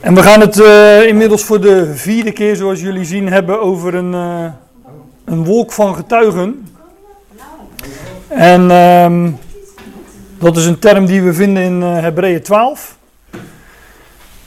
En 0.00 0.14
we 0.14 0.22
gaan 0.22 0.40
het 0.40 0.60
eh, 0.60 1.06
inmiddels 1.06 1.44
voor 1.44 1.60
de 1.60 1.94
vierde 1.94 2.32
keer, 2.32 2.56
zoals 2.56 2.80
jullie 2.80 3.04
zien, 3.04 3.28
hebben 3.28 3.60
over 3.60 3.94
een, 3.94 4.14
eh, 4.14 4.52
een 5.24 5.44
wolk 5.44 5.72
van 5.72 5.94
getuigen. 5.94 6.68
En 8.28 8.70
ehm, 8.70 9.30
dat 10.38 10.56
is 10.56 10.66
een 10.66 10.78
term 10.78 11.06
die 11.06 11.22
we 11.22 11.32
vinden 11.32 11.62
in 11.62 11.80
uh, 11.80 12.00
Hebreeën 12.00 12.42
12. 12.42 12.96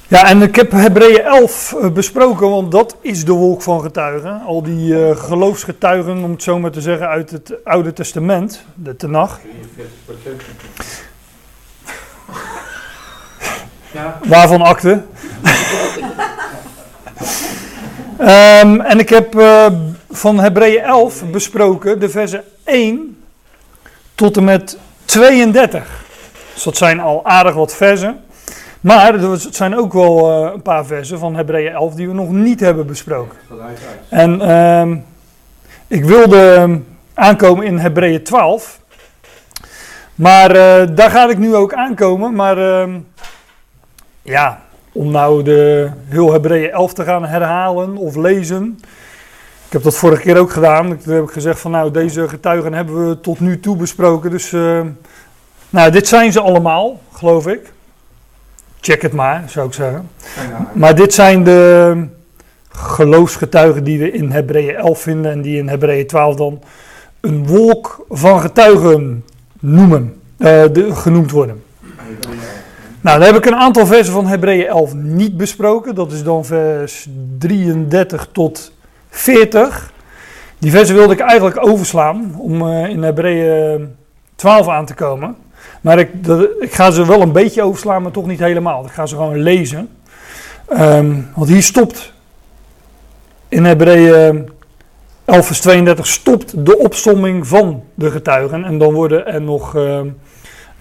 Ja, 0.08 0.28
en 0.30 0.42
ik 0.42 0.56
heb 0.56 0.72
Hebreeën 0.72 1.22
11 1.22 1.76
besproken, 1.94 2.50
want 2.50 2.72
dat 2.72 2.98
is 3.02 3.26
de 3.26 3.32
wolk 3.32 3.62
van 3.62 3.82
getuigen. 3.82 4.42
Al 4.46 4.64
die 4.64 5.16
geloofsgetuigen, 5.16 6.24
om 6.24 6.32
het 6.32 6.44
zo 6.44 6.60
maar 6.60 6.72
te 6.72 6.82
zeggen, 6.82 7.08
uit 7.08 7.30
het 7.30 7.54
Oude 7.64 7.94
Testament, 7.94 8.66
de 8.76 8.96
Tenach. 8.96 9.40
Ja. 13.94 14.20
Waarvan 14.24 14.62
akte? 14.62 15.02
um, 18.20 18.82
en 18.92 19.00
ik 19.00 19.10
heb 19.10 19.36
uh, 19.36 19.66
van 20.12 20.40
Hebreeën 20.40 20.84
11 20.84 21.24
besproken 21.32 22.00
de 22.00 22.10
versen 22.10 22.44
1 22.64 23.24
tot 24.16 24.38
en 24.38 24.44
met 24.44 24.78
32. 25.06 26.04
Dus 26.54 26.64
dat 26.64 26.78
zijn 26.78 27.00
al 27.00 27.26
aardig 27.26 27.54
wat 27.54 27.76
versen. 27.76 28.22
Maar 28.82 29.16
er 29.16 29.38
zijn 29.50 29.78
ook 29.78 29.94
wel 29.94 30.46
uh, 30.46 30.52
een 30.54 30.62
paar 30.62 30.86
versen 30.86 31.20
van 31.20 31.36
Hebreeën 31.36 31.72
11 31.72 31.94
die 31.94 32.08
we 32.08 32.14
nog 32.14 32.30
niet 32.30 32.60
hebben 32.60 32.86
besproken. 32.88 33.38
En 34.10 34.52
um, 34.52 35.06
ik 35.88 36.06
wilde 36.06 36.80
aankomen 37.14 37.66
in 37.66 37.78
Hebreeën 37.78 38.24
12. 38.24 38.80
Maar 40.16 40.56
uh, 40.56 40.96
daar 40.96 41.10
ga 41.10 41.30
ik 41.30 41.38
nu 41.38 41.56
ook 41.56 41.74
aankomen. 41.74 42.36
Maar 42.36 42.88
ja, 44.24 44.62
om 44.92 45.12
nou 45.12 45.44
de 45.44 45.90
heel 46.06 46.32
Hebreeën 46.32 46.72
11 46.72 46.94
te 46.94 47.04
gaan 47.04 47.26
herhalen 47.26 47.98
of 47.98 48.16
lezen. 48.16 48.80
Ik 49.66 49.72
heb 49.74 49.84
dat 49.84 49.96
vorige 49.96 50.22
keer 50.22 50.38
ook 50.38 50.52
gedaan. 50.52 50.98
Toen 50.98 51.14
heb 51.14 51.24
ik 51.24 51.32
gezegd 51.32 51.60
van 51.60 51.72
nou, 51.72 51.92
deze 51.92 52.30
getuigen 52.30 52.74
hebben 52.74 53.10
we 53.10 53.20
tot 53.20 53.40
nu 53.40 53.60
toe 53.60 53.76
besproken. 53.76 54.32
Dus 54.32 54.52
uh, 54.52 54.82
nou, 55.70 55.92
dit 55.92 56.08
zijn 56.08 56.32
ze 56.32 56.40
allemaal, 56.40 57.02
geloof 57.12 57.48
ik. 57.48 57.72
Check 58.80 59.02
het 59.02 59.14
maar, 59.14 59.44
zou 59.48 59.68
ik 59.68 59.74
zeggen. 59.74 60.10
Maar 60.74 60.96
dit 60.96 61.14
zijn 61.14 61.44
de 61.44 62.08
geloofsgetuigen 62.70 63.84
die 63.84 64.00
we 64.00 64.12
in 64.12 64.32
Hebreeën 64.32 64.76
11 64.76 65.00
vinden 65.02 65.32
en 65.32 65.42
die 65.42 65.58
in 65.58 65.68
Hebreeën 65.68 66.08
12 66.08 66.36
dan 66.36 66.62
een 67.20 67.48
wolk 67.48 68.06
van 68.10 68.42
getuigen 68.42 69.26
noemen, 69.60 70.22
uh, 70.38 70.48
de, 70.72 70.96
genoemd 70.96 71.32
worden. 71.32 71.64
Nou, 73.04 73.20
dan 73.20 73.28
heb 73.28 73.38
ik 73.38 73.46
een 73.46 73.56
aantal 73.56 73.86
versen 73.86 74.14
van 74.14 74.28
Hebreeën 74.28 74.68
11 74.68 74.94
niet 74.94 75.38
besproken. 75.38 75.96
Dat 75.96 76.12
is 76.12 76.24
dan 76.24 76.46
vers 76.46 77.08
33 77.38 78.28
tot 78.32 78.72
40. 79.10 79.92
Die 80.58 80.72
versen 80.72 80.96
wilde 80.96 81.14
ik 81.14 81.20
eigenlijk 81.20 81.68
overslaan 81.68 82.36
om 82.38 82.62
uh, 82.62 82.90
in 82.90 83.04
Hebreeën 83.04 83.96
12 84.36 84.68
aan 84.68 84.86
te 84.86 84.94
komen. 84.94 85.36
Maar 85.82 86.00
ik, 86.00 86.10
ik, 86.60 86.74
ga 86.74 86.92
ze 86.92 87.06
wel 87.06 87.22
een 87.22 87.32
beetje 87.32 87.64
overslaan, 87.64 88.02
maar 88.02 88.12
toch 88.12 88.28
niet 88.28 88.40
helemaal. 88.40 88.86
Ik 88.86 88.92
ga 88.92 89.06
ze 89.06 89.16
gewoon 89.16 89.42
lezen. 89.42 89.90
Um, 90.70 91.30
want 91.36 91.50
hier 91.50 91.64
stopt 91.64 92.14
in 93.48 93.66
Hebreeën 93.66 94.50
11 95.26 95.46
vers 95.46 95.62
32 95.62 96.08
stopt 96.08 96.66
de 96.66 96.78
opsomming 96.78 97.48
van 97.48 97.84
de 97.94 98.12
getuigen. 98.12 98.64
En 98.64 98.78
dan 98.78 98.94
worden 98.94 99.28
er 99.28 99.42
nog 99.42 99.76
uh, 99.76 100.00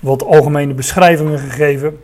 wat 0.01 0.25
algemene 0.25 0.75
beschrijvingen 0.75 1.39
gegeven. 1.39 1.99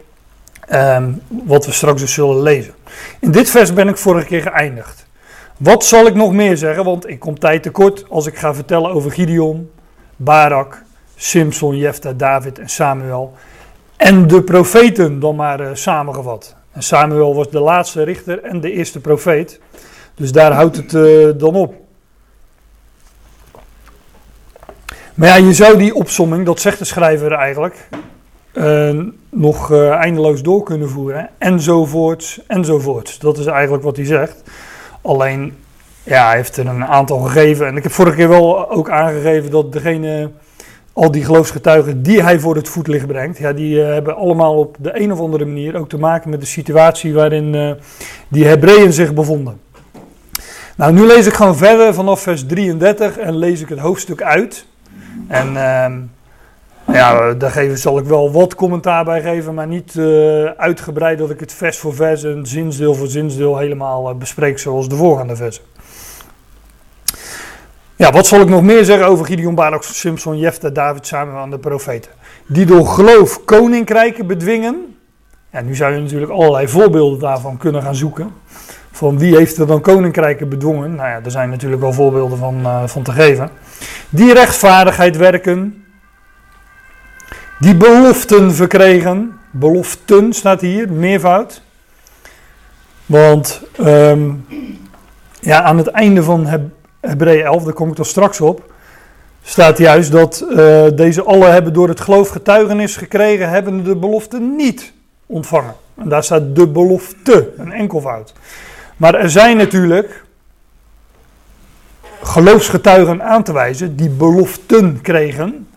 Um, 0.72 1.22
wat 1.28 1.66
we 1.66 1.72
straks 1.72 2.00
dus 2.00 2.12
zullen 2.12 2.42
lezen. 2.42 2.74
In 3.20 3.30
dit 3.30 3.50
vers 3.50 3.72
ben 3.72 3.88
ik 3.88 3.96
vorige 3.96 4.26
keer 4.26 4.42
geëindigd. 4.42 5.06
Wat 5.56 5.84
zal 5.84 6.06
ik 6.06 6.14
nog 6.14 6.32
meer 6.32 6.56
zeggen? 6.56 6.84
Want 6.84 7.08
ik 7.08 7.18
kom 7.18 7.38
tijd 7.38 7.62
tekort 7.62 8.04
als 8.08 8.26
ik 8.26 8.36
ga 8.38 8.54
vertellen 8.54 8.90
over 8.90 9.12
Gideon, 9.12 9.70
Barak, 10.16 10.82
Simson, 11.16 11.76
Jefta, 11.76 12.12
David 12.12 12.58
en 12.58 12.68
Samuel. 12.68 13.34
En 13.96 14.26
de 14.26 14.42
profeten 14.42 15.20
dan 15.20 15.36
maar 15.36 15.60
uh, 15.60 15.68
samengevat. 15.72 16.56
En 16.72 16.82
Samuel 16.82 17.34
was 17.34 17.50
de 17.50 17.60
laatste 17.60 18.02
richter 18.02 18.42
en 18.42 18.60
de 18.60 18.72
eerste 18.72 19.00
profeet. 19.00 19.60
Dus 20.14 20.32
daar 20.32 20.52
houdt 20.52 20.76
het 20.76 20.92
uh, 20.92 21.28
dan 21.36 21.54
op. 21.54 21.74
Maar 25.14 25.28
ja, 25.28 25.34
je 25.34 25.52
zou 25.52 25.78
die 25.78 25.94
opsomming, 25.94 26.46
dat 26.46 26.60
zegt 26.60 26.78
de 26.78 26.84
schrijver 26.84 27.32
eigenlijk, 27.32 27.88
uh, 28.52 29.04
nog 29.30 29.72
uh, 29.72 29.90
eindeloos 29.90 30.42
door 30.42 30.62
kunnen 30.62 30.88
voeren. 30.88 31.28
Enzovoorts, 31.38 32.40
enzovoorts. 32.46 33.18
Dat 33.18 33.38
is 33.38 33.46
eigenlijk 33.46 33.82
wat 33.82 33.96
hij 33.96 34.04
zegt. 34.04 34.42
Alleen, 35.02 35.52
ja, 36.02 36.26
hij 36.26 36.36
heeft 36.36 36.56
er 36.56 36.66
een 36.66 36.84
aantal 36.84 37.18
gegeven. 37.18 37.66
En 37.66 37.76
ik 37.76 37.82
heb 37.82 37.92
vorige 37.92 38.16
keer 38.16 38.28
wel 38.28 38.70
ook 38.70 38.90
aangegeven 38.90 39.50
dat 39.50 39.72
degene, 39.72 40.30
al 40.92 41.10
die 41.10 41.24
geloofsgetuigen 41.24 42.02
die 42.02 42.22
hij 42.22 42.40
voor 42.40 42.56
het 42.56 42.68
voetlicht 42.68 43.06
brengt, 43.06 43.38
ja, 43.38 43.52
die 43.52 43.76
uh, 43.76 43.86
hebben 43.86 44.16
allemaal 44.16 44.58
op 44.58 44.76
de 44.80 45.00
een 45.00 45.12
of 45.12 45.20
andere 45.20 45.44
manier 45.44 45.76
ook 45.76 45.88
te 45.88 45.98
maken 45.98 46.30
met 46.30 46.40
de 46.40 46.46
situatie 46.46 47.14
waarin 47.14 47.76
die 48.28 48.44
Hebreeën 48.44 48.92
zich 48.92 49.14
bevonden. 49.14 49.60
Nou, 50.76 50.92
nu 50.92 51.06
lees 51.06 51.26
ik 51.26 51.34
gewoon 51.34 51.56
verder 51.56 51.94
vanaf 51.94 52.20
vers 52.20 52.46
33 52.46 53.18
en 53.18 53.36
lees 53.36 53.60
ik 53.60 53.68
het 53.68 53.78
hoofdstuk 53.78 54.22
uit. 54.22 54.66
En 55.28 55.56
ja, 56.92 57.34
daar 57.34 57.50
geven, 57.50 57.78
zal 57.78 57.98
ik 57.98 58.04
wel 58.04 58.32
wat 58.32 58.54
commentaar 58.54 59.04
bij 59.04 59.22
geven, 59.22 59.54
maar 59.54 59.66
niet 59.66 59.94
uh, 59.94 60.44
uitgebreid 60.44 61.18
dat 61.18 61.30
ik 61.30 61.40
het 61.40 61.52
vers 61.52 61.78
voor 61.78 61.94
vers 61.94 62.24
en 62.24 62.46
zinsdeel 62.46 62.94
voor 62.94 63.06
zinsdeel 63.06 63.58
helemaal 63.58 64.10
uh, 64.10 64.16
bespreek 64.16 64.58
zoals 64.58 64.88
de 64.88 64.96
voorgaande 64.96 65.36
versen. 65.36 65.62
Ja, 67.96 68.12
wat 68.12 68.26
zal 68.26 68.40
ik 68.40 68.48
nog 68.48 68.62
meer 68.62 68.84
zeggen 68.84 69.06
over 69.06 69.26
Gideon, 69.26 69.54
Barak, 69.54 69.82
Simpson, 69.82 70.38
Jefta, 70.38 70.68
David, 70.68 71.06
Samuel 71.06 71.42
en 71.42 71.50
de 71.50 71.58
profeten? 71.58 72.10
Die 72.46 72.66
door 72.66 72.86
geloof 72.86 73.44
koninkrijken 73.44 74.26
bedwingen. 74.26 74.96
Ja, 75.52 75.60
nu 75.60 75.74
zou 75.74 75.94
je 75.94 76.00
natuurlijk 76.00 76.32
allerlei 76.32 76.68
voorbeelden 76.68 77.18
daarvan 77.18 77.56
kunnen 77.56 77.82
gaan 77.82 77.94
zoeken. 77.94 78.32
Van 78.90 79.18
wie 79.18 79.36
heeft 79.36 79.56
er 79.56 79.66
dan 79.66 79.80
koninkrijken 79.80 80.48
bedwongen? 80.48 80.94
Nou 80.94 81.08
ja, 81.08 81.20
er 81.24 81.30
zijn 81.30 81.50
natuurlijk 81.50 81.80
wel 81.80 81.92
voorbeelden 81.92 82.38
van, 82.38 82.60
uh, 82.60 82.82
van 82.86 83.02
te 83.02 83.12
geven. 83.12 83.50
Die 84.08 84.32
rechtvaardigheid 84.32 85.16
werken, 85.16 85.84
die 87.58 87.76
beloften 87.76 88.54
verkregen. 88.54 89.38
Beloften 89.50 90.32
staat 90.32 90.60
hier, 90.60 90.92
meervoud. 90.92 91.62
Want 93.06 93.62
um, 93.80 94.46
ja, 95.40 95.62
aan 95.62 95.78
het 95.78 95.86
einde 95.86 96.22
van 96.22 96.46
Heb 96.46 96.62
Hebreeën 97.00 97.44
11, 97.44 97.62
daar 97.64 97.72
kom 97.72 97.88
ik 97.88 97.94
toch 97.94 98.06
straks 98.06 98.40
op, 98.40 98.72
staat 99.42 99.78
juist 99.78 100.12
dat 100.12 100.44
uh, 100.50 100.84
deze 100.94 101.22
alle 101.22 101.46
hebben 101.46 101.72
door 101.72 101.88
het 101.88 102.00
geloof 102.00 102.28
getuigenis 102.28 102.96
gekregen, 102.96 103.48
hebben 103.48 103.84
de 103.84 103.96
belofte 103.96 104.38
niet 104.38 104.92
ontvangen. 105.26 105.74
En 105.94 106.08
daar 106.08 106.24
staat 106.24 106.56
de 106.56 106.68
belofte, 106.68 107.50
een 107.56 107.72
enkelvoud. 107.72 108.32
Maar 108.96 109.14
er 109.14 109.30
zijn 109.30 109.56
natuurlijk 109.56 110.24
geloofsgetuigen 112.22 113.22
aan 113.22 113.42
te 113.42 113.52
wijzen 113.52 113.96
die 113.96 114.10
beloften 114.10 115.00
kregen, 115.00 115.67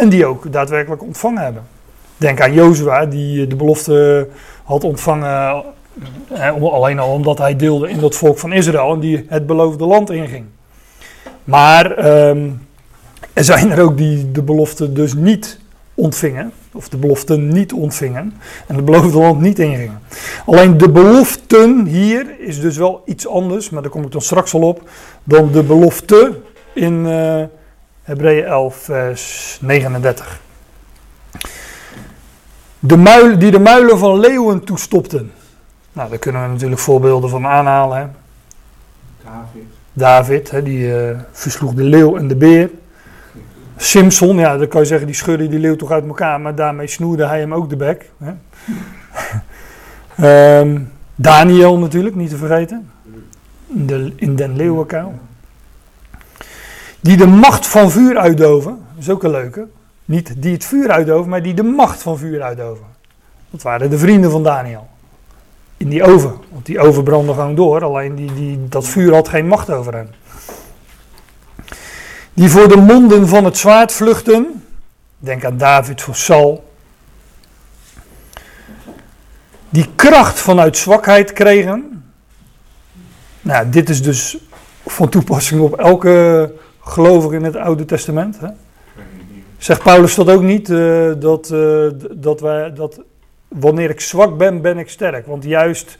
en 0.00 0.08
die 0.08 0.26
ook 0.26 0.52
daadwerkelijk 0.52 1.02
ontvangen 1.02 1.42
hebben. 1.42 1.62
Denk 2.16 2.40
aan 2.40 2.52
Jozua, 2.52 3.06
die 3.06 3.46
de 3.46 3.56
belofte 3.56 4.28
had 4.64 4.84
ontvangen. 4.84 5.62
Eh, 6.28 6.62
alleen 6.62 6.98
al 6.98 7.12
omdat 7.12 7.38
hij 7.38 7.56
deelde 7.56 7.88
in 7.88 8.00
dat 8.00 8.14
volk 8.14 8.38
van 8.38 8.52
Israël 8.52 8.92
en 8.92 9.00
die 9.00 9.26
het 9.28 9.46
beloofde 9.46 9.84
land 9.84 10.10
inging. 10.10 10.44
Maar 11.44 11.96
eh, 11.96 12.30
er 13.32 13.44
zijn 13.44 13.70
er 13.70 13.82
ook 13.82 13.96
die 13.96 14.30
de 14.30 14.42
belofte 14.42 14.92
dus 14.92 15.14
niet 15.14 15.58
ontvingen. 15.94 16.52
Of 16.72 16.88
de 16.88 16.96
belofte 16.96 17.36
niet 17.36 17.72
ontvingen. 17.72 18.34
En 18.66 18.74
het 18.76 18.84
beloofde 18.84 19.18
land 19.18 19.40
niet 19.40 19.58
ingingen. 19.58 20.00
Alleen 20.46 20.78
de 20.78 20.90
beloften 20.90 21.86
hier 21.86 22.40
is 22.40 22.60
dus 22.60 22.76
wel 22.76 23.02
iets 23.04 23.28
anders. 23.28 23.70
Maar 23.70 23.82
daar 23.82 23.90
kom 23.90 24.04
ik 24.04 24.12
dan 24.12 24.20
straks 24.20 24.54
al 24.54 24.62
op. 24.62 24.88
Dan 25.24 25.52
de 25.52 25.62
belofte 25.62 26.38
in. 26.74 27.06
Hebreeën 28.02 28.44
11, 28.44 28.76
vers 28.76 29.58
39. 29.60 30.40
De 32.78 32.96
muil, 32.96 33.38
die 33.38 33.50
de 33.50 33.58
muilen 33.58 33.98
van 33.98 34.18
leeuwen 34.18 34.64
toestopten. 34.64 35.32
Nou, 35.92 36.10
daar 36.10 36.18
kunnen 36.18 36.42
we 36.42 36.48
natuurlijk 36.48 36.80
voorbeelden 36.80 37.30
van 37.30 37.46
aanhalen. 37.46 37.98
Hè. 37.98 38.06
David. 39.24 39.62
David, 39.92 40.50
hè, 40.50 40.62
die 40.62 40.86
uh, 40.86 41.18
versloeg 41.32 41.74
de 41.74 41.82
leeuw 41.82 42.16
en 42.16 42.28
de 42.28 42.36
beer. 42.36 42.70
Simpson, 43.76 44.36
ja, 44.36 44.56
dan 44.56 44.68
kan 44.68 44.80
je 44.80 44.86
zeggen, 44.86 45.06
die 45.06 45.16
schudde 45.16 45.48
die 45.48 45.58
leeuw 45.58 45.76
toch 45.76 45.90
uit 45.90 46.06
elkaar, 46.06 46.40
maar 46.40 46.54
daarmee 46.54 46.86
snoerde 46.86 47.26
hij 47.26 47.40
hem 47.40 47.54
ook 47.54 47.68
de 47.68 47.76
bek. 47.76 48.10
Hè. 48.18 48.32
um, 50.60 50.92
Daniel 51.14 51.78
natuurlijk, 51.78 52.14
niet 52.14 52.30
te 52.30 52.36
vergeten. 52.36 52.90
In, 53.66 53.86
de, 53.86 54.12
in 54.16 54.36
den 54.36 54.56
leeuwenkuil. 54.56 55.18
Die 57.00 57.16
de 57.16 57.26
macht 57.26 57.66
van 57.66 57.90
vuur 57.90 58.18
uitdoven. 58.18 58.78
Dat 58.94 59.02
is 59.02 59.10
ook 59.10 59.22
een 59.22 59.30
leuke. 59.30 59.66
Niet 60.04 60.42
die 60.42 60.52
het 60.52 60.64
vuur 60.64 60.90
uitdoven, 60.90 61.30
maar 61.30 61.42
die 61.42 61.54
de 61.54 61.62
macht 61.62 62.02
van 62.02 62.18
vuur 62.18 62.42
uitdoven. 62.42 62.84
Dat 63.50 63.62
waren 63.62 63.90
de 63.90 63.98
vrienden 63.98 64.30
van 64.30 64.42
Daniel. 64.42 64.88
in 65.76 65.88
die 65.88 66.02
oven. 66.02 66.34
Want 66.50 66.66
die 66.66 66.80
oven 66.80 67.04
brandde 67.04 67.32
gewoon 67.32 67.54
door, 67.54 67.84
alleen 67.84 68.14
die, 68.14 68.34
die, 68.34 68.68
dat 68.68 68.88
vuur 68.88 69.14
had 69.14 69.28
geen 69.28 69.46
macht 69.46 69.70
over 69.70 69.94
hen. 69.94 70.14
Die 72.34 72.48
voor 72.50 72.68
de 72.68 72.76
monden 72.76 73.28
van 73.28 73.44
het 73.44 73.56
zwaard 73.58 73.92
vluchten. 73.92 74.64
Denk 75.18 75.44
aan 75.44 75.56
David 75.56 76.02
voor 76.02 76.14
Saul. 76.14 76.72
Die 79.68 79.88
kracht 79.96 80.38
vanuit 80.38 80.76
zwakheid 80.76 81.32
kregen. 81.32 82.04
Nou, 83.40 83.68
dit 83.68 83.88
is 83.88 84.02
dus 84.02 84.38
van 84.86 85.08
toepassing 85.08 85.60
op 85.60 85.78
elke 85.78 86.52
gelovige 86.90 87.34
in 87.34 87.44
het 87.44 87.56
Oude 87.56 87.84
Testament. 87.84 88.40
Hè? 88.40 88.48
Zegt 89.58 89.82
Paulus 89.82 90.14
dat 90.14 90.30
ook 90.30 90.42
niet? 90.42 90.68
Uh, 90.68 91.12
dat, 91.18 91.50
uh, 91.50 91.86
dat, 92.10 92.40
wij, 92.40 92.72
dat 92.72 93.00
wanneer 93.48 93.90
ik 93.90 94.00
zwak 94.00 94.38
ben, 94.38 94.60
ben 94.60 94.78
ik 94.78 94.88
sterk. 94.88 95.26
Want 95.26 95.44
juist 95.44 95.96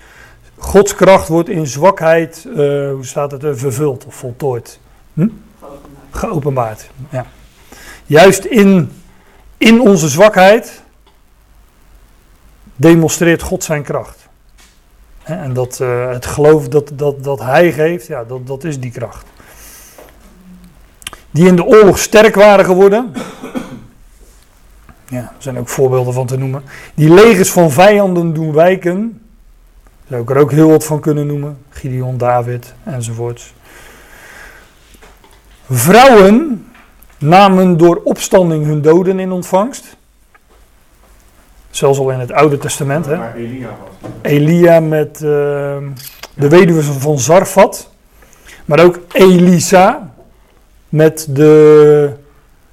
Gods 0.56 0.94
kracht 0.94 1.28
wordt 1.28 1.48
in 1.48 1.66
zwakheid, 1.66 2.44
uh, 2.46 2.54
hoe 2.92 3.06
staat 3.06 3.30
het, 3.30 3.42
vervuld 3.52 4.06
of 4.06 4.14
voltooid. 4.14 4.80
Hm? 5.12 5.28
Geopenbaard. 6.10 6.90
Ja. 7.10 7.26
Juist 8.06 8.44
in, 8.44 8.92
in 9.58 9.80
onze 9.80 10.08
zwakheid 10.08 10.82
demonstreert 12.76 13.42
God 13.42 13.64
zijn 13.64 13.82
kracht. 13.82 14.28
En 15.22 15.52
dat, 15.52 15.78
het 16.08 16.26
geloof 16.26 16.68
dat, 16.68 16.90
dat, 16.94 17.24
dat 17.24 17.40
hij 17.40 17.72
geeft, 17.72 18.06
ja, 18.06 18.24
dat, 18.24 18.46
dat 18.46 18.64
is 18.64 18.80
die 18.80 18.90
kracht 18.90 19.26
die 21.30 21.46
in 21.46 21.56
de 21.56 21.64
oorlog 21.64 21.98
sterk 21.98 22.34
waren 22.34 22.64
geworden. 22.64 23.12
Ja, 25.08 25.18
er 25.18 25.32
zijn 25.38 25.58
ook 25.58 25.68
voorbeelden 25.68 26.14
van 26.14 26.26
te 26.26 26.36
noemen. 26.36 26.62
Die 26.94 27.10
legers 27.10 27.50
van 27.50 27.70
vijanden 27.70 28.32
doen 28.32 28.52
wijken. 28.52 29.22
Zou 30.08 30.22
ik 30.22 30.30
er 30.30 30.36
ook 30.36 30.50
heel 30.50 30.70
wat 30.70 30.84
van 30.84 31.00
kunnen 31.00 31.26
noemen. 31.26 31.58
Gideon, 31.70 32.18
David 32.18 32.74
enzovoorts. 32.84 33.54
Vrouwen 35.70 36.66
namen 37.18 37.76
door 37.76 38.00
opstanding 38.04 38.64
hun 38.64 38.82
doden 38.82 39.18
in 39.18 39.32
ontvangst. 39.32 39.96
Zelfs 41.70 41.98
al 41.98 42.10
in 42.10 42.18
het 42.18 42.32
Oude 42.32 42.58
Testament. 42.58 43.06
Hè? 43.06 43.34
Elia 43.34 43.68
was. 43.68 44.10
Elia 44.22 44.80
met 44.80 45.14
uh, 45.14 45.20
de 46.34 46.48
weduwe 46.48 46.82
van 46.82 47.18
Zarfat. 47.18 47.90
Maar 48.64 48.84
ook 48.84 48.98
Elisa 49.12 50.09
met 50.90 51.26
de 51.30 52.12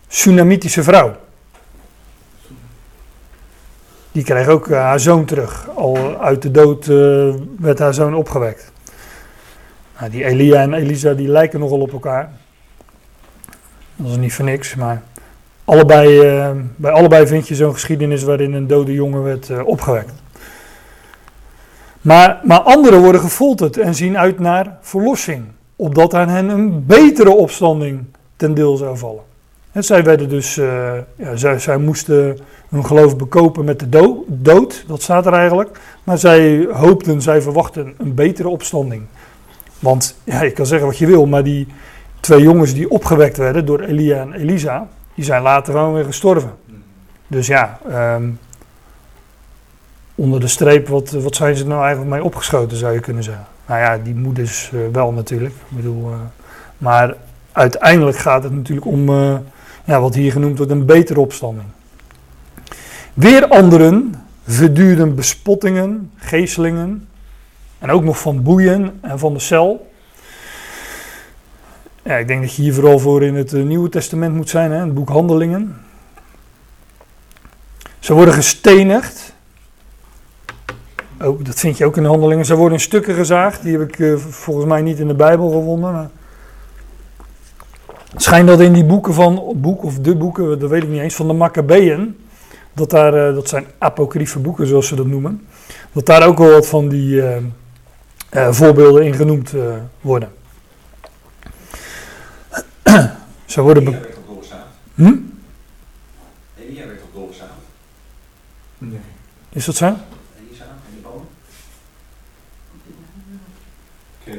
Tsunamitische 0.07 0.83
vrouw. 0.83 1.15
Die 4.11 4.23
kreeg 4.23 4.47
ook 4.47 4.67
eh, 4.67 4.79
haar 4.79 4.99
zoon 4.99 5.25
terug. 5.25 5.69
Al 5.75 6.21
uit 6.21 6.41
de 6.41 6.51
dood 6.51 6.87
uh, 6.87 7.33
werd 7.59 7.79
haar 7.79 7.93
zoon 7.93 8.15
opgewekt. 8.15 8.71
Nou, 9.99 10.11
die 10.11 10.25
Elia 10.25 10.61
en 10.61 10.73
Elisa 10.73 11.13
die 11.13 11.27
lijken 11.27 11.59
nogal 11.59 11.79
op 11.79 11.91
elkaar. 11.91 12.31
Dat 13.95 14.11
is 14.11 14.17
niet 14.17 14.33
voor 14.33 14.45
niks, 14.45 14.75
maar 14.75 15.01
allebei, 15.65 16.37
uh, 16.37 16.51
bij 16.75 16.91
allebei 16.91 17.27
vind 17.27 17.47
je 17.47 17.55
zo'n 17.55 17.73
geschiedenis 17.73 18.23
waarin 18.23 18.53
een 18.53 18.67
dode 18.67 18.93
jongen 18.93 19.23
werd 19.23 19.63
opgewekt. 19.63 20.13
Maar, 22.01 22.39
maar 22.43 22.59
anderen 22.59 23.01
worden 23.01 23.21
gefolterd 23.21 23.77
en 23.77 23.95
zien 23.95 24.17
uit 24.17 24.39
naar 24.39 24.77
verlossing 24.81 25.45
opdat 25.77 26.13
aan 26.13 26.29
hen 26.29 26.49
een 26.49 26.85
betere 26.85 27.31
opstanding 27.31 28.05
ten 28.35 28.53
deel 28.53 28.77
zou 28.77 28.97
vallen. 28.97 29.23
En 29.71 29.83
zij 29.83 30.03
werden 30.03 30.29
dus, 30.29 30.57
uh, 30.57 30.91
ja, 31.15 31.35
zij, 31.35 31.59
zij, 31.59 31.77
moesten 31.77 32.39
hun 32.69 32.85
geloof 32.85 33.17
bekopen 33.17 33.65
met 33.65 33.79
de 33.79 34.13
dood, 34.27 34.83
dat 34.87 35.01
staat 35.01 35.25
er 35.25 35.33
eigenlijk. 35.33 35.79
Maar 36.03 36.17
zij 36.17 36.67
hoopten, 36.71 37.21
zij 37.21 37.41
verwachten 37.41 37.93
een 37.97 38.13
betere 38.13 38.47
opstanding. 38.47 39.03
Want 39.79 40.17
ja, 40.23 40.43
je 40.43 40.51
kan 40.51 40.65
zeggen 40.65 40.87
wat 40.87 40.97
je 40.97 41.05
wil, 41.05 41.25
maar 41.25 41.43
die 41.43 41.67
twee 42.19 42.41
jongens 42.41 42.73
die 42.73 42.89
opgewekt 42.89 43.37
werden 43.37 43.65
door 43.65 43.79
Elia 43.79 44.21
en 44.21 44.33
Elisa, 44.33 44.87
die 45.15 45.23
zijn 45.23 45.41
later 45.41 45.73
gewoon 45.73 45.93
weer 45.93 46.05
gestorven. 46.05 46.51
Dus 47.27 47.47
ja, 47.47 47.79
um, 48.15 48.39
onder 50.15 50.39
de 50.39 50.47
streep, 50.47 50.87
wat, 50.87 51.11
wat 51.11 51.35
zijn 51.35 51.55
ze 51.55 51.67
nou 51.67 51.81
eigenlijk 51.81 52.11
mee 52.11 52.23
opgeschoten, 52.23 52.77
zou 52.77 52.93
je 52.93 52.99
kunnen 52.99 53.23
zeggen. 53.23 53.45
Nou 53.67 53.79
ja, 53.79 53.97
die 53.97 54.15
moeders 54.15 54.71
uh, 54.73 54.81
wel 54.91 55.11
natuurlijk. 55.11 55.53
Ik 55.53 55.75
bedoel, 55.75 56.09
uh, 56.09 56.15
maar 56.77 57.15
uiteindelijk 57.51 58.17
gaat 58.17 58.43
het 58.43 58.53
natuurlijk 58.53 58.87
om 58.87 59.09
uh, 59.09 59.37
ja, 59.83 59.99
wat 59.99 60.15
hier 60.15 60.31
genoemd 60.31 60.57
wordt 60.57 60.71
een 60.71 60.85
betere 60.85 61.19
opstanding. 61.19 61.67
Weer 63.13 63.47
anderen 63.47 64.13
verduurden 64.43 65.15
bespottingen, 65.15 66.11
geestelingen 66.15 67.07
en 67.79 67.89
ook 67.91 68.03
nog 68.03 68.19
van 68.19 68.43
boeien 68.43 68.99
en 69.01 69.19
van 69.19 69.33
de 69.33 69.39
cel. 69.39 69.91
Ja, 72.03 72.15
ik 72.15 72.27
denk 72.27 72.41
dat 72.41 72.55
je 72.55 72.61
hier 72.61 72.73
vooral 72.73 72.99
voor 72.99 73.23
in 73.23 73.35
het 73.35 73.51
Nieuwe 73.51 73.89
Testament 73.89 74.35
moet 74.35 74.49
zijn, 74.49 74.71
hè, 74.71 74.79
het 74.79 74.93
boek 74.93 75.09
Handelingen. 75.09 75.77
Ze 77.99 78.13
worden 78.13 78.33
gestenigd. 78.33 79.35
Oh, 81.21 81.43
dat 81.43 81.59
vind 81.59 81.77
je 81.77 81.85
ook 81.85 81.97
in 81.97 82.03
de 82.03 82.09
handelingen. 82.09 82.45
Ze 82.45 82.55
worden 82.55 82.77
in 82.77 82.83
stukken 82.83 83.15
gezaagd. 83.15 83.63
Die 83.63 83.77
heb 83.77 83.87
ik 83.89 83.99
uh, 83.99 84.17
volgens 84.17 84.65
mij 84.65 84.81
niet 84.81 84.99
in 84.99 85.07
de 85.07 85.13
Bijbel 85.13 85.49
gevonden. 85.49 85.91
Maar... 85.91 86.09
Het 88.11 88.23
schijnt 88.23 88.47
dat 88.47 88.59
in 88.59 88.73
die 88.73 88.85
boeken 88.85 89.13
van, 89.13 89.53
boek 89.55 89.83
of 89.83 89.99
de 89.99 90.15
boeken, 90.15 90.59
dat 90.59 90.69
weet 90.69 90.83
ik 90.83 90.89
niet 90.89 91.01
eens, 91.01 91.15
van 91.15 91.27
de 91.27 91.33
Maccabeeën. 91.33 92.17
Dat, 92.73 92.89
daar, 92.89 93.29
uh, 93.29 93.35
dat 93.35 93.49
zijn 93.49 93.65
apocryfe 93.77 94.39
boeken 94.39 94.67
zoals 94.67 94.87
ze 94.87 94.95
dat 94.95 95.05
noemen. 95.05 95.47
Dat 95.91 96.05
daar 96.05 96.27
ook 96.27 96.37
wel 96.37 96.51
wat 96.51 96.67
van 96.67 96.87
die 96.87 97.15
uh, 97.15 98.51
voorbeelden 98.51 99.05
in 99.05 99.13
genoemd 99.13 99.53
worden. 100.01 100.29
Ze 103.45 103.61
worden. 103.61 103.83
Elia 103.83 103.99
werd 104.01 104.17
op. 104.27 104.45
Hm? 104.95 105.15
Elia 106.59 106.87
werd 106.87 107.01
op. 107.13 107.33
Nee. 108.77 108.99
Is 109.49 109.65
dat 109.65 109.75
zo? 109.75 109.85
Elisa 109.85 110.63
en 110.63 110.91
die 110.91 111.01
boom. 111.01 111.27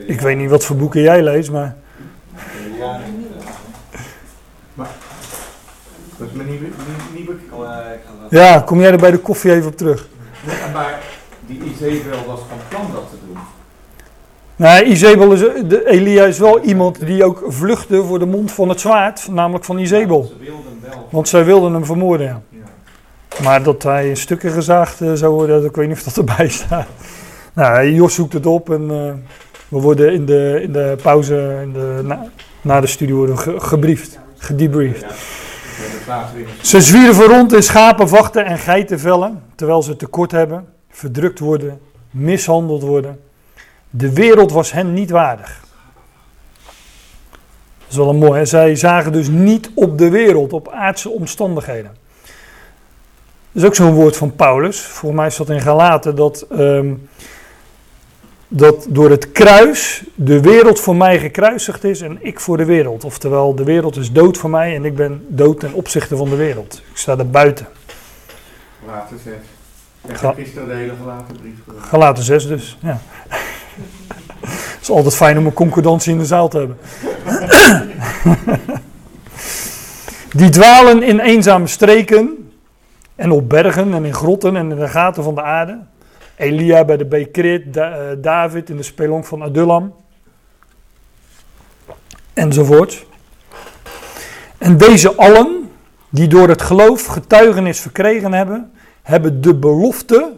Ik 0.07 0.21
weet 0.21 0.37
niet 0.37 0.51
wat 0.51 0.65
voor 0.65 0.77
boeken 0.77 1.01
jij 1.01 1.23
leest, 1.23 1.51
maar. 1.51 1.77
Ja, 2.79 3.01
Dat 6.19 6.29
is 6.29 6.33
me 6.33 6.45
niet, 6.45 6.61
eh, 7.51 8.41
Ja, 8.41 8.61
kom 8.61 8.81
jij 8.81 8.91
er 8.91 8.99
bij 8.99 9.11
de 9.11 9.19
koffie 9.19 9.53
even 9.53 9.69
op 9.69 9.77
terug? 9.77 10.09
Maar 10.73 11.01
die 11.47 11.63
Izebel 11.63 12.25
was 12.27 12.41
van 12.49 12.59
plan 12.69 12.93
dat 12.93 13.11
te 13.11 13.17
doen. 13.27 13.39
Nee, 14.57 14.85
Izebel 14.85 15.33
is, 15.33 15.41
de, 15.41 15.87
Elia 15.87 16.25
is 16.25 16.39
wel 16.39 16.61
iemand 16.61 17.07
die 17.07 17.25
ook 17.25 17.45
vluchtte 17.47 18.05
voor 18.05 18.19
de 18.19 18.27
mond 18.27 18.53
van 18.53 18.69
het 18.69 18.81
zwaard, 18.81 19.29
namelijk 19.31 19.65
van 19.65 19.79
Izebel. 19.79 20.25
Ze 20.25 20.45
wilden 20.45 20.79
wel. 20.81 21.09
Want 21.11 21.29
zij 21.29 21.45
wilden 21.45 21.73
hem 21.73 21.85
vermoorden, 21.85 22.27
ja. 22.27 22.41
Ja. 22.49 23.43
Maar 23.43 23.63
dat 23.63 23.83
hij 23.83 24.09
in 24.09 24.17
stukken 24.17 24.51
gezaagd 24.53 25.01
eh, 25.01 25.13
zou 25.13 25.33
worden, 25.35 25.65
ik 25.65 25.77
weet 25.77 25.89
niet 25.89 25.97
of 25.97 26.03
dat 26.03 26.17
erbij 26.17 26.49
staat. 26.49 26.87
Nou, 27.53 27.91
Jos 27.91 28.15
zoekt 28.15 28.33
het 28.33 28.47
op 28.47 28.71
en 28.71 28.91
eh, 28.91 29.13
we 29.69 29.81
worden 29.81 30.13
in 30.13 30.27
de, 30.27 30.59
in 30.63 30.73
de 30.73 30.97
pauze, 31.03 31.59
in 31.63 31.73
de, 31.73 32.01
na, 32.05 32.31
na 32.61 32.81
de 32.81 32.87
studie 32.87 33.15
worden 33.15 33.63
gebriefd, 33.63 34.19
gedebriefd. 34.37 35.05
Ze 36.63 36.81
zwierven 36.81 37.25
rond 37.25 37.53
in 37.53 37.63
schapenvachten 37.63 38.45
en 38.45 38.59
geitenvellen, 38.59 39.43
terwijl 39.55 39.83
ze 39.83 39.97
tekort 39.97 40.31
hebben, 40.31 40.67
verdrukt 40.91 41.39
worden, 41.39 41.81
mishandeld 42.11 42.83
worden. 42.83 43.21
De 43.91 44.13
wereld 44.13 44.53
was 44.53 44.73
hen 44.73 44.93
niet 44.95 45.11
waardig. 45.11 45.61
Dat 47.79 47.89
is 47.89 47.97
wel 47.97 48.09
een 48.09 48.17
mooi, 48.17 48.39
hè? 48.39 48.45
zij 48.45 48.77
zagen 48.77 49.13
dus 49.13 49.29
niet 49.29 49.71
op 49.75 49.99
de 49.99 50.09
wereld, 50.09 50.53
op 50.53 50.69
aardse 50.69 51.11
omstandigheden. 51.11 51.97
Dat 53.53 53.63
is 53.63 53.65
ook 53.65 53.75
zo'n 53.75 53.95
woord 53.95 54.17
van 54.17 54.37
Paulus. 54.37 54.81
Volgens 54.81 55.21
mij 55.21 55.27
is 55.27 55.37
dat 55.37 55.51
in 55.51 55.61
Galaten 55.61 56.17
dat, 56.17 56.47
ehm, 56.51 56.95
dat 58.49 58.87
door 58.89 59.11
het 59.11 59.33
kruis 59.33 60.05
de 60.15 60.41
wereld 60.41 60.81
voor 60.81 60.97
mij 60.97 61.19
gekruisigd 61.19 61.85
is 61.85 62.01
en 62.01 62.19
ik 62.21 62.41
voor 62.41 62.57
de 62.57 62.65
wereld. 62.65 63.05
Oftewel, 63.05 63.55
de 63.55 63.65
wereld 63.65 63.97
is 63.97 64.13
dood 64.13 64.39
voor 64.39 64.51
mij 64.51 64.75
en 64.75 64.85
ik 64.85 64.97
ben 64.97 65.25
dood 65.29 65.61
ten 65.61 65.73
opzichte 65.73 66.17
van 66.17 66.29
de 66.29 66.37
wereld. 66.37 66.83
Ik 66.91 66.97
sta 66.97 67.19
er 67.19 67.31
buiten. 67.31 67.67
Ik 70.09 70.17
Ga- 70.17 70.27
heb 70.27 70.37
gisteren 70.37 70.69
de 70.69 70.75
hele 70.75 70.93
gelaten 71.01 71.37
brief 71.37 71.55
gedaan. 71.67 71.83
Galaten 71.83 72.23
6 72.25 72.47
dus, 72.47 72.79
ja. 72.83 73.01
Het 74.49 74.79
is 74.83 74.91
altijd 74.91 75.15
fijn 75.17 75.39
om 75.39 75.47
een 75.47 75.53
concordantie 75.53 76.13
in 76.13 76.19
de 76.19 76.25
zaal 76.27 76.49
te 76.49 76.59
hebben. 76.59 76.77
Die 80.37 80.49
dwalen 80.51 81.03
in 81.03 81.21
eenzame 81.21 81.67
streken 81.67 82.51
en 83.15 83.31
op 83.31 83.49
bergen 83.49 83.95
en 83.95 84.05
in 84.05 84.15
grotten 84.15 84.57
en 84.57 84.71
in 84.71 84.77
de 84.79 84.89
gaten 84.89 85.23
van 85.23 85.35
de 85.35 85.43
aarde. 85.43 85.79
Elia 86.39 86.85
bij 86.85 86.97
de 86.97 87.07
beek 87.07 87.33
Krit, 87.33 87.75
Da- 87.75 87.93
eh, 87.93 88.17
David 88.19 88.71
in 88.71 88.77
de 88.77 88.83
spelonk 88.83 89.25
van 89.25 89.43
Adullam. 89.43 89.95
Enzovoort. 92.33 93.07
En 94.59 94.77
deze 94.77 95.15
allen, 95.15 95.71
die 96.09 96.29
door 96.29 96.49
het 96.49 96.63
geloof 96.63 97.05
getuigenis 97.05 97.81
verkregen 97.81 98.33
hebben, 98.33 98.73
hebben 99.03 99.41
de 99.41 99.55
belofte 99.55 100.33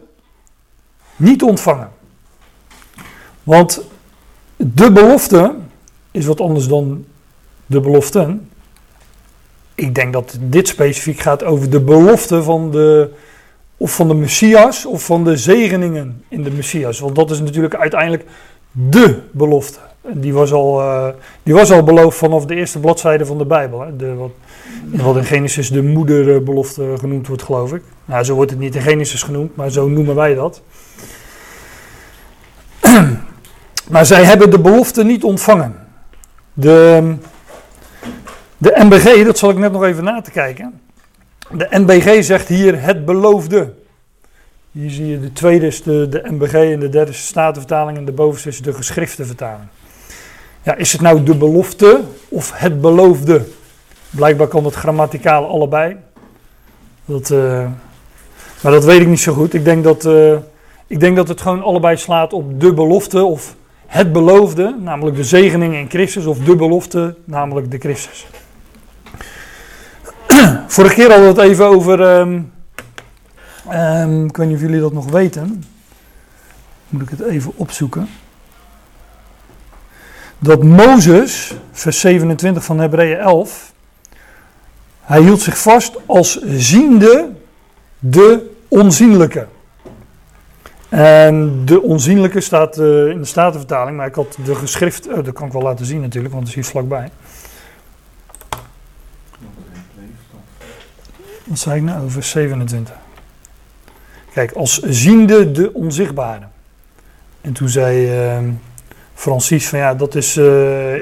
niet 1.16 1.42
ontvangen. 1.42 1.90
Want 3.42 3.82
de 4.56 4.92
belofte 4.92 5.54
is 6.10 6.26
wat 6.26 6.40
anders 6.40 6.66
dan 6.68 7.04
de 7.66 7.80
beloften. 7.80 8.50
Ik 9.74 9.94
denk 9.94 10.12
dat 10.12 10.36
dit 10.40 10.68
specifiek 10.68 11.20
gaat 11.20 11.44
over 11.44 11.70
de 11.70 11.80
belofte 11.80 12.42
van 12.42 12.70
de, 12.70 13.14
of 13.80 13.94
van 13.94 14.08
de 14.08 14.14
Messias 14.14 14.86
of 14.86 15.04
van 15.04 15.24
de 15.24 15.36
zegeningen 15.36 16.22
in 16.28 16.42
de 16.42 16.50
Messias. 16.50 16.98
Want 17.00 17.14
dat 17.14 17.30
is 17.30 17.40
natuurlijk 17.40 17.74
uiteindelijk 17.74 18.24
de 18.72 19.20
belofte. 19.30 19.78
En 20.02 20.20
Die 20.20 20.32
was 20.32 20.52
al, 20.52 20.80
eh, 20.80 21.08
die 21.42 21.54
was 21.54 21.72
al 21.72 21.82
beloofd 21.82 22.18
vanaf 22.18 22.46
de 22.46 22.54
eerste 22.54 22.78
bladzijde 22.78 23.26
van 23.26 23.38
de 23.38 23.44
Bijbel. 23.44 23.80
Hè. 23.80 23.96
De, 23.96 24.14
wat, 24.14 24.30
wat 24.90 25.16
in 25.16 25.24
Genesis 25.24 25.70
de 25.70 25.82
moederbelofte 25.82 26.94
genoemd 26.98 27.26
wordt, 27.26 27.42
geloof 27.42 27.72
ik. 27.72 27.82
Nou, 28.04 28.24
zo 28.24 28.34
wordt 28.34 28.50
het 28.50 28.60
niet 28.60 28.74
in 28.74 28.82
Genesis 28.82 29.22
genoemd, 29.22 29.56
maar 29.56 29.70
zo 29.70 29.88
noemen 29.88 30.14
wij 30.14 30.34
dat. 30.34 30.62
Maar 33.90 34.06
zij 34.06 34.24
hebben 34.24 34.50
de 34.50 34.60
belofte 34.60 35.04
niet 35.04 35.24
ontvangen. 35.24 35.74
De, 36.52 37.14
de 38.56 38.72
NBG, 38.76 39.24
dat 39.24 39.38
zal 39.38 39.50
ik 39.50 39.56
net 39.58 39.72
nog 39.72 39.84
even 39.84 40.04
na 40.04 40.20
te 40.20 40.30
kijken. 40.30 40.80
De 41.52 41.66
NBG 41.70 42.24
zegt 42.24 42.48
hier 42.48 42.82
het 42.82 43.04
beloofde. 43.04 43.72
Hier 44.72 44.90
zie 44.90 45.06
je 45.06 45.20
de 45.20 45.32
tweede 45.32 45.66
is 45.66 45.82
de, 45.82 46.08
de 46.08 46.22
NBG 46.24 46.54
en 46.54 46.80
de 46.80 46.88
derde 46.88 47.10
is 47.10 47.16
de 47.16 47.22
Statenvertaling 47.22 47.98
en 47.98 48.04
de 48.04 48.12
bovenste 48.12 48.48
is 48.48 48.62
de 48.62 48.72
geschriftenvertaling. 48.72 49.68
Ja, 50.62 50.74
is 50.74 50.92
het 50.92 51.00
nou 51.00 51.22
de 51.22 51.34
belofte 51.34 52.00
of 52.28 52.52
het 52.54 52.80
beloofde? 52.80 53.44
Blijkbaar 54.10 54.46
kan 54.46 54.64
het 54.64 54.74
grammaticaal 54.74 55.48
allebei. 55.48 55.96
Dat, 57.04 57.30
uh, 57.30 57.66
maar 58.62 58.72
dat 58.72 58.84
weet 58.84 59.00
ik 59.00 59.06
niet 59.06 59.20
zo 59.20 59.32
goed. 59.32 59.54
Ik 59.54 59.64
denk, 59.64 59.84
dat, 59.84 60.04
uh, 60.04 60.36
ik 60.86 61.00
denk 61.00 61.16
dat 61.16 61.28
het 61.28 61.40
gewoon 61.40 61.62
allebei 61.62 61.96
slaat 61.96 62.32
op 62.32 62.60
de 62.60 62.74
belofte 62.74 63.24
of 63.24 63.54
het 63.86 64.12
beloofde, 64.12 64.76
namelijk 64.80 65.16
de 65.16 65.24
zegening 65.24 65.74
in 65.74 65.88
Christus, 65.88 66.26
of 66.26 66.38
de 66.38 66.56
belofte, 66.56 67.14
namelijk 67.24 67.70
de 67.70 67.78
Christus. 67.78 68.26
Vorige 70.70 70.94
keer 70.94 71.10
hadden 71.10 71.34
we 71.34 71.40
het 71.40 71.50
even 71.50 71.66
over, 71.66 72.00
um, 72.00 72.52
ik 74.26 74.36
weet 74.36 74.46
niet 74.46 74.56
of 74.56 74.60
jullie 74.60 74.80
dat 74.80 74.92
nog 74.92 75.10
weten, 75.10 75.64
moet 76.88 77.02
ik 77.02 77.08
het 77.08 77.20
even 77.20 77.52
opzoeken. 77.56 78.08
Dat 80.38 80.62
Mozes, 80.62 81.54
vers 81.72 82.00
27 82.00 82.64
van 82.64 82.78
Hebreeën 82.78 83.18
11, 83.18 83.72
hij 85.00 85.20
hield 85.20 85.40
zich 85.40 85.58
vast 85.58 85.96
als 86.06 86.40
ziende 86.42 87.30
de 87.98 88.50
onzienlijke. 88.68 89.46
En 90.88 91.64
de 91.64 91.82
onzienlijke 91.82 92.40
staat 92.40 92.78
uh, 92.78 93.08
in 93.08 93.18
de 93.18 93.24
Statenvertaling, 93.24 93.96
maar 93.96 94.06
ik 94.06 94.14
had 94.14 94.36
de 94.44 94.54
geschrift, 94.54 95.08
oh, 95.08 95.24
dat 95.24 95.34
kan 95.34 95.46
ik 95.46 95.52
wel 95.52 95.62
laten 95.62 95.86
zien 95.86 96.00
natuurlijk, 96.00 96.34
want 96.34 96.48
het 96.48 96.56
is 96.56 96.62
hier 96.62 96.72
vlakbij. 96.72 97.10
Wat 101.50 101.58
zei 101.58 101.76
ik 101.76 101.82
nou 101.82 102.04
over 102.04 102.22
27? 102.22 102.94
Kijk, 104.32 104.52
als 104.52 104.78
ziende 104.78 105.50
de 105.50 105.74
onzichtbare. 105.74 106.44
En 107.40 107.52
toen 107.52 107.68
zei 107.68 108.22
uh, 108.38 108.48
Francis 109.14 109.68
van 109.68 109.78
ja, 109.78 109.94
dat 109.94 110.14
is 110.14 110.36
uh, 110.36 110.94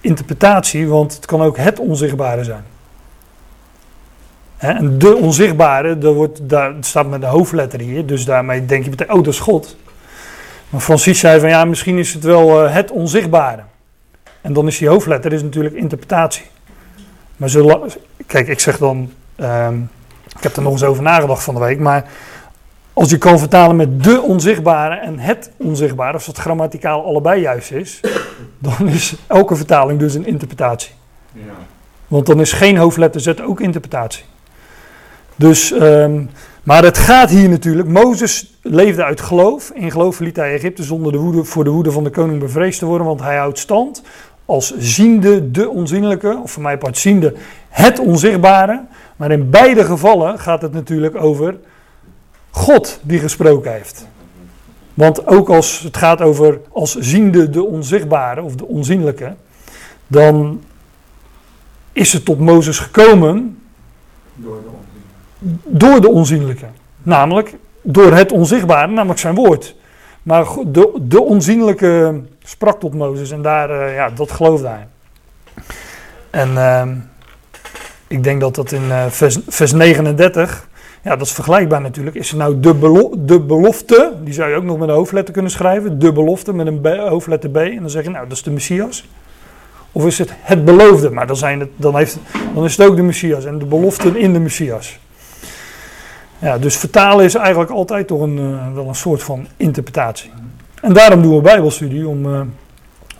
interpretatie, 0.00 0.88
want 0.88 1.14
het 1.14 1.26
kan 1.26 1.42
ook 1.42 1.56
het 1.56 1.78
onzichtbare 1.78 2.44
zijn. 2.44 2.64
Hè, 4.56 4.72
en 4.72 4.98
de 4.98 5.16
onzichtbare, 5.16 5.98
dat 5.98 6.14
wordt, 6.14 6.48
daar 6.48 6.74
staat 6.80 7.08
met 7.08 7.20
de 7.20 7.26
hoofdletter 7.26 7.80
hier, 7.80 8.06
dus 8.06 8.24
daarmee 8.24 8.66
denk 8.66 8.84
je 8.84 8.90
meteen, 8.90 9.12
oh 9.12 9.24
dat 9.24 9.32
is 9.32 9.40
God. 9.40 9.76
Maar 10.68 10.80
Francis 10.80 11.18
zei 11.18 11.40
van 11.40 11.48
ja, 11.48 11.64
misschien 11.64 11.98
is 11.98 12.14
het 12.14 12.24
wel 12.24 12.64
uh, 12.64 12.74
het 12.74 12.90
onzichtbare. 12.90 13.62
En 14.40 14.52
dan 14.52 14.66
is 14.66 14.78
die 14.78 14.88
hoofdletter 14.88 15.32
is 15.32 15.42
natuurlijk 15.42 15.74
interpretatie. 15.74 16.46
Maar 17.36 17.48
zo, 17.48 17.86
kijk, 18.26 18.48
ik 18.48 18.60
zeg 18.60 18.78
dan, 18.78 19.12
um, 19.40 19.90
ik 20.36 20.42
heb 20.42 20.56
er 20.56 20.62
nog 20.62 20.72
eens 20.72 20.84
over 20.84 21.02
nagedacht 21.02 21.42
van 21.42 21.54
de 21.54 21.60
week, 21.60 21.78
maar 21.78 22.04
als 22.92 23.10
je 23.10 23.18
kan 23.18 23.38
vertalen 23.38 23.76
met 23.76 24.04
de 24.04 24.20
onzichtbare 24.20 24.94
en 24.94 25.18
het 25.18 25.50
onzichtbare, 25.56 26.12
als 26.12 26.26
dat 26.26 26.38
grammaticaal 26.38 27.04
allebei 27.04 27.40
juist 27.40 27.72
is, 27.72 28.00
dan 28.58 28.88
is 28.88 29.14
elke 29.26 29.56
vertaling 29.56 29.98
dus 29.98 30.14
een 30.14 30.26
interpretatie. 30.26 30.92
Ja. 31.32 31.40
Want 32.08 32.26
dan 32.26 32.40
is 32.40 32.52
geen 32.52 32.76
hoofdletter 32.76 33.20
Z 33.20 33.32
ook 33.42 33.60
interpretatie. 33.60 34.24
Dus, 35.36 35.70
um, 35.72 36.30
maar 36.62 36.84
het 36.84 36.98
gaat 36.98 37.30
hier 37.30 37.48
natuurlijk. 37.48 37.88
Mozes 37.88 38.58
leefde 38.62 39.04
uit 39.04 39.20
geloof. 39.20 39.70
In 39.74 39.90
geloof 39.90 40.16
verliet 40.16 40.36
hij 40.36 40.54
Egypte 40.54 40.82
zonder 40.82 41.12
de 41.12 41.18
woede, 41.18 41.44
voor 41.44 41.64
de 41.64 41.70
woede 41.70 41.90
van 41.90 42.04
de 42.04 42.10
koning 42.10 42.40
bevreesd 42.40 42.78
te 42.78 42.86
worden. 42.86 43.06
Want 43.06 43.20
hij 43.20 43.36
houdt 43.36 43.58
stand 43.58 44.02
als 44.44 44.76
ziende 44.78 45.50
de 45.50 45.68
onzienlijke, 45.68 46.40
of 46.42 46.50
voor 46.50 46.62
mij 46.62 46.78
part 46.78 46.98
ziende 46.98 47.34
het 47.68 47.98
onzichtbare. 47.98 48.84
Maar 49.18 49.30
in 49.30 49.50
beide 49.50 49.84
gevallen 49.84 50.38
gaat 50.38 50.62
het 50.62 50.72
natuurlijk 50.72 51.16
over 51.16 51.56
God 52.50 53.00
die 53.02 53.18
gesproken 53.18 53.72
heeft. 53.72 54.06
Want 54.94 55.26
ook 55.26 55.48
als 55.48 55.80
het 55.80 55.96
gaat 55.96 56.20
over 56.20 56.60
als 56.72 56.94
ziende 56.94 57.50
de 57.50 57.64
onzichtbare 57.64 58.42
of 58.42 58.54
de 58.54 58.66
onzienlijke, 58.66 59.34
dan 60.06 60.62
is 61.92 62.12
het 62.12 62.24
tot 62.24 62.38
Mozes 62.38 62.78
gekomen 62.78 63.58
door 64.34 64.56
de 64.62 64.78
door 65.64 66.00
de 66.00 66.08
onzienlijke. 66.08 66.66
Namelijk 67.02 67.54
door 67.82 68.12
het 68.12 68.32
onzichtbare, 68.32 68.92
namelijk 68.92 69.20
zijn 69.20 69.34
woord. 69.34 69.76
Maar 70.22 70.46
de, 70.66 70.98
de 71.00 71.22
onzienlijke 71.22 72.20
sprak 72.42 72.80
tot 72.80 72.94
Mozes 72.94 73.30
en 73.30 73.42
daar, 73.42 73.70
uh, 73.70 73.94
ja, 73.94 74.10
dat 74.10 74.32
geloofde 74.32 74.68
hij. 74.68 74.86
En 76.30 76.50
uh, 76.50 76.82
ik 78.08 78.22
denk 78.22 78.40
dat 78.40 78.54
dat 78.54 78.72
in 78.72 78.82
uh, 78.82 79.06
vers, 79.06 79.38
vers 79.48 79.72
39, 79.72 80.68
ja, 81.02 81.16
dat 81.16 81.26
is 81.26 81.32
vergelijkbaar 81.32 81.80
natuurlijk. 81.80 82.16
Is 82.16 82.30
het 82.30 82.38
nou 82.38 82.60
de, 82.60 83.14
de 83.18 83.40
belofte, 83.40 84.12
die 84.24 84.34
zou 84.34 84.50
je 84.50 84.56
ook 84.56 84.64
nog 84.64 84.78
met 84.78 84.88
een 84.88 84.94
hoofdletter 84.94 85.32
kunnen 85.32 85.50
schrijven, 85.50 85.98
de 85.98 86.12
belofte 86.12 86.52
met 86.52 86.66
een 86.66 86.98
hoofdletter 86.98 87.50
B. 87.50 87.56
En 87.56 87.80
dan 87.80 87.90
zeg 87.90 88.04
je, 88.04 88.10
nou, 88.10 88.28
dat 88.28 88.36
is 88.36 88.42
de 88.42 88.50
Messias. 88.50 89.08
Of 89.92 90.06
is 90.06 90.18
het 90.18 90.32
het 90.40 90.64
beloofde, 90.64 91.10
maar 91.10 91.26
dan, 91.26 91.36
zijn 91.36 91.60
het, 91.60 91.68
dan, 91.76 91.96
heeft, 91.96 92.18
dan 92.54 92.64
is 92.64 92.76
het 92.76 92.86
ook 92.86 92.96
de 92.96 93.02
Messias 93.02 93.44
en 93.44 93.58
de 93.58 93.64
belofte 93.64 94.18
in 94.18 94.32
de 94.32 94.38
Messias. 94.38 94.98
Ja, 96.38 96.58
dus 96.58 96.76
vertalen 96.76 97.24
is 97.24 97.34
eigenlijk 97.34 97.70
altijd 97.70 98.06
toch 98.06 98.20
een, 98.20 98.38
uh, 98.38 98.74
wel 98.74 98.88
een 98.88 98.94
soort 98.94 99.22
van 99.22 99.46
interpretatie. 99.56 100.30
En 100.80 100.92
daarom 100.92 101.22
doen 101.22 101.34
we 101.34 101.40
Bijbelstudie 101.40 102.08
om 102.08 102.26
uh, 102.26 102.40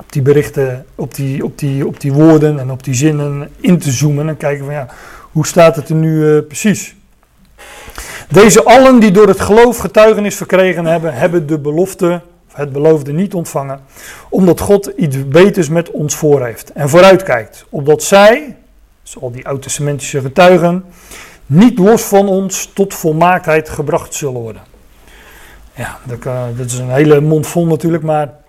op 0.09 0.15
die 0.15 0.23
berichten, 0.23 0.87
op 0.95 1.15
die, 1.15 1.45
op, 1.45 1.59
die, 1.59 1.87
op 1.87 2.00
die 2.00 2.12
woorden 2.12 2.59
en 2.59 2.71
op 2.71 2.85
die 2.85 2.95
zinnen 2.95 3.50
in 3.61 3.79
te 3.79 3.91
zoomen 3.91 4.29
en 4.29 4.37
kijken 4.37 4.65
van 4.65 4.75
ja, 4.75 4.88
hoe 5.33 5.47
staat 5.47 5.77
het 5.77 5.88
er 5.88 5.95
nu 5.95 6.23
uh, 6.23 6.47
precies? 6.47 6.97
Deze 8.29 8.65
allen 8.65 9.00
die 9.00 9.11
door 9.11 9.29
het 9.29 9.41
geloof 9.41 9.79
getuigenis 9.79 10.35
verkregen 10.37 10.85
hebben, 10.85 11.15
hebben 11.15 11.47
de 11.47 11.59
belofte, 11.59 12.21
het 12.53 12.73
beloofde 12.73 13.12
niet 13.12 13.35
ontvangen, 13.35 13.81
omdat 14.29 14.61
God 14.61 14.93
iets 14.97 15.29
beters 15.29 15.69
met 15.69 15.91
ons 15.91 16.15
voor 16.15 16.45
heeft 16.45 16.73
en 16.73 16.88
vooruitkijkt, 16.88 17.67
opdat 17.69 18.03
zij, 18.03 18.57
zoals 19.03 19.33
die 19.33 19.47
oud-testamentische 19.47 20.21
getuigen, 20.21 20.85
niet 21.47 21.79
los 21.79 22.03
van 22.03 22.29
ons 22.29 22.71
tot 22.75 22.95
volmaaktheid 22.95 23.69
gebracht 23.69 24.15
zullen 24.15 24.41
worden. 24.41 24.62
Ja, 25.75 25.99
dat, 26.05 26.23
dat 26.57 26.67
is 26.67 26.79
een 26.79 26.91
hele 26.91 27.21
mond 27.21 27.47
vol 27.47 27.67
natuurlijk, 27.67 28.03
maar 28.03 28.47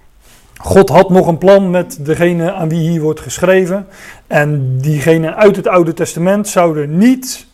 God 0.62 0.90
had 0.90 1.10
nog 1.10 1.28
een 1.28 1.38
plan 1.38 1.70
met 1.70 2.06
degene 2.06 2.54
aan 2.54 2.70
wie 2.70 2.90
hier 2.90 3.02
wordt 3.02 3.20
geschreven. 3.20 3.88
En 4.28 4.78
diegenen 4.78 5.36
uit 5.36 5.56
het 5.56 5.68
Oude 5.68 5.94
Testament 5.94 6.48
zouden 6.48 6.98
niet 6.98 7.46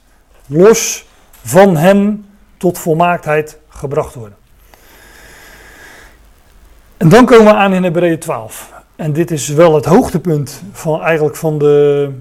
los 0.45 1.05
van 1.43 1.77
hem 1.77 2.25
tot 2.57 2.77
volmaaktheid 2.77 3.59
gebracht 3.69 4.13
worden. 4.13 4.37
En 6.97 7.09
dan 7.09 7.25
komen 7.25 7.45
we 7.45 7.53
aan 7.53 7.73
in 7.73 7.83
Hebreeën 7.83 8.19
12. 8.19 8.73
En 8.95 9.13
dit 9.13 9.31
is 9.31 9.47
wel 9.47 9.75
het 9.75 9.85
hoogtepunt 9.85 10.61
van, 10.71 11.01
eigenlijk 11.01 11.35
van 11.35 11.57
de, 11.57 12.11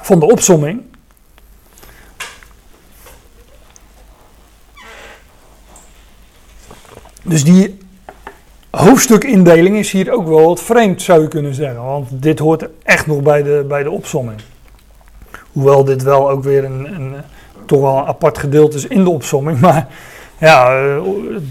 van 0.00 0.20
de 0.20 0.26
opsomming. 0.26 0.82
Dus 7.22 7.44
die 7.44 7.78
hoofdstukindeling 8.70 9.76
is 9.76 9.90
hier 9.90 10.12
ook 10.12 10.26
wel 10.26 10.44
wat 10.44 10.62
vreemd, 10.62 11.02
zou 11.02 11.22
je 11.22 11.28
kunnen 11.28 11.54
zeggen. 11.54 11.84
Want 11.84 12.08
dit 12.10 12.38
hoort 12.38 12.68
echt 12.82 13.06
nog 13.06 13.22
bij 13.22 13.42
de, 13.42 13.64
bij 13.68 13.82
de 13.82 13.90
opsomming. 13.90 14.40
Hoewel 15.52 15.84
dit 15.84 16.02
wel 16.02 16.30
ook 16.30 16.42
weer 16.42 16.64
een, 16.64 16.94
een 16.94 17.14
toch 17.66 17.80
wel 17.80 17.98
een 17.98 18.04
apart 18.04 18.38
gedeelte 18.38 18.76
is 18.76 18.86
in 18.86 19.04
de 19.04 19.10
opsomming. 19.10 19.60
Maar 19.66 19.88
ja, 20.38 20.82
eh, 20.82 21.02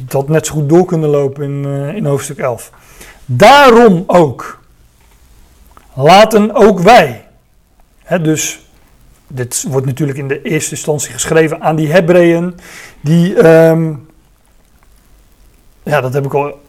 dat 0.08 0.28
net 0.28 0.46
zo 0.46 0.54
goed 0.54 0.70
door 0.70 0.86
kunnen 0.86 1.10
lopen 1.10 1.44
in, 1.44 1.66
eh, 1.66 1.96
in 1.96 2.06
hoofdstuk 2.06 2.38
11. 2.38 2.72
Daarom 3.26 4.04
ook. 4.08 4.60
Laten 5.94 6.56
ook 6.56 6.80
wij. 6.80 7.26
Hè, 8.04 8.22
dus 8.22 8.70
dit 9.28 9.66
wordt 9.70 9.86
natuurlijk 9.86 10.18
in 10.18 10.28
de 10.28 10.42
eerste 10.42 10.72
instantie 10.72 11.12
geschreven 11.12 11.62
aan 11.62 11.76
die 11.76 11.92
Hebreeën. 11.92 12.56
Die... 13.02 13.48
Um, 13.48 14.08
ja, 15.84 16.02
dat 16.02 16.14
heb 16.14 16.26
ik 16.26 16.34
al 16.34 16.60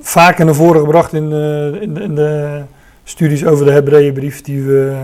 vaker 0.00 0.44
naar 0.44 0.54
voren 0.54 0.80
gebracht 0.80 1.12
in, 1.12 1.32
eh, 1.32 1.82
in, 1.82 1.96
in 1.96 2.14
de 2.14 2.62
studies 3.04 3.46
over 3.46 3.64
de 3.64 3.72
Hebreeënbrief, 3.72 4.42
die 4.42 4.62
we 4.62 4.96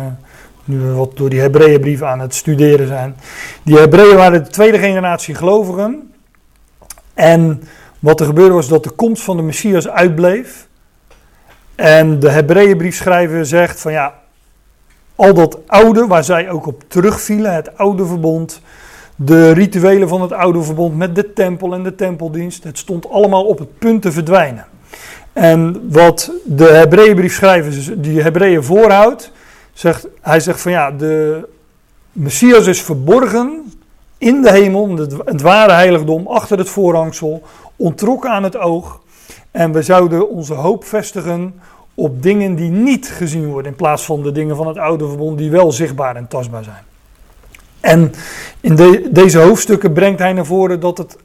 nu 0.66 0.78
we 0.78 0.92
wat 0.92 1.16
door 1.16 1.28
die 1.28 1.40
Hebreeënbrief 1.40 2.02
aan 2.02 2.20
het 2.20 2.34
studeren 2.34 2.86
zijn. 2.86 3.16
Die 3.62 3.78
Hebreeën 3.78 4.16
waren 4.16 4.44
de 4.44 4.50
tweede 4.50 4.78
generatie 4.78 5.34
gelovigen. 5.34 6.12
En 7.14 7.62
wat 7.98 8.20
er 8.20 8.26
gebeurde 8.26 8.54
was 8.54 8.68
dat 8.68 8.84
de 8.84 8.90
komst 8.90 9.22
van 9.22 9.36
de 9.36 9.42
Messias 9.42 9.88
uitbleef. 9.88 10.68
En 11.74 12.20
de 12.20 12.30
Hebreeënbriefschrijver 12.30 13.46
zegt 13.46 13.80
van 13.80 13.92
ja, 13.92 14.14
al 15.14 15.34
dat 15.34 15.58
oude 15.66 16.06
waar 16.06 16.24
zij 16.24 16.50
ook 16.50 16.66
op 16.66 16.84
terugvielen, 16.88 17.54
het 17.54 17.78
oude 17.78 18.06
verbond, 18.06 18.60
de 19.16 19.50
rituelen 19.50 20.08
van 20.08 20.22
het 20.22 20.32
oude 20.32 20.62
verbond 20.62 20.96
met 20.96 21.14
de 21.14 21.32
tempel 21.32 21.74
en 21.74 21.82
de 21.82 21.94
tempeldienst, 21.94 22.64
het 22.64 22.78
stond 22.78 23.10
allemaal 23.10 23.44
op 23.44 23.58
het 23.58 23.78
punt 23.78 24.02
te 24.02 24.12
verdwijnen. 24.12 24.66
En 25.36 25.88
wat 25.90 26.30
de 26.44 26.64
Hebreeënbriefschrijver 26.64 28.02
die 28.02 28.22
Hebreeën 28.22 28.64
voorhoudt, 28.64 29.32
zegt, 29.72 30.06
hij 30.20 30.40
zegt 30.40 30.60
van 30.60 30.72
ja, 30.72 30.90
de 30.90 31.48
Messias 32.12 32.66
is 32.66 32.82
verborgen 32.82 33.72
in 34.18 34.42
de 34.42 34.50
hemel, 34.50 34.96
het, 35.24 35.42
ware 35.42 35.72
heiligdom, 35.72 36.26
achter 36.26 36.58
het 36.58 36.68
voorhangsel, 36.68 37.42
ontrokken 37.76 38.30
aan 38.30 38.42
het 38.42 38.56
oog. 38.56 39.00
En 39.50 39.72
we 39.72 39.82
zouden 39.82 40.28
onze 40.28 40.54
hoop 40.54 40.84
vestigen 40.84 41.54
op 41.94 42.22
dingen 42.22 42.54
die 42.54 42.70
niet 42.70 43.08
gezien 43.08 43.46
worden, 43.46 43.70
in 43.70 43.76
plaats 43.76 44.04
van 44.04 44.22
de 44.22 44.32
dingen 44.32 44.56
van 44.56 44.66
het 44.66 44.78
oude 44.78 45.08
verbond 45.08 45.38
die 45.38 45.50
wel 45.50 45.72
zichtbaar 45.72 46.16
en 46.16 46.28
tastbaar 46.28 46.64
zijn. 46.64 46.84
En 47.80 48.12
in 48.60 48.76
deze 49.10 49.38
hoofdstukken 49.38 49.92
brengt 49.92 50.18
hij 50.18 50.32
naar 50.32 50.46
voren 50.46 50.80
dat 50.80 50.98
het 50.98 51.16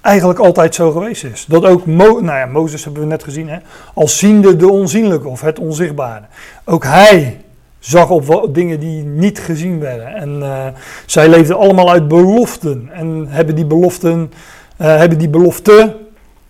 eigenlijk 0.00 0.38
altijd 0.38 0.74
zo 0.74 0.90
geweest 0.90 1.24
is. 1.24 1.44
Dat 1.48 1.64
ook 1.64 1.86
Mo 1.86 2.20
nou 2.20 2.38
ja, 2.38 2.46
Mozes 2.46 2.84
hebben 2.84 3.02
we 3.02 3.08
net 3.08 3.24
gezien, 3.24 3.48
hè, 3.48 3.56
als 3.94 4.18
ziende 4.18 4.56
de 4.56 4.68
onzienlijke 4.68 5.28
of 5.28 5.40
het 5.40 5.58
onzichtbare. 5.58 6.24
Ook 6.64 6.84
hij 6.84 7.40
zag 7.78 8.10
op 8.10 8.54
dingen 8.54 8.80
die 8.80 9.04
niet 9.04 9.38
gezien 9.38 9.80
werden. 9.80 10.14
En 10.14 10.38
uh, 10.38 10.66
zij 11.06 11.28
leefden 11.28 11.56
allemaal 11.56 11.90
uit 11.90 12.08
beloften 12.08 12.88
en 12.92 13.26
hebben 13.28 13.54
die 13.54 13.66
beloften, 13.66 14.32
uh, 14.80 14.96
hebben 14.96 15.18
die 15.18 15.28
belofte 15.28 15.96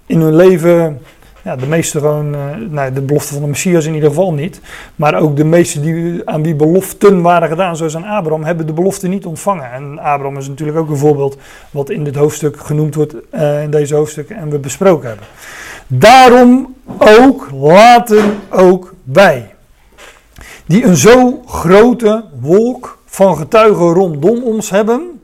in 0.07 0.21
hun 0.21 0.37
leven 0.37 1.01
ja, 1.49 1.57
de 1.57 1.67
meeste 1.67 1.99
gewoon, 1.99 2.35
uh, 2.35 2.41
nou, 2.71 2.93
de 2.93 3.01
belofte 3.01 3.33
van 3.33 3.43
de 3.43 3.49
Messias 3.49 3.87
in 3.87 3.95
ieder 3.95 4.09
geval 4.09 4.33
niet. 4.33 4.61
Maar 4.97 5.15
ook 5.15 5.37
de 5.37 5.45
meesten 5.45 5.83
die, 5.83 6.23
aan 6.25 6.43
wie 6.43 6.55
beloften 6.55 7.23
waren 7.23 7.49
gedaan, 7.49 7.77
zoals 7.77 7.97
aan 7.97 8.05
Abraham, 8.05 8.45
hebben 8.45 8.67
de 8.67 8.73
belofte 8.73 9.09
niet 9.09 9.27
ontvangen. 9.27 9.73
En 9.73 9.99
Abraham 9.99 10.37
is 10.37 10.49
natuurlijk 10.49 10.79
ook 10.79 10.89
een 10.89 10.97
voorbeeld 10.97 11.37
wat 11.71 11.91
in 11.91 12.05
dit 12.05 12.15
hoofdstuk 12.15 12.61
genoemd 12.61 12.95
wordt, 12.95 13.15
uh, 13.35 13.63
in 13.63 13.71
deze 13.71 13.95
hoofdstukken 13.95 14.37
en 14.37 14.51
we 14.51 14.59
besproken 14.59 15.09
hebben. 15.09 15.27
Daarom 15.87 16.75
ook 16.99 17.49
laten 17.53 18.25
ook 18.51 18.95
wij, 19.03 19.55
die 20.67 20.85
een 20.85 20.97
zo 20.97 21.43
grote 21.47 22.25
wolk 22.41 22.99
van 23.07 23.37
getuigen 23.37 23.93
rondom 23.93 24.43
ons 24.43 24.71
hebben. 24.71 25.21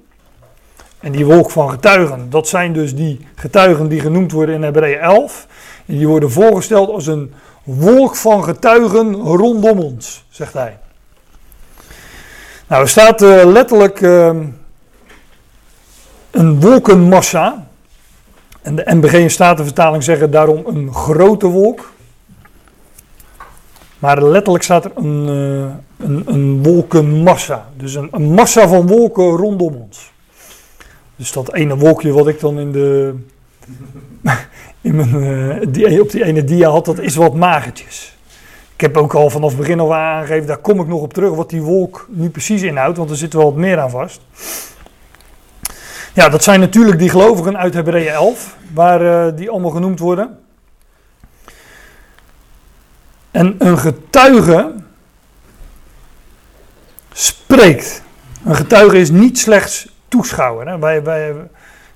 En 1.01 1.13
die 1.13 1.27
wolk 1.27 1.51
van 1.51 1.71
getuigen, 1.71 2.27
dat 2.31 2.49
zijn 2.49 2.73
dus 2.73 2.95
die 2.95 3.21
getuigen 3.35 3.89
die 3.89 4.01
genoemd 4.01 4.33
worden 4.33 4.55
in 4.55 4.63
Hebreeën 4.63 4.99
11. 4.99 5.47
En 5.87 5.97
die 5.97 6.09
worden 6.09 6.31
voorgesteld 6.31 6.89
als 6.89 7.07
een 7.07 7.33
wolk 7.63 8.17
van 8.17 8.45
getuigen 8.45 9.15
rondom 9.15 9.79
ons, 9.79 10.25
zegt 10.29 10.53
hij. 10.53 10.79
Nou, 12.67 12.83
er 12.83 12.89
staat 12.89 13.23
uh, 13.23 13.45
letterlijk 13.45 14.01
uh, 14.01 14.31
een 16.31 16.61
wolkenmassa. 16.61 17.67
En 18.63 18.77
de 18.77 18.85
NBG 18.87 19.13
en 19.13 19.31
Statenvertaling 19.31 20.03
zeggen 20.03 20.31
daarom 20.31 20.67
een 20.67 20.95
grote 20.95 21.47
wolk. 21.47 21.93
Maar 23.99 24.23
letterlijk 24.23 24.65
staat 24.65 24.85
er 24.85 24.93
een, 24.95 25.29
uh, 25.29 26.07
een, 26.07 26.23
een 26.27 26.63
wolkenmassa. 26.63 27.69
Dus 27.77 27.95
een, 27.95 28.23
massa 28.23 28.69
van 28.69 28.87
wolken 28.87 29.25
rondom 29.25 29.75
ons. 29.75 30.13
Dus 31.17 31.33
dat 31.33 31.53
ene 31.53 31.77
wolkje 31.77 32.13
wat 32.13 32.29
ik 32.29 32.41
dan 32.41 32.59
in 32.59 32.73
de, 32.73 33.15
uh, 34.85 35.57
die, 35.69 36.01
op 36.01 36.11
die 36.11 36.25
ene 36.25 36.45
dia 36.45 36.71
had, 36.71 36.85
dat 36.85 36.99
is 36.99 37.15
wat 37.15 37.35
magertjes. 37.35 38.17
Ik 38.75 38.81
heb 38.81 38.97
ook 38.97 39.15
al 39.15 39.31
vanaf 39.31 39.51
het 39.51 39.59
begin 39.59 39.81
al 39.81 39.95
aangegeven, 39.95 40.47
daar 40.47 40.59
kom 40.59 40.81
ik 40.81 40.87
nog 40.87 41.01
op 41.01 41.13
terug, 41.13 41.35
wat 41.35 41.51
die 41.51 41.63
wolk 41.63 42.07
nu 42.11 42.31
precies 42.31 42.63
inhoudt, 42.63 42.97
want 42.99 43.11
er 43.11 43.17
zit 43.17 43.33
wel 43.33 43.45
wat 43.45 43.57
meer 43.57 43.81
aan 43.81 43.91
vast. 43.91 44.21
Ja, 46.15 46.29
dat 46.29 46.43
zijn 46.43 46.61
natuurlijk 46.61 46.99
die 46.99 47.09
gelovigen 47.09 47.59
uit 47.59 47.75
Hebreeën 47.75 48.13
11, 48.13 48.57
waar 48.75 49.03
uh, 49.03 49.37
die 49.37 49.51
allemaal 49.51 49.71
genoemd 49.71 49.99
worden. 49.99 50.39
En 53.31 53.55
een 53.59 53.79
getuige 53.79 54.73
spreekt. 57.13 58.03
Een 58.45 58.57
getuige 58.57 58.99
is 58.99 59.11
niet 59.11 59.39
slechts 59.39 59.89
toeschouwer. 60.09 60.69
Hè. 60.69 60.79
Wij, 60.79 61.03
wij, 61.03 61.35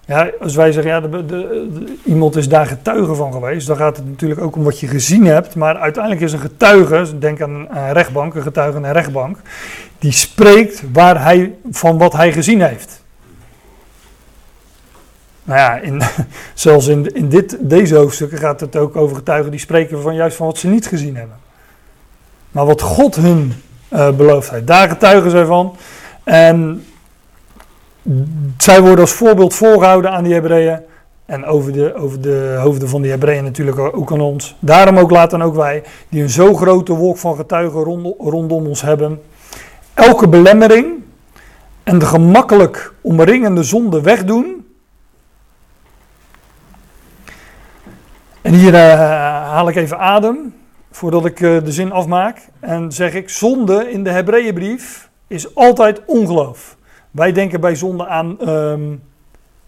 ja, 0.09 0.31
als 0.40 0.55
wij 0.55 0.73
zeggen, 0.73 0.92
ja, 0.92 1.01
de, 1.01 1.27
de, 1.27 1.94
iemand 2.05 2.37
is 2.37 2.49
daar 2.49 2.66
getuige 2.66 3.14
van 3.14 3.33
geweest, 3.33 3.66
dan 3.66 3.77
gaat 3.77 3.97
het 3.97 4.07
natuurlijk 4.07 4.40
ook 4.40 4.57
om 4.57 4.62
wat 4.62 4.81
je 4.81 4.87
gezien 4.87 5.27
hebt. 5.27 5.55
Maar 5.55 5.77
uiteindelijk 5.77 6.25
is 6.25 6.33
een 6.33 6.38
getuige, 6.38 7.18
denk 7.18 7.42
aan 7.42 7.66
een 7.71 7.92
rechtbank, 7.92 8.35
een 8.35 8.42
getuige 8.42 8.79
in 8.79 8.85
een 8.85 8.92
rechtbank, 8.92 9.38
die 9.99 10.12
spreekt 10.12 10.83
waar 10.92 11.23
hij, 11.23 11.55
van 11.71 11.99
wat 11.99 12.12
hij 12.12 12.33
gezien 12.33 12.62
heeft. 12.62 13.05
Nou 15.42 15.59
ja, 15.59 15.77
in, 15.77 16.03
zelfs 16.55 16.87
in, 16.87 17.14
in 17.14 17.29
dit, 17.29 17.57
deze 17.61 17.94
hoofdstukken 17.94 18.38
gaat 18.38 18.61
het 18.61 18.77
ook 18.77 18.97
over 18.97 19.16
getuigen 19.16 19.51
die 19.51 19.61
spreken 19.61 20.03
van 20.03 20.14
juist 20.14 20.37
van 20.37 20.47
wat 20.47 20.59
ze 20.59 20.68
niet 20.68 20.87
gezien 20.87 21.16
hebben. 21.16 21.37
Maar 22.51 22.66
wat 22.66 22.81
God 22.81 23.16
hun 23.16 23.53
uh, 23.92 24.11
beloofd 24.11 24.51
heeft, 24.51 24.66
daar 24.66 24.88
getuigen 24.88 25.31
zij 25.31 25.44
van. 25.44 25.77
En 26.25 26.85
zij 28.57 28.81
worden 28.81 29.01
als 29.01 29.12
voorbeeld 29.12 29.55
voorgehouden 29.55 30.11
aan 30.11 30.25
die 30.25 30.35
Hebreeën. 30.35 30.81
En 31.27 31.44
over 31.44 31.73
de, 31.73 31.94
over 31.94 32.21
de 32.21 32.57
hoofden 32.59 32.88
van 32.88 33.03
die 33.03 33.11
Hebreeën 33.11 33.44
natuurlijk 33.44 33.79
ook 33.79 34.12
aan 34.12 34.21
ons. 34.21 34.57
Daarom 34.59 34.99
ook 34.99 35.11
laten 35.11 35.42
ook 35.42 35.55
wij, 35.55 35.83
die 36.09 36.23
een 36.23 36.31
zo 36.31 36.55
grote 36.55 36.92
wolk 36.92 37.16
van 37.16 37.37
getuigen 37.37 37.83
rondom 38.18 38.66
ons 38.66 38.83
hebben, 38.83 39.21
elke 39.94 40.29
belemmering 40.29 40.87
en 41.83 41.99
de 41.99 42.07
gemakkelijk 42.07 42.94
omringende 43.01 43.62
zonde 43.62 44.01
wegdoen. 44.01 44.66
En 48.42 48.55
hier 48.55 48.75
uh, 48.75 48.81
haal 49.51 49.68
ik 49.68 49.77
even 49.77 49.99
adem 49.99 50.55
voordat 50.90 51.25
ik 51.25 51.40
uh, 51.40 51.64
de 51.64 51.73
zin 51.73 51.92
afmaak. 51.92 52.49
En 52.61 52.92
zeg 52.92 53.14
ik, 53.14 53.29
zonde 53.29 53.90
in 53.90 54.05
de 54.05 54.11
Hebreeënbrief 54.11 55.09
is 55.27 55.55
altijd 55.55 56.01
ongeloof. 56.07 56.77
Wij 57.18 57.33
denken 57.33 57.61
bij 57.61 57.74
zonde 57.74 58.07
aan 58.07 58.48
um, 58.48 59.02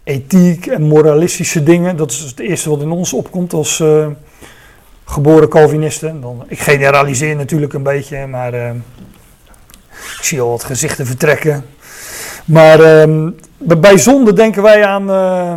ethiek 0.03 0.67
en 0.67 0.81
moralistische 0.81 1.63
dingen. 1.63 1.97
Dat 1.97 2.11
is 2.11 2.19
het 2.19 2.39
eerste 2.39 2.69
wat 2.69 2.81
in 2.81 2.91
ons 2.91 3.13
opkomt 3.13 3.53
als 3.53 3.79
uh, 3.79 4.07
geboren 5.05 5.49
Calvinisten. 5.49 6.21
Dan, 6.21 6.43
ik 6.47 6.59
generaliseer 6.59 7.35
natuurlijk 7.35 7.73
een 7.73 7.83
beetje, 7.83 8.27
maar 8.27 8.53
uh, 8.53 8.69
ik 9.89 10.23
zie 10.23 10.41
al 10.41 10.49
wat 10.49 10.63
gezichten 10.63 11.05
vertrekken. 11.05 11.65
Maar 12.45 13.01
um, 13.01 13.35
bij 13.57 13.97
zonde 13.97 14.33
denken 14.33 14.61
wij 14.61 14.85
aan 14.85 15.09
uh, 15.09 15.53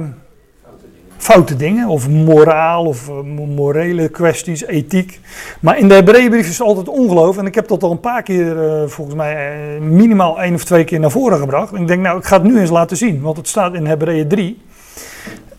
foute 1.25 1.57
dingen, 1.57 1.89
of 1.89 2.09
moraal, 2.09 2.85
of 2.85 3.09
uh, 3.09 3.15
morele 3.57 4.09
kwesties, 4.09 4.67
ethiek. 4.67 5.21
Maar 5.61 5.79
in 5.79 5.89
de 5.89 5.95
Hebreeënbrief 5.95 6.49
is 6.49 6.61
altijd 6.61 6.89
ongeloof. 6.89 7.39
En 7.39 7.47
ik 7.47 7.55
heb 7.55 7.69
dat 7.69 7.83
al 7.83 7.91
een 7.91 8.01
paar 8.01 8.23
keer, 8.23 8.57
uh, 8.57 8.89
volgens 8.89 9.17
mij 9.17 9.57
uh, 9.77 9.81
minimaal 9.81 10.41
één 10.41 10.55
of 10.55 10.65
twee 10.65 10.85
keer 10.85 11.01
naar 11.01 11.11
voren 11.11 11.39
gebracht. 11.39 11.73
En 11.73 11.81
ik 11.81 11.87
denk, 11.87 12.03
nou, 12.03 12.19
ik 12.19 12.25
ga 12.25 12.37
het 12.37 12.45
nu 12.45 12.61
eens 12.61 12.71
laten 12.71 12.97
zien, 12.97 13.21
want 13.21 13.37
het 13.37 13.49
staat 13.49 13.75
in 13.75 13.87
Hebreeën 13.87 14.29
3. 14.29 14.63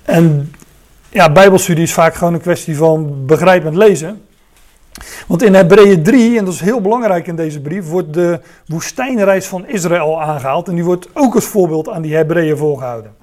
En 0.03 0.51
ja, 1.09 1.31
Bijbelstudie 1.31 1.83
is 1.83 1.93
vaak 1.93 2.15
gewoon 2.15 2.33
een 2.33 2.41
kwestie 2.41 2.77
van 2.77 3.25
begrijpend 3.25 3.75
lezen. 3.75 4.21
Want 5.27 5.43
in 5.43 5.53
Hebreeën 5.53 6.03
3, 6.03 6.37
en 6.37 6.45
dat 6.45 6.53
is 6.53 6.59
heel 6.59 6.81
belangrijk 6.81 7.27
in 7.27 7.35
deze 7.35 7.61
brief, 7.61 7.89
wordt 7.89 8.13
de 8.13 8.39
woestijnreis 8.65 9.45
van 9.45 9.67
Israël 9.67 10.21
aangehaald. 10.21 10.67
En 10.67 10.75
die 10.75 10.83
wordt 10.83 11.07
ook 11.13 11.35
als 11.35 11.45
voorbeeld 11.45 11.89
aan 11.89 12.01
die 12.01 12.15
Hebreeën 12.15 12.57
voorgehouden. 12.57 13.15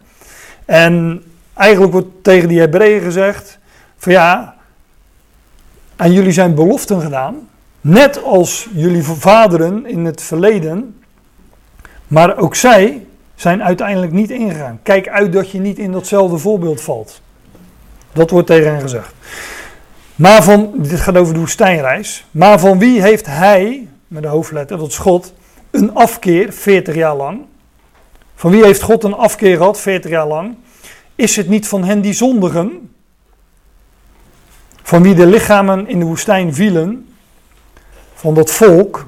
En 0.65 1.23
Eigenlijk 1.55 1.93
wordt 1.93 2.09
tegen 2.23 2.49
die 2.49 2.61
Hebreeën 2.61 3.03
gezegd: 3.03 3.59
van 3.97 4.13
ja, 4.13 4.55
aan 5.97 6.13
jullie 6.13 6.33
zijn 6.33 6.55
beloften 6.55 7.01
gedaan, 7.01 7.49
net 7.81 8.23
als 8.23 8.69
jullie 8.75 9.03
vaderen 9.03 9.87
in 9.87 10.05
het 10.05 10.23
verleden, 10.23 11.03
maar 12.07 12.37
ook 12.37 12.55
zij 12.55 13.07
zijn 13.35 13.63
uiteindelijk 13.63 14.13
niet 14.13 14.31
ingegaan. 14.31 14.81
Kijk 14.83 15.09
uit 15.09 15.33
dat 15.33 15.51
je 15.51 15.61
niet 15.61 15.79
in 15.79 15.93
datzelfde 15.93 16.39
voorbeeld 16.39 16.81
valt. 16.81 17.21
Dat 18.13 18.31
wordt 18.31 18.47
tegen 18.47 18.73
hen 18.73 18.81
gezegd. 18.81 19.15
Maar 20.15 20.43
van, 20.43 20.73
dit 20.77 21.01
gaat 21.01 21.17
over 21.17 21.35
de 21.35 21.41
woestijnreis. 21.41 22.27
Maar 22.31 22.61
van 22.61 22.79
wie 22.79 23.03
heeft 23.03 23.27
hij, 23.27 23.89
met 24.09 24.23
de 24.23 24.29
hoofdletter, 24.29 24.79
dat 24.79 24.89
is 24.89 24.99
God, 24.99 25.33
een 25.71 25.95
afkeer 25.95 26.53
40 26.53 26.95
jaar 26.95 27.17
lang? 27.17 27.41
Van 28.35 28.51
wie 28.51 28.65
heeft 28.65 28.83
God 28.83 29.05
een 29.05 29.15
afkeer 29.15 29.57
gehad 29.57 29.81
40 29.81 30.11
jaar 30.11 30.27
lang? 30.27 30.55
Is 31.23 31.37
het 31.37 31.49
niet 31.49 31.69
van 31.69 31.85
hen 31.85 32.01
die 32.01 32.13
zondigen? 32.13 32.93
van 34.93 35.03
wie 35.03 35.15
de 35.15 35.27
lichamen 35.27 35.89
in 35.89 35.99
de 35.99 36.05
woestijn 36.05 36.55
vielen, 36.55 37.15
van 38.15 38.35
dat 38.35 38.51
volk, 38.51 39.07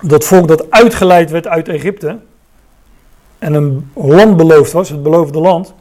dat 0.00 0.24
volk 0.24 0.48
dat 0.48 0.70
uitgeleid 0.70 1.30
werd 1.30 1.46
uit 1.46 1.68
Egypte 1.68 2.18
en 3.38 3.54
een 3.54 3.90
land 3.94 4.36
beloofd 4.36 4.72
was, 4.72 4.88
het 4.88 5.02
beloofde 5.02 5.38
land. 5.38 5.74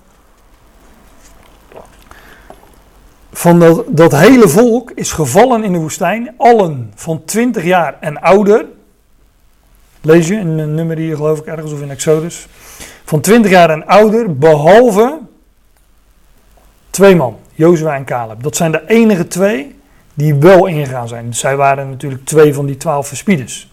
Van 3.32 3.60
dat, 3.60 3.86
dat 3.88 4.12
hele 4.12 4.48
volk 4.48 4.92
is 4.92 5.12
gevallen 5.12 5.64
in 5.64 5.72
de 5.72 5.80
woestijn, 5.80 6.34
allen 6.38 6.92
van 6.96 7.26
20 7.26 7.64
jaar 7.64 7.98
en 8.00 8.22
ouder. 8.22 8.66
Lees 10.02 10.28
je 10.28 10.36
in 10.36 10.48
een 10.48 10.76
nummer 10.76 10.98
hier 10.98 11.16
geloof 11.16 11.40
ik 11.40 11.46
ergens 11.46 11.72
of 11.72 11.82
in 11.82 11.92
Exodus. 11.92 12.48
Van 13.12 13.22
20 13.22 13.52
jaar 13.52 13.70
en 13.70 13.88
ouder, 13.88 14.38
behalve 14.38 15.20
twee 16.90 17.16
man, 17.16 17.38
Jozua 17.54 17.96
en 17.96 18.06
Caleb. 18.06 18.44
Dat 18.44 18.56
zijn 18.56 18.72
de 18.72 18.84
enige 18.88 19.28
twee 19.28 19.76
die 20.14 20.36
wel 20.36 20.66
ingegaan 20.66 21.08
zijn. 21.08 21.34
Zij 21.34 21.56
waren 21.56 21.90
natuurlijk 21.90 22.26
twee 22.26 22.54
van 22.54 22.66
die 22.66 22.78
twaalf 22.78 23.08
verspieders. 23.08 23.72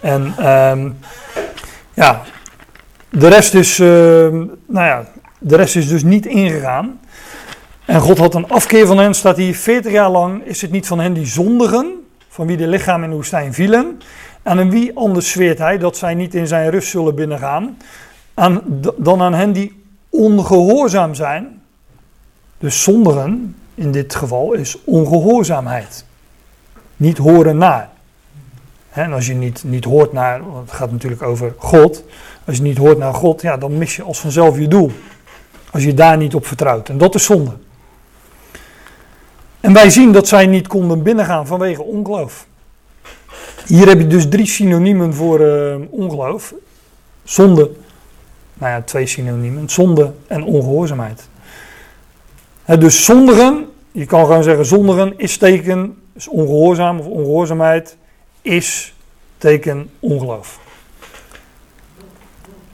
En 0.00 0.34
ehm, 0.38 0.90
ja, 1.94 2.22
de 3.08 3.28
rest 3.28 3.54
is, 3.54 3.78
ehm, 3.78 4.36
nou 4.66 4.86
ja, 4.86 5.04
de 5.38 5.56
rest 5.56 5.76
is 5.76 5.88
dus 5.88 6.02
niet 6.02 6.26
ingegaan. 6.26 7.00
En 7.84 8.00
God 8.00 8.18
had 8.18 8.34
een 8.34 8.48
afkeer 8.48 8.86
van 8.86 8.98
hen, 8.98 9.14
staat 9.14 9.36
hier 9.36 9.54
40 9.54 9.92
jaar 9.92 10.10
lang. 10.10 10.44
Is 10.44 10.62
het 10.62 10.70
niet 10.70 10.86
van 10.86 11.00
hen 11.00 11.12
die 11.12 11.26
zondigen, 11.26 11.92
van 12.28 12.46
wie 12.46 12.56
de 12.56 12.66
lichaam 12.66 13.02
in 13.02 13.10
de 13.10 13.16
woestijn 13.16 13.54
vielen. 13.54 14.00
En 14.42 14.58
aan 14.58 14.70
wie 14.70 14.96
anders 14.96 15.30
zweert 15.30 15.58
hij 15.58 15.78
dat 15.78 15.96
zij 15.96 16.14
niet 16.14 16.34
in 16.34 16.46
zijn 16.46 16.70
rust 16.70 16.88
zullen 16.88 17.14
binnengaan. 17.14 17.76
Aan, 18.38 18.62
dan 18.96 19.20
aan 19.20 19.34
hen 19.34 19.52
die 19.52 19.84
ongehoorzaam 20.08 21.14
zijn. 21.14 21.62
Dus 22.58 22.82
zondigen 22.82 23.56
in 23.74 23.92
dit 23.92 24.14
geval 24.14 24.52
is 24.52 24.76
ongehoorzaamheid. 24.84 26.04
Niet 26.96 27.18
horen 27.18 27.56
naar. 27.56 27.90
en 28.90 29.12
als 29.12 29.26
je 29.26 29.34
niet, 29.34 29.64
niet 29.64 29.84
hoort 29.84 30.12
naar, 30.12 30.50
want 30.52 30.70
het 30.70 30.78
gaat 30.78 30.90
natuurlijk 30.90 31.22
over 31.22 31.54
God. 31.56 32.04
Als 32.44 32.56
je 32.56 32.62
niet 32.62 32.78
hoort 32.78 32.98
naar 32.98 33.14
God, 33.14 33.42
ja, 33.42 33.56
dan 33.56 33.78
mis 33.78 33.96
je 33.96 34.02
als 34.02 34.20
vanzelf 34.20 34.58
je 34.58 34.68
doel. 34.68 34.90
Als 35.70 35.84
je 35.84 35.94
daar 35.94 36.16
niet 36.16 36.34
op 36.34 36.46
vertrouwt. 36.46 36.88
En 36.88 36.98
dat 36.98 37.14
is 37.14 37.24
zonde. 37.24 37.52
En 39.60 39.72
wij 39.72 39.90
zien 39.90 40.12
dat 40.12 40.28
zij 40.28 40.46
niet 40.46 40.66
konden 40.66 41.02
binnengaan 41.02 41.46
vanwege 41.46 41.82
ongeloof. 41.82 42.46
Hier 43.66 43.86
heb 43.86 43.98
je 43.98 44.06
dus 44.06 44.28
drie 44.28 44.46
synoniemen 44.46 45.14
voor 45.14 45.40
uh, 45.40 45.76
ongeloof. 45.90 46.54
Zonde, 47.24 47.70
nou 48.58 48.72
ja, 48.72 48.82
twee 48.82 49.06
synoniemen. 49.06 49.68
Zonde 49.68 50.12
en 50.26 50.44
ongehoorzaamheid. 50.44 51.28
dus 52.78 53.04
zondigen, 53.04 53.68
je 53.92 54.06
kan 54.06 54.26
gewoon 54.26 54.42
zeggen 54.42 54.66
zondigen 54.66 55.18
is 55.18 55.36
teken, 55.36 56.02
is 56.14 56.28
ongehoorzaam 56.28 56.98
of 56.98 57.06
ongehoorzaamheid 57.06 57.96
is 58.42 58.94
teken 59.38 59.90
ongeloof. 60.00 60.58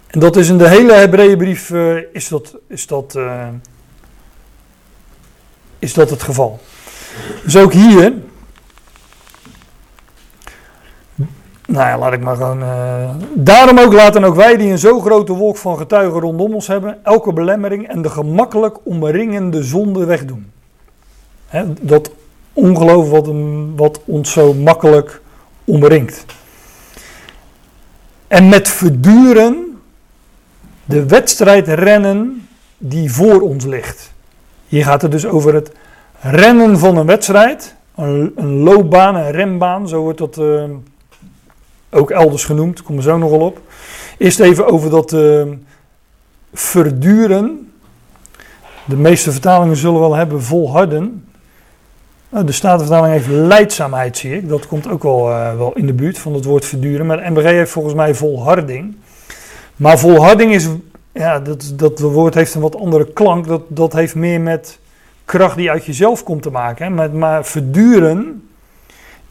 En 0.07 0.21
dat 0.21 0.37
is 0.37 0.49
in 0.49 0.59
de 0.59 0.69
hele 0.69 0.93
Hebreeënbrief 0.93 1.71
uh, 1.71 1.97
is, 2.13 2.29
dat, 2.29 2.57
is, 2.67 2.87
dat, 2.87 3.15
uh, 3.17 3.49
is 5.79 5.95
dat 5.95 6.11
het 6.11 6.23
geval. 6.23 6.61
Dus 7.45 7.57
ook 7.57 7.73
hier. 7.73 8.13
Nou 11.73 11.87
ja, 11.87 11.99
laat 11.99 12.13
ik 12.13 12.21
maar 12.21 12.37
gewoon. 12.37 12.63
Uh, 12.63 13.11
daarom 13.35 13.79
ook 13.79 13.93
laten 13.93 14.25
ook 14.25 14.35
wij 14.35 14.57
die 14.57 14.71
een 14.71 14.79
zo 14.79 15.01
grote 15.01 15.33
wolk 15.33 15.57
van 15.57 15.77
getuigen 15.77 16.21
rondom 16.21 16.55
ons 16.55 16.67
hebben, 16.67 16.99
elke 17.03 17.33
belemmering 17.33 17.89
en 17.89 18.03
de 18.03 18.11
gemakkelijk 18.11 18.79
omringende 18.83 19.63
zonde 19.63 20.05
wegdoen. 20.05 20.53
He, 21.47 21.65
dat 21.81 22.11
ongeloof 22.53 23.11
wat, 23.11 23.31
wat 23.77 24.01
ons 24.05 24.33
zo 24.33 24.55
makkelijk 24.55 25.21
omringt. 25.65 26.25
En 28.29 28.49
met 28.49 28.69
verduren 28.69 29.81
de 30.85 31.07
wedstrijd 31.07 31.69
rennen 31.69 32.49
die 32.79 33.13
voor 33.13 33.41
ons 33.41 33.65
ligt. 33.65 34.13
Hier 34.67 34.85
gaat 34.85 35.03
het 35.03 35.11
dus 35.11 35.27
over 35.27 35.55
het 35.55 35.73
rennen 36.21 36.79
van 36.79 36.97
een 36.97 37.07
wedstrijd. 37.07 37.75
Een, 37.97 38.33
een 38.37 38.57
loopbaan, 38.59 39.15
een 39.15 39.31
rembaan, 39.31 39.89
zo 39.89 40.03
wordt 40.03 40.19
dat 40.19 40.37
uh, 40.37 40.65
ook 41.95 42.11
elders 42.11 42.45
genoemd, 42.45 42.83
kom 42.83 42.97
er 42.97 43.03
zo 43.03 43.19
nog 43.19 43.31
wel 43.31 43.41
op. 43.41 43.61
Eerst 44.19 44.41
even 44.41 44.67
over 44.67 44.91
dat 44.91 45.13
uh, 45.13 45.43
verduren. 46.53 47.73
De 48.85 48.97
meeste 48.97 49.33
vertalingen 49.33 49.77
zullen 49.77 50.01
wel 50.01 50.15
hebben 50.15 50.43
volharden. 50.43 51.27
Nou, 52.29 52.45
de 52.45 52.53
Statenvertaling 52.53 53.13
heeft 53.13 53.27
leidzaamheid, 53.29 54.17
zie 54.17 54.37
ik. 54.37 54.49
Dat 54.49 54.67
komt 54.67 54.89
ook 54.89 55.03
wel, 55.03 55.31
uh, 55.31 55.57
wel 55.57 55.73
in 55.73 55.87
de 55.87 55.93
buurt 55.93 56.19
van 56.19 56.35
het 56.35 56.45
woord 56.45 56.65
verduren. 56.65 57.07
Maar 57.07 57.17
de 57.17 57.31
MBG 57.31 57.45
heeft 57.45 57.71
volgens 57.71 57.95
mij 57.95 58.15
volharding. 58.15 58.97
Maar 59.77 59.99
volharding 59.99 60.55
is, 60.55 60.69
ja, 61.13 61.41
dat, 61.41 61.73
dat 61.77 61.99
woord 61.99 62.35
heeft 62.35 62.55
een 62.55 62.61
wat 62.61 62.77
andere 62.77 63.13
klank. 63.13 63.47
Dat, 63.47 63.63
dat 63.69 63.93
heeft 63.93 64.15
meer 64.15 64.41
met 64.41 64.79
kracht 65.25 65.57
die 65.57 65.71
uit 65.71 65.85
jezelf 65.85 66.23
komt 66.23 66.43
te 66.43 66.51
maken. 66.51 66.95
Maar, 66.95 67.11
maar 67.11 67.45
verduren 67.45 68.49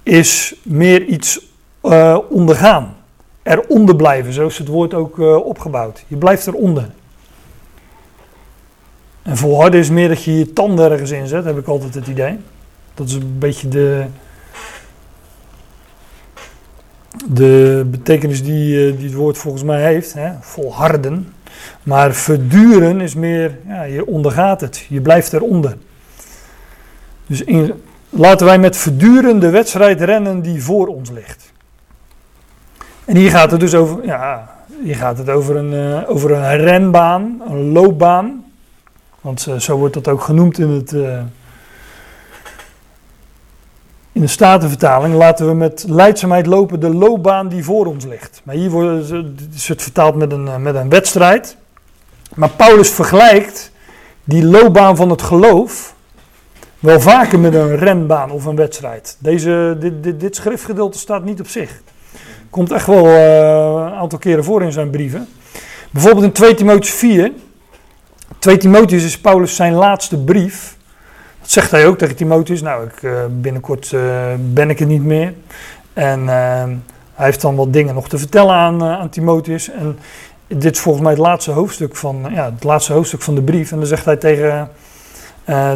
is 0.03 0.55
meer 0.63 1.03
iets 1.03 1.50
uh, 1.83 2.17
ondergaan. 2.29 2.95
Eronder 3.43 3.95
blijven, 3.95 4.33
zo 4.33 4.47
is 4.47 4.57
het 4.57 4.67
woord 4.67 4.93
ook 4.93 5.17
uh, 5.17 5.45
opgebouwd. 5.45 6.03
Je 6.07 6.15
blijft 6.15 6.47
eronder. 6.47 6.89
En 9.21 9.37
volharden 9.37 9.79
is 9.79 9.89
meer 9.89 10.07
dat 10.07 10.23
je 10.23 10.37
je 10.37 10.53
tanden 10.53 10.91
ergens 10.91 11.11
inzet, 11.11 11.45
heb 11.45 11.57
ik 11.57 11.67
altijd 11.67 11.93
het 11.93 12.07
idee. 12.07 12.39
Dat 12.93 13.07
is 13.07 13.13
een 13.13 13.35
beetje 13.39 13.67
de, 13.67 14.05
de 17.25 17.85
betekenis 17.91 18.43
die, 18.43 18.87
uh, 18.87 18.97
die 18.97 19.05
het 19.05 19.15
woord 19.15 19.37
volgens 19.37 19.63
mij 19.63 19.83
heeft. 19.83 20.13
Hè? 20.13 20.31
Volharden. 20.39 21.33
Maar 21.83 22.13
verduren 22.13 23.01
is 23.01 23.15
meer, 23.15 23.57
ja, 23.67 23.83
je 23.83 24.05
ondergaat 24.05 24.61
het. 24.61 24.85
Je 24.89 25.01
blijft 25.01 25.33
eronder. 25.33 25.77
Dus 27.25 27.43
laten 28.09 28.45
wij 28.45 28.59
met 28.59 28.77
verduren 28.77 29.39
de 29.39 29.49
wedstrijd 29.49 30.01
rennen 30.01 30.41
die 30.41 30.63
voor 30.63 30.87
ons 30.87 31.09
ligt. 31.09 31.50
En 33.11 33.17
hier 33.17 33.29
gaat 33.29 33.51
het 33.51 33.59
dus 33.59 33.75
over, 33.75 34.05
ja, 34.05 34.49
hier 34.83 34.95
gaat 34.95 35.17
het 35.17 35.29
over 35.29 35.55
een, 35.55 35.73
uh, 35.73 36.09
over 36.09 36.31
een 36.31 36.57
renbaan, 36.57 37.41
een 37.47 37.71
loopbaan. 37.71 38.45
Want 39.21 39.47
uh, 39.47 39.55
zo 39.55 39.77
wordt 39.77 39.93
dat 39.93 40.07
ook 40.07 40.21
genoemd 40.21 40.59
in, 40.59 40.69
het, 40.69 40.91
uh, 40.91 41.19
in 44.11 44.21
de 44.21 44.27
Statenvertaling. 44.27 45.15
Laten 45.15 45.47
we 45.47 45.53
met 45.53 45.85
leidzaamheid 45.87 46.45
lopen 46.45 46.79
de 46.79 46.89
loopbaan 46.93 47.47
die 47.47 47.63
voor 47.63 47.85
ons 47.85 48.05
ligt. 48.05 48.41
Maar 48.43 48.55
hier 48.55 48.69
wordt 48.69 49.11
is 49.53 49.67
het 49.67 49.81
vertaald 49.81 50.15
met 50.15 50.31
een, 50.31 50.61
met 50.61 50.75
een 50.75 50.89
wedstrijd. 50.89 51.57
Maar 52.35 52.49
Paulus 52.49 52.89
vergelijkt 52.89 53.71
die 54.23 54.45
loopbaan 54.45 54.95
van 54.95 55.09
het 55.09 55.21
geloof 55.21 55.95
wel 56.79 56.99
vaker 56.99 57.39
met 57.39 57.53
een 57.53 57.75
renbaan 57.75 58.31
of 58.31 58.45
een 58.45 58.55
wedstrijd. 58.55 59.17
Deze, 59.19 59.77
dit, 59.79 60.03
dit, 60.03 60.19
dit 60.19 60.35
schriftgedeelte 60.35 60.97
staat 60.97 61.23
niet 61.23 61.39
op 61.39 61.47
zich. 61.47 61.81
Komt 62.51 62.71
echt 62.71 62.87
wel 62.87 63.05
uh, 63.05 63.85
een 63.87 63.93
aantal 63.93 64.19
keren 64.19 64.43
voor 64.43 64.63
in 64.63 64.71
zijn 64.71 64.89
brieven. 64.89 65.27
Bijvoorbeeld 65.91 66.25
in 66.25 66.31
2 66.31 66.53
Timotheus 66.53 66.93
4. 66.93 67.31
2 68.39 68.57
Timotheus 68.57 69.03
is 69.03 69.19
Paulus 69.19 69.55
zijn 69.55 69.73
laatste 69.73 70.17
brief. 70.17 70.77
Dat 71.39 71.49
zegt 71.49 71.71
hij 71.71 71.87
ook 71.87 71.97
tegen 71.97 72.15
Timotheus. 72.15 72.61
Nou, 72.61 72.85
ik, 72.85 73.01
uh, 73.01 73.19
binnenkort 73.29 73.91
uh, 73.91 74.01
ben 74.39 74.69
ik 74.69 74.79
er 74.79 74.85
niet 74.85 75.03
meer. 75.03 75.33
En 75.93 76.27
hij 76.27 77.25
heeft 77.25 77.41
dan 77.41 77.55
wat 77.55 77.73
dingen 77.73 77.93
nog 77.93 78.09
te 78.09 78.17
vertellen 78.17 78.55
aan, 78.55 78.83
aan 78.83 79.09
Timotheus. 79.09 79.69
En 79.69 79.99
dit 80.47 80.75
is 80.75 80.79
volgens 80.79 81.03
mij 81.03 81.13
het 81.13 81.21
laatste 81.21 81.51
hoofdstuk 81.51 81.95
van, 81.95 82.27
ja, 82.29 82.51
het 82.53 82.63
laatste 82.63 82.93
hoofdstuk 82.93 83.21
van 83.21 83.35
de 83.35 83.41
brief. 83.41 83.71
En 83.71 83.77
dan 83.77 83.87
zegt 83.87 84.05
hij 84.05 84.17
tegen 84.17 84.69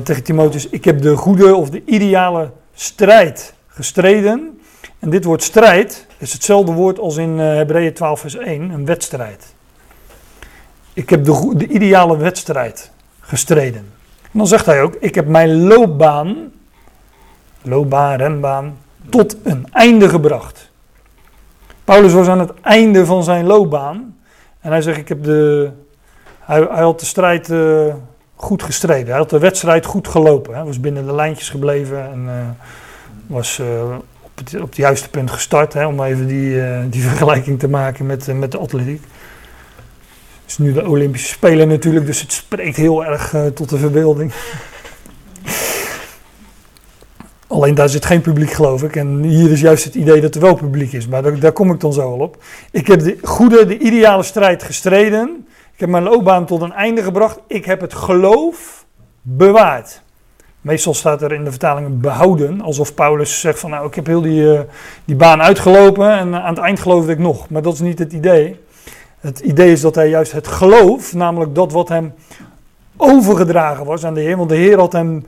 tegen 0.04 0.24
Timotheus: 0.24 0.70
Ik 0.70 0.86
heb 0.86 1.02
de 1.02 1.16
goede 1.16 1.56
of 1.56 1.70
de 1.70 1.82
ideale 1.86 2.52
strijd 2.74 3.54
gestreden. 3.68 4.60
En 5.00 5.10
dit 5.10 5.24
woord 5.24 5.44
strijd 5.44 6.05
is 6.18 6.34
hetzelfde 6.34 6.72
woord 6.72 7.00
als 7.00 7.18
in 7.18 7.30
uh, 7.30 7.38
Hebreeën 7.38 7.94
12, 7.94 8.20
vers 8.20 8.36
1, 8.36 8.70
een 8.70 8.86
wedstrijd. 8.86 9.54
Ik 10.94 11.10
heb 11.10 11.26
de, 11.26 11.54
de 11.56 11.68
ideale 11.68 12.18
wedstrijd 12.18 12.92
gestreden. 13.20 13.94
En 14.22 14.42
dan 14.42 14.48
zegt 14.48 14.66
hij 14.66 14.82
ook: 14.82 14.96
Ik 15.00 15.16
heb 15.16 15.28
mijn 15.28 15.68
loopbaan, 15.68 16.52
loopbaan, 17.62 18.18
renbaan, 18.18 18.78
tot 19.10 19.38
een 19.44 19.68
einde 19.72 20.10
gebracht. 20.10 20.72
Paulus 21.84 22.14
was 22.14 22.28
aan 22.28 22.40
het 22.40 22.52
einde 22.62 23.06
van 23.06 23.24
zijn 23.24 23.46
loopbaan. 23.46 24.18
En 24.60 24.72
hij 24.72 24.82
zegt: 24.82 24.98
Ik 24.98 25.08
heb 25.08 25.24
de. 25.24 25.72
Hij, 26.40 26.62
had 26.62 27.00
de 27.00 27.06
strijd. 27.06 27.50
Uh, 27.50 27.94
goed 28.36 28.64
gestreden. 28.64 29.08
Hij 29.08 29.18
had 29.18 29.30
de 29.30 29.40
wedstrijd 29.40 29.86
goed 29.86 30.08
gelopen. 30.08 30.54
Hij 30.54 30.64
was 30.64 30.80
binnen 30.80 31.06
de 31.06 31.14
lijntjes 31.14 31.50
gebleven 31.50 32.12
en 32.12 32.24
uh, 32.26 32.34
was 33.28 33.62
op 34.40 34.68
het 34.68 34.76
juiste 34.76 35.10
punt 35.10 35.32
gestart. 35.32 35.74
Hè, 35.74 35.86
om 35.86 36.04
even 36.04 36.28
die, 36.28 36.56
uh, 36.56 36.80
die 36.90 37.02
vergelijking 37.10 37.60
te 37.60 37.68
maken 37.68 38.06
met, 38.06 38.28
met 38.34 38.52
de 38.52 38.58
atletiek. 38.58 39.02
Het 40.42 40.54
is 40.54 40.58
nu 40.58 40.74
de 40.74 40.88
Olympische 40.88 41.28
Spelen 41.28 41.68
natuurlijk, 41.68 42.06
dus 42.06 42.22
het 42.22 42.32
spreekt 42.32 42.76
heel 42.76 43.06
erg 43.06 43.36
tot 43.54 43.70
de 43.70 43.78
verbeelding. 43.78 44.34
Alleen 47.48 47.76
daar 47.76 47.90
zit 47.90 48.06
geen 48.06 48.22
publiek, 48.22 48.52
geloof 48.52 48.84
ik. 48.84 48.96
En 48.96 49.24
hier 49.24 49.52
is 49.52 49.62
juist 49.62 49.84
het 49.84 49.96
idee 49.96 50.22
dat 50.22 50.36
er 50.36 50.42
wel 50.42 50.56
publiek 50.56 50.94
is. 50.94 51.08
Maar 51.08 51.22
daar, 51.22 51.40
daar 51.40 51.52
kom 51.52 51.72
ik 51.72 51.80
dan 51.80 51.94
zo 51.94 52.10
wel 52.10 52.20
op. 52.20 52.44
Ik 52.72 52.88
heb 52.88 53.00
de 53.00 53.18
goede, 53.22 53.66
de 53.66 53.78
ideale 53.78 54.24
strijd 54.24 54.64
gestreden. 54.64 55.48
Ik 55.74 55.80
heb 55.80 55.90
mijn 55.90 56.04
loopbaan 56.04 56.46
tot 56.46 56.62
een 56.62 56.74
einde 56.74 57.04
gebracht. 57.04 57.40
Ik 57.48 57.66
heb 57.66 57.82
het 57.82 57.94
geloof 57.94 58.86
bewaard. 59.22 60.04
Meestal 60.66 60.94
staat 60.94 61.22
er 61.22 61.32
in 61.32 61.44
de 61.44 61.50
vertalingen 61.50 62.00
behouden. 62.00 62.62
Alsof 62.62 62.94
Paulus 62.94 63.40
zegt 63.40 63.60
van 63.60 63.70
nou 63.70 63.88
ik 63.88 63.96
heb 63.96 64.06
heel 64.06 64.22
die, 64.22 64.42
uh, 64.42 64.60
die 65.06 65.16
baan 65.16 65.42
uitgelopen 65.42 66.12
en 66.12 66.36
aan 66.36 66.56
het 66.56 66.64
eind 66.64 66.80
geloofde 66.80 67.12
ik 67.12 67.20
nog. 67.20 67.50
Maar 67.50 67.62
dat 67.62 67.74
is 67.74 67.80
niet 67.80 68.00
het 68.00 68.14
idee. 68.14 68.60
Het 69.20 69.40
idee 69.40 69.72
is 69.72 69.82
dat 69.82 69.96
hij 69.96 70.10
juist 70.10 70.32
het 70.32 70.48
geloof, 70.48 71.14
namelijk 71.14 71.56
dat 71.56 71.72
wat 71.72 71.90
hem 71.90 72.14
overgedragen 72.98 73.86
was 73.86 74.06
aan 74.06 74.14
de 74.14 74.22
Heer. 74.22 74.38
Want 74.38 74.50
de 74.50 74.56
Heer 74.56 74.80
had 74.80 74.92
hem 74.92 75.26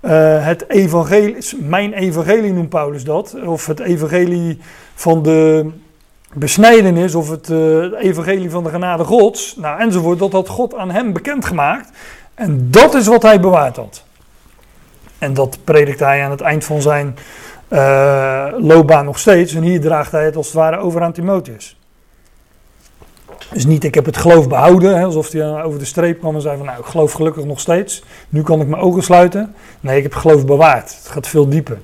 uh, 0.00 0.46
het 0.46 0.68
evangelie, 0.68 1.36
mijn 1.58 1.92
evangelie 1.92 2.52
noemt 2.52 2.68
Paulus 2.68 3.04
dat. 3.04 3.36
Of 3.44 3.66
het 3.66 3.80
evangelie 3.80 4.58
van 4.94 5.22
de 5.22 5.70
besnijdenis 6.32 7.14
of 7.14 7.30
het 7.30 7.48
uh, 7.48 8.00
evangelie 8.00 8.50
van 8.50 8.64
de 8.64 8.70
genade 8.70 9.04
gods. 9.04 9.56
Nou 9.56 9.80
enzovoort. 9.80 10.18
Dat 10.18 10.32
had 10.32 10.48
God 10.48 10.74
aan 10.74 10.90
hem 10.90 11.12
bekendgemaakt. 11.12 11.90
En 12.34 12.70
dat 12.70 12.94
is 12.94 13.06
wat 13.06 13.22
hij 13.22 13.40
bewaard 13.40 13.76
had. 13.76 14.06
En 15.18 15.34
dat 15.34 15.58
predikt 15.64 16.00
hij 16.00 16.24
aan 16.24 16.30
het 16.30 16.40
eind 16.40 16.64
van 16.64 16.82
zijn 16.82 17.16
uh, 17.68 18.46
loopbaan 18.58 19.04
nog 19.04 19.18
steeds. 19.18 19.54
En 19.54 19.62
hier 19.62 19.80
draagt 19.80 20.12
hij 20.12 20.24
het 20.24 20.36
als 20.36 20.46
het 20.46 20.54
ware 20.54 20.78
over 20.78 21.02
aan 21.02 21.12
Timotheus. 21.12 21.76
Dus 23.52 23.66
niet, 23.66 23.84
ik 23.84 23.94
heb 23.94 24.04
het 24.04 24.16
geloof 24.16 24.48
behouden, 24.48 24.96
hè, 24.96 25.04
alsof 25.04 25.32
hij 25.32 25.62
over 25.62 25.78
de 25.78 25.84
streep 25.84 26.20
kwam 26.20 26.34
en 26.34 26.40
zei 26.40 26.56
van, 26.56 26.66
nou, 26.66 26.78
ik 26.78 26.84
geloof 26.84 27.12
gelukkig 27.12 27.44
nog 27.44 27.60
steeds. 27.60 28.02
Nu 28.28 28.42
kan 28.42 28.60
ik 28.60 28.66
mijn 28.66 28.82
ogen 28.82 29.02
sluiten. 29.02 29.54
Nee, 29.80 29.96
ik 29.96 30.02
heb 30.02 30.14
geloof 30.14 30.46
bewaard. 30.46 30.96
Het 30.98 31.08
gaat 31.08 31.26
veel 31.26 31.48
dieper. 31.48 31.78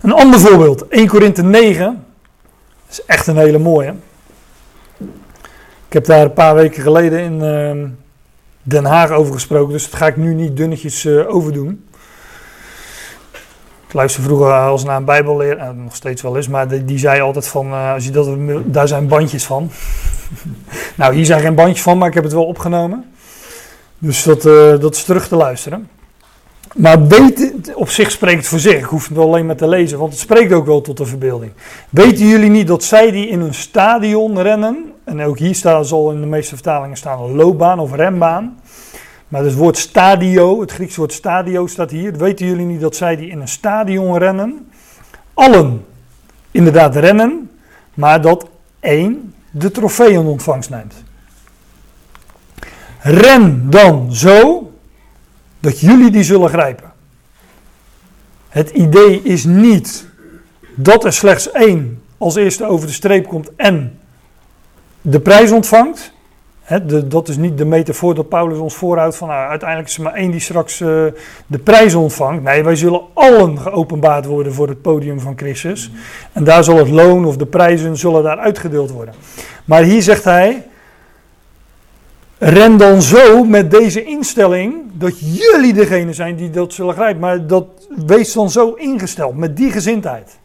Een 0.00 0.12
ander 0.12 0.40
voorbeeld, 0.40 0.88
1 0.88 1.08
Korinthe 1.08 1.42
9. 1.42 2.04
Dat 2.86 2.98
is 2.98 3.04
echt 3.04 3.26
een 3.26 3.36
hele 3.36 3.58
mooie. 3.58 3.94
Ik 5.86 5.96
heb 5.96 6.04
daar 6.04 6.24
een 6.24 6.32
paar 6.32 6.54
weken 6.54 6.82
geleden 6.82 7.20
in 7.20 7.42
uh, 7.42 7.88
Den 8.70 8.84
Haag 8.84 9.10
over 9.10 9.32
gesproken, 9.32 9.72
dus 9.72 9.90
dat 9.90 9.94
ga 9.94 10.06
ik 10.06 10.16
nu 10.16 10.34
niet 10.34 10.56
dunnetjes 10.56 11.04
uh, 11.04 11.34
overdoen. 11.34 11.84
Ik 13.86 13.92
luister 13.92 14.22
vroeger 14.22 14.52
als 14.52 14.84
naar 14.84 14.96
een 14.96 15.04
bijbelleer, 15.04 15.56
uh, 15.56 15.70
nog 15.70 15.96
steeds 15.96 16.22
wel 16.22 16.36
eens, 16.36 16.48
maar 16.48 16.84
die, 16.84 16.98
zei 16.98 17.20
altijd 17.20 17.46
van, 17.46 17.72
als 17.72 18.04
je 18.04 18.10
dat, 18.10 18.28
daar 18.64 18.88
zijn 18.88 19.08
bandjes 19.08 19.44
van. 19.44 19.70
nou, 20.96 21.14
hier 21.14 21.24
zijn 21.24 21.40
geen 21.40 21.54
bandjes 21.54 21.82
van, 21.82 21.98
maar 21.98 22.08
ik 22.08 22.14
heb 22.14 22.24
het 22.24 22.32
wel 22.32 22.46
opgenomen. 22.46 23.04
Dus 23.98 24.22
dat, 24.22 24.42
dat 24.80 24.94
is 24.94 25.04
terug 25.04 25.28
te 25.28 25.36
luisteren. 25.36 25.88
Maar 26.76 27.06
weet, 27.06 27.52
op 27.74 27.88
zich 27.88 28.10
spreekt 28.10 28.36
het 28.36 28.46
voor 28.46 28.58
zich. 28.58 28.78
Ik 28.78 28.84
hoef 28.84 29.08
het 29.08 29.18
alleen 29.18 29.46
maar 29.46 29.56
te 29.56 29.68
lezen, 29.68 29.98
want 29.98 30.12
het 30.12 30.20
spreekt 30.20 30.52
ook 30.52 30.66
wel 30.66 30.80
tot 30.80 30.96
de 30.96 31.06
verbeelding. 31.06 31.52
Weten 31.90 32.26
jullie 32.26 32.50
niet 32.50 32.66
dat 32.66 32.84
zij 32.84 33.10
die 33.10 33.28
in 33.28 33.40
een 33.40 33.54
stadion 33.54 34.42
rennen, 34.42 34.92
en 35.10 35.20
ook 35.22 35.38
hier 35.38 35.54
staat, 35.54 35.86
zal 35.86 36.10
in 36.10 36.20
de 36.20 36.26
meeste 36.26 36.54
vertalingen 36.54 36.96
staan 36.96 37.20
een 37.20 37.34
loopbaan 37.34 37.78
of 37.78 37.94
rembaan. 37.94 38.60
Maar 39.28 39.44
het 39.44 39.54
woord 39.54 39.78
stadio, 39.78 40.60
het 40.60 40.72
Griekse 40.72 40.98
woord 40.98 41.12
stadio 41.12 41.66
staat 41.66 41.90
hier. 41.90 42.16
Weten 42.16 42.46
jullie 42.46 42.66
niet 42.66 42.80
dat 42.80 42.96
zij 42.96 43.16
die 43.16 43.30
in 43.30 43.40
een 43.40 43.48
stadion 43.48 44.18
rennen, 44.18 44.70
allen 45.34 45.84
inderdaad 46.50 46.96
rennen, 46.96 47.50
maar 47.94 48.20
dat 48.20 48.48
één 48.80 49.34
de 49.50 49.70
trofee 49.70 50.12
in 50.12 50.26
ontvangst 50.26 50.70
neemt? 50.70 50.94
Ren 53.00 53.70
dan 53.70 54.14
zo 54.14 54.70
dat 55.60 55.80
jullie 55.80 56.10
die 56.10 56.22
zullen 56.22 56.48
grijpen. 56.48 56.92
Het 58.48 58.70
idee 58.70 59.22
is 59.22 59.44
niet 59.44 60.06
dat 60.74 61.04
er 61.04 61.12
slechts 61.12 61.50
één 61.50 62.02
als 62.18 62.34
eerste 62.34 62.64
over 62.64 62.86
de 62.86 62.92
streep 62.92 63.26
komt 63.26 63.54
en 63.56 63.99
de 65.00 65.20
prijs 65.20 65.50
ontvangt. 65.50 66.12
Dat 67.04 67.28
is 67.28 67.36
niet 67.36 67.58
de 67.58 67.64
metafoor 67.64 68.14
dat 68.14 68.28
Paulus 68.28 68.58
ons 68.58 68.74
voorhoudt 68.74 69.16
van 69.16 69.28
nou, 69.28 69.48
uiteindelijk 69.48 69.88
is 69.88 69.96
er 69.96 70.02
maar 70.02 70.14
één 70.14 70.30
die 70.30 70.40
straks 70.40 70.80
uh, 70.80 70.88
de 71.46 71.58
prijs 71.58 71.94
ontvangt. 71.94 72.42
Nee, 72.42 72.62
wij 72.62 72.76
zullen 72.76 73.02
allen 73.14 73.58
geopenbaard 73.58 74.26
worden 74.26 74.52
voor 74.52 74.68
het 74.68 74.82
podium 74.82 75.20
van 75.20 75.32
Christus. 75.36 75.90
En 76.32 76.44
daar 76.44 76.64
zal 76.64 76.76
het 76.76 76.90
loon 76.90 77.24
of 77.24 77.36
de 77.36 77.46
prijzen 77.46 77.96
zullen 77.96 78.22
daar 78.22 78.38
uitgedeeld 78.38 78.90
worden. 78.90 79.14
Maar 79.64 79.82
hier 79.82 80.02
zegt 80.02 80.24
hij, 80.24 80.66
ren 82.38 82.76
dan 82.76 83.02
zo 83.02 83.44
met 83.44 83.70
deze 83.70 84.04
instelling 84.04 84.74
dat 84.92 85.18
jullie 85.18 85.72
degene 85.72 86.12
zijn 86.12 86.36
die 86.36 86.50
dat 86.50 86.72
zullen 86.72 86.94
grijpen. 86.94 87.20
Maar 87.20 87.46
dat 87.46 87.66
wees 88.06 88.32
dan 88.32 88.50
zo 88.50 88.72
ingesteld, 88.72 89.36
met 89.36 89.56
die 89.56 89.70
gezindheid. 89.70 90.39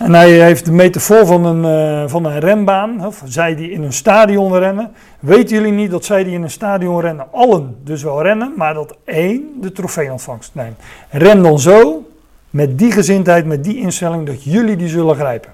En 0.00 0.14
hij 0.14 0.30
heeft 0.30 0.64
de 0.64 0.72
metafoor 0.72 1.26
van 1.26 1.44
een, 1.44 2.02
uh, 2.02 2.08
van 2.08 2.24
een 2.24 2.38
renbaan, 2.38 3.06
of 3.06 3.22
zij 3.24 3.54
die 3.54 3.70
in 3.70 3.82
een 3.82 3.92
stadion 3.92 4.58
rennen. 4.58 4.92
Weten 5.18 5.56
jullie 5.56 5.72
niet 5.72 5.90
dat 5.90 6.04
zij 6.04 6.24
die 6.24 6.32
in 6.32 6.42
een 6.42 6.50
stadion 6.50 7.00
rennen, 7.00 7.26
allen 7.32 7.76
dus 7.84 8.02
wel 8.02 8.22
rennen, 8.22 8.52
maar 8.56 8.74
dat 8.74 8.96
één 9.04 9.52
de 9.60 9.72
trofee 9.72 10.12
ontvangst 10.12 10.50
neemt. 10.54 10.78
Ren 11.10 11.42
dan 11.42 11.58
zo, 11.58 12.08
met 12.50 12.78
die 12.78 12.92
gezindheid, 12.92 13.46
met 13.46 13.64
die 13.64 13.76
instelling, 13.76 14.26
dat 14.26 14.44
jullie 14.44 14.76
die 14.76 14.88
zullen 14.88 15.14
grijpen. 15.14 15.52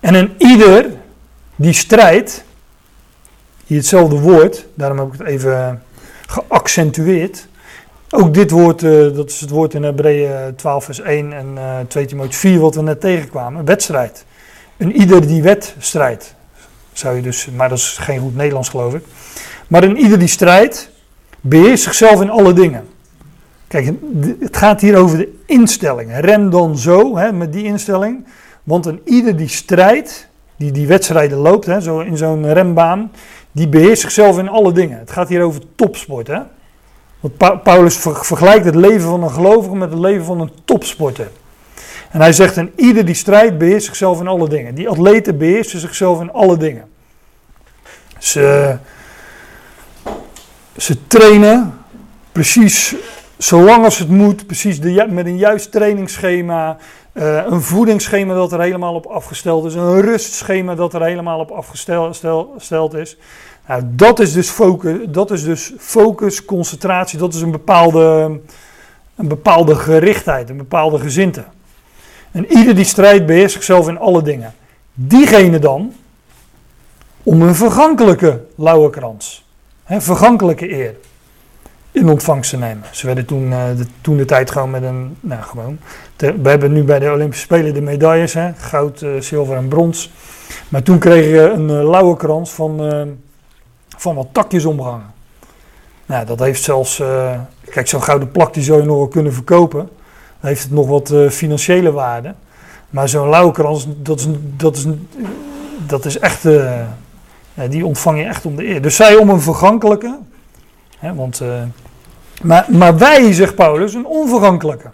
En 0.00 0.14
een 0.14 0.34
ieder 0.38 0.90
die 1.56 1.72
strijdt, 1.72 2.44
hier 3.66 3.78
hetzelfde 3.78 4.20
woord, 4.20 4.66
daarom 4.74 4.98
heb 4.98 5.06
ik 5.06 5.18
het 5.18 5.28
even 5.28 5.82
geaccentueerd. 6.26 7.48
Ook 8.10 8.34
dit 8.34 8.50
woord, 8.50 8.82
uh, 8.82 9.14
dat 9.14 9.30
is 9.30 9.40
het 9.40 9.50
woord 9.50 9.74
in 9.74 9.82
Hebreeën 9.82 10.54
12 10.56 10.84
vers 10.84 11.00
1 11.00 11.32
en 11.32 11.54
uh, 11.54 11.78
2 11.88 12.06
Timotheüs 12.06 12.36
4 12.36 12.60
wat 12.60 12.74
we 12.74 12.82
net 12.82 13.00
tegenkwamen. 13.00 13.64
Wedstrijd. 13.64 14.24
Een 14.76 14.96
ieder 14.96 15.26
die 15.26 15.42
wedstrijdt. 15.42 16.34
Zou 16.92 17.16
je 17.16 17.22
dus, 17.22 17.48
maar 17.56 17.68
dat 17.68 17.78
is 17.78 17.96
geen 18.00 18.20
goed 18.20 18.36
Nederlands 18.36 18.68
geloof 18.68 18.94
ik. 18.94 19.04
Maar 19.68 19.82
een 19.82 19.96
ieder 19.96 20.18
die 20.18 20.28
strijdt, 20.28 20.90
beheerst 21.40 21.84
zichzelf 21.84 22.20
in 22.20 22.30
alle 22.30 22.52
dingen. 22.52 22.88
Kijk, 23.68 23.92
het 24.40 24.56
gaat 24.56 24.80
hier 24.80 24.96
over 24.96 25.18
de 25.18 25.38
instelling. 25.46 26.10
Ren 26.20 26.50
dan 26.50 26.78
zo, 26.78 27.16
hè, 27.16 27.32
met 27.32 27.52
die 27.52 27.64
instelling. 27.64 28.26
Want 28.62 28.86
een 28.86 29.00
ieder 29.04 29.36
die 29.36 29.48
strijdt, 29.48 30.28
die 30.56 30.72
die 30.72 30.86
wedstrijden 30.86 31.38
loopt, 31.38 31.66
hè, 31.66 31.80
zo 31.80 32.00
in 32.00 32.16
zo'n 32.16 32.52
rembaan, 32.52 33.12
die 33.52 33.68
beheerst 33.68 34.02
zichzelf 34.02 34.38
in 34.38 34.48
alle 34.48 34.72
dingen. 34.72 34.98
Het 34.98 35.10
gaat 35.10 35.28
hier 35.28 35.42
over 35.42 35.60
topsport. 35.74 36.26
Hè? 36.26 36.40
Paulus 37.62 37.96
vergelijkt 37.96 38.64
het 38.64 38.74
leven 38.74 39.08
van 39.08 39.22
een 39.22 39.30
gelovige 39.30 39.76
met 39.76 39.90
het 39.90 39.98
leven 39.98 40.24
van 40.24 40.40
een 40.40 40.52
topsporter. 40.64 41.30
En 42.10 42.20
hij 42.20 42.32
zegt, 42.32 42.56
en 42.56 42.72
ieder 42.76 43.04
die 43.04 43.14
strijdt 43.14 43.58
beheerst 43.58 43.86
zichzelf 43.86 44.20
in 44.20 44.26
alle 44.26 44.48
dingen. 44.48 44.74
Die 44.74 44.88
atleten 44.88 45.38
beheersen 45.38 45.80
zichzelf 45.80 46.20
in 46.20 46.32
alle 46.32 46.56
dingen. 46.56 46.84
Ze, 48.18 48.76
ze 50.76 51.06
trainen 51.06 51.78
precies 52.32 52.94
zolang 53.38 53.84
als 53.84 53.98
het 53.98 54.08
moet, 54.08 54.46
precies 54.46 54.78
met 55.08 55.26
een 55.26 55.38
juist 55.38 55.72
trainingsschema, 55.72 56.76
uh, 57.12 57.44
een 57.46 57.60
voedingsschema 57.60 58.34
dat 58.34 58.52
er 58.52 58.60
helemaal 58.60 58.94
op 58.94 59.06
afgesteld 59.06 59.64
is, 59.64 59.74
een 59.74 60.00
rustschema 60.00 60.74
dat 60.74 60.94
er 60.94 61.02
helemaal 61.02 61.38
op 61.38 61.50
afgesteld 61.50 62.94
is. 62.94 63.16
Nou, 63.66 63.82
dat 63.86 64.20
is 64.20 64.32
dus 64.32 64.48
focus, 64.48 64.98
dat 65.08 65.30
is 65.30 65.44
dus 65.44 65.72
focus, 65.78 66.44
concentratie, 66.44 67.18
dat 67.18 67.34
is 67.34 67.40
een 67.40 67.50
bepaalde, 67.50 68.38
een 69.16 69.28
bepaalde 69.28 69.74
gerichtheid, 69.74 70.50
een 70.50 70.56
bepaalde 70.56 70.98
gezinte. 70.98 71.44
En 72.30 72.52
ieder 72.52 72.74
die 72.74 72.84
strijdt 72.84 73.26
beheerst 73.26 73.54
zichzelf 73.54 73.88
in 73.88 73.98
alle 73.98 74.22
dingen. 74.22 74.54
Diegene 74.94 75.58
dan, 75.58 75.92
om 77.22 77.42
een 77.42 77.54
vergankelijke 77.54 78.44
lauwerkrans, 78.54 79.46
hè, 79.84 80.00
vergankelijke 80.00 80.72
eer, 80.72 80.94
in 81.90 82.08
ontvangst 82.08 82.50
te 82.50 82.56
nemen. 82.56 82.84
Ze 82.90 83.06
werden 83.06 83.26
toen, 83.26 83.50
uh, 83.50 83.64
de, 83.76 83.86
toen 84.00 84.16
de 84.16 84.24
tijd 84.24 84.50
gewoon 84.50 84.70
met 84.70 84.82
een, 84.82 85.16
nou 85.20 85.42
gewoon, 85.42 85.78
we 86.16 86.48
hebben 86.48 86.72
nu 86.72 86.84
bij 86.84 86.98
de 86.98 87.10
Olympische 87.10 87.44
Spelen 87.44 87.74
de 87.74 87.80
medailles, 87.80 88.34
hè, 88.34 88.52
goud, 88.52 89.02
uh, 89.02 89.20
zilver 89.20 89.56
en 89.56 89.68
brons. 89.68 90.12
Maar 90.68 90.82
toen 90.82 90.98
kregen 90.98 91.32
we 91.32 91.50
een 91.50 91.82
uh, 91.82 91.90
lauwerkrans 91.90 92.50
van 92.50 92.80
van 93.96 94.14
wat 94.14 94.26
takjes 94.32 94.64
omhangen. 94.64 95.14
Nou, 96.06 96.26
dat 96.26 96.38
heeft 96.38 96.62
zelfs, 96.62 97.00
uh, 97.00 97.40
kijk, 97.70 97.88
zo'n 97.88 98.02
gouden 98.02 98.30
plak 98.30 98.54
die 98.54 98.62
zou 98.62 98.80
je 98.80 98.86
nog 98.86 98.96
wel 98.96 99.08
kunnen 99.08 99.32
verkopen. 99.32 99.88
Dan 100.40 100.50
heeft 100.50 100.62
het 100.62 100.72
nog 100.72 100.86
wat 100.86 101.10
uh, 101.10 101.30
financiële 101.30 101.92
waarde. 101.92 102.34
Maar 102.90 103.08
zo'n 103.08 103.28
lauwkrans, 103.28 103.86
dat 103.96 104.18
is, 104.18 104.26
dat 104.56 104.76
is, 104.76 104.86
dat 105.86 106.04
is 106.04 106.18
echt, 106.18 106.44
uh, 106.44 106.80
die 107.68 107.86
ontvang 107.86 108.18
je 108.18 108.24
echt 108.24 108.46
om 108.46 108.56
de 108.56 108.66
eer. 108.66 108.82
Dus 108.82 108.96
zij 108.96 109.16
om 109.16 109.28
een 109.28 109.40
vergankelijke, 109.40 110.18
hè, 110.98 111.14
want, 111.14 111.42
maar, 112.42 112.66
maar 112.68 112.98
wij, 112.98 113.32
zegt 113.32 113.54
Paulus, 113.54 113.94
een 113.94 114.06
onvergankelijke. 114.06 114.90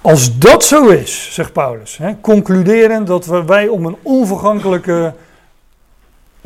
Als 0.00 0.38
dat 0.38 0.64
zo 0.64 0.88
is, 0.88 1.28
zegt 1.32 1.52
Paulus, 1.52 1.96
hè, 1.96 2.20
concluderend 2.20 3.06
dat 3.06 3.26
wij 3.26 3.68
om 3.68 3.86
een 3.86 3.96
onvergankelijke 4.02 5.14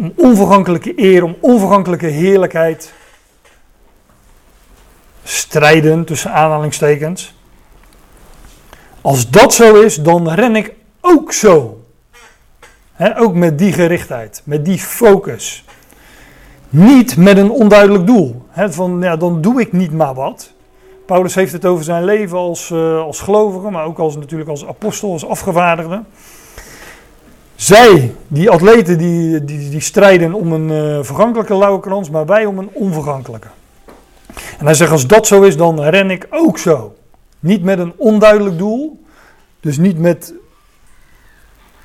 om 0.00 0.12
onvergankelijke 0.16 0.92
eer, 0.96 1.24
om 1.24 1.36
onvergankelijke 1.40 2.06
heerlijkheid 2.06 2.92
strijden 5.22 6.04
tussen 6.04 6.32
aanhalingstekens. 6.32 7.34
Als 9.00 9.30
dat 9.30 9.54
zo 9.54 9.80
is, 9.80 9.96
dan 9.96 10.30
ren 10.30 10.56
ik 10.56 10.74
ook 11.00 11.32
zo. 11.32 11.84
Hè, 12.92 13.18
ook 13.18 13.34
met 13.34 13.58
die 13.58 13.72
gerichtheid, 13.72 14.42
met 14.44 14.64
die 14.64 14.78
focus. 14.78 15.64
Niet 16.68 17.16
met 17.16 17.36
een 17.36 17.50
onduidelijk 17.50 18.06
doel. 18.06 18.42
Hè, 18.48 18.72
van, 18.72 19.00
ja, 19.00 19.16
dan 19.16 19.40
doe 19.40 19.60
ik 19.60 19.72
niet 19.72 19.92
maar 19.92 20.14
wat. 20.14 20.52
Paulus 21.06 21.34
heeft 21.34 21.52
het 21.52 21.64
over 21.64 21.84
zijn 21.84 22.04
leven 22.04 22.38
als, 22.38 22.70
uh, 22.70 23.00
als 23.00 23.20
gelovige, 23.20 23.70
maar 23.70 23.84
ook 23.84 23.98
als, 23.98 24.16
natuurlijk 24.16 24.50
als 24.50 24.66
apostel, 24.66 25.12
als 25.12 25.26
afgevaardigde. 25.26 26.02
Zij, 27.60 28.14
die 28.28 28.50
atleten, 28.50 28.98
die, 28.98 29.44
die, 29.44 29.70
die 29.70 29.80
strijden 29.80 30.34
om 30.34 30.52
een 30.52 30.68
uh, 30.70 31.04
vergankelijke 31.04 31.56
lauwe 31.56 31.80
krans, 31.80 32.10
maar 32.10 32.26
wij 32.26 32.46
om 32.46 32.58
een 32.58 32.70
onvergankelijke. 32.72 33.48
En 34.58 34.64
hij 34.64 34.74
zegt, 34.74 34.90
als 34.90 35.06
dat 35.06 35.26
zo 35.26 35.42
is, 35.42 35.56
dan 35.56 35.80
ren 35.82 36.10
ik 36.10 36.26
ook 36.30 36.58
zo. 36.58 36.96
Niet 37.40 37.62
met 37.62 37.78
een 37.78 37.92
onduidelijk 37.96 38.58
doel, 38.58 39.04
dus 39.60 39.78
niet 39.78 39.98
met 39.98 40.34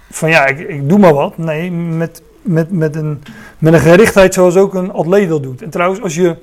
van 0.10 0.30
ja, 0.30 0.46
ik, 0.46 0.60
ik 0.60 0.90
doe 0.90 1.00
maar 1.00 1.14
wat. 1.14 1.38
Nee, 1.38 1.72
met, 1.72 2.22
met, 2.42 2.72
met, 2.72 2.96
een, 2.96 3.24
met 3.58 3.74
een 3.74 3.80
gerichtheid 3.80 4.34
zoals 4.34 4.56
ook 4.56 4.74
een 4.74 4.92
atleet 4.92 5.30
dat 5.30 5.44
doet. 5.44 5.62
En 5.62 5.70
trouwens, 5.70 6.02
als 6.02 6.16
je, 6.16 6.36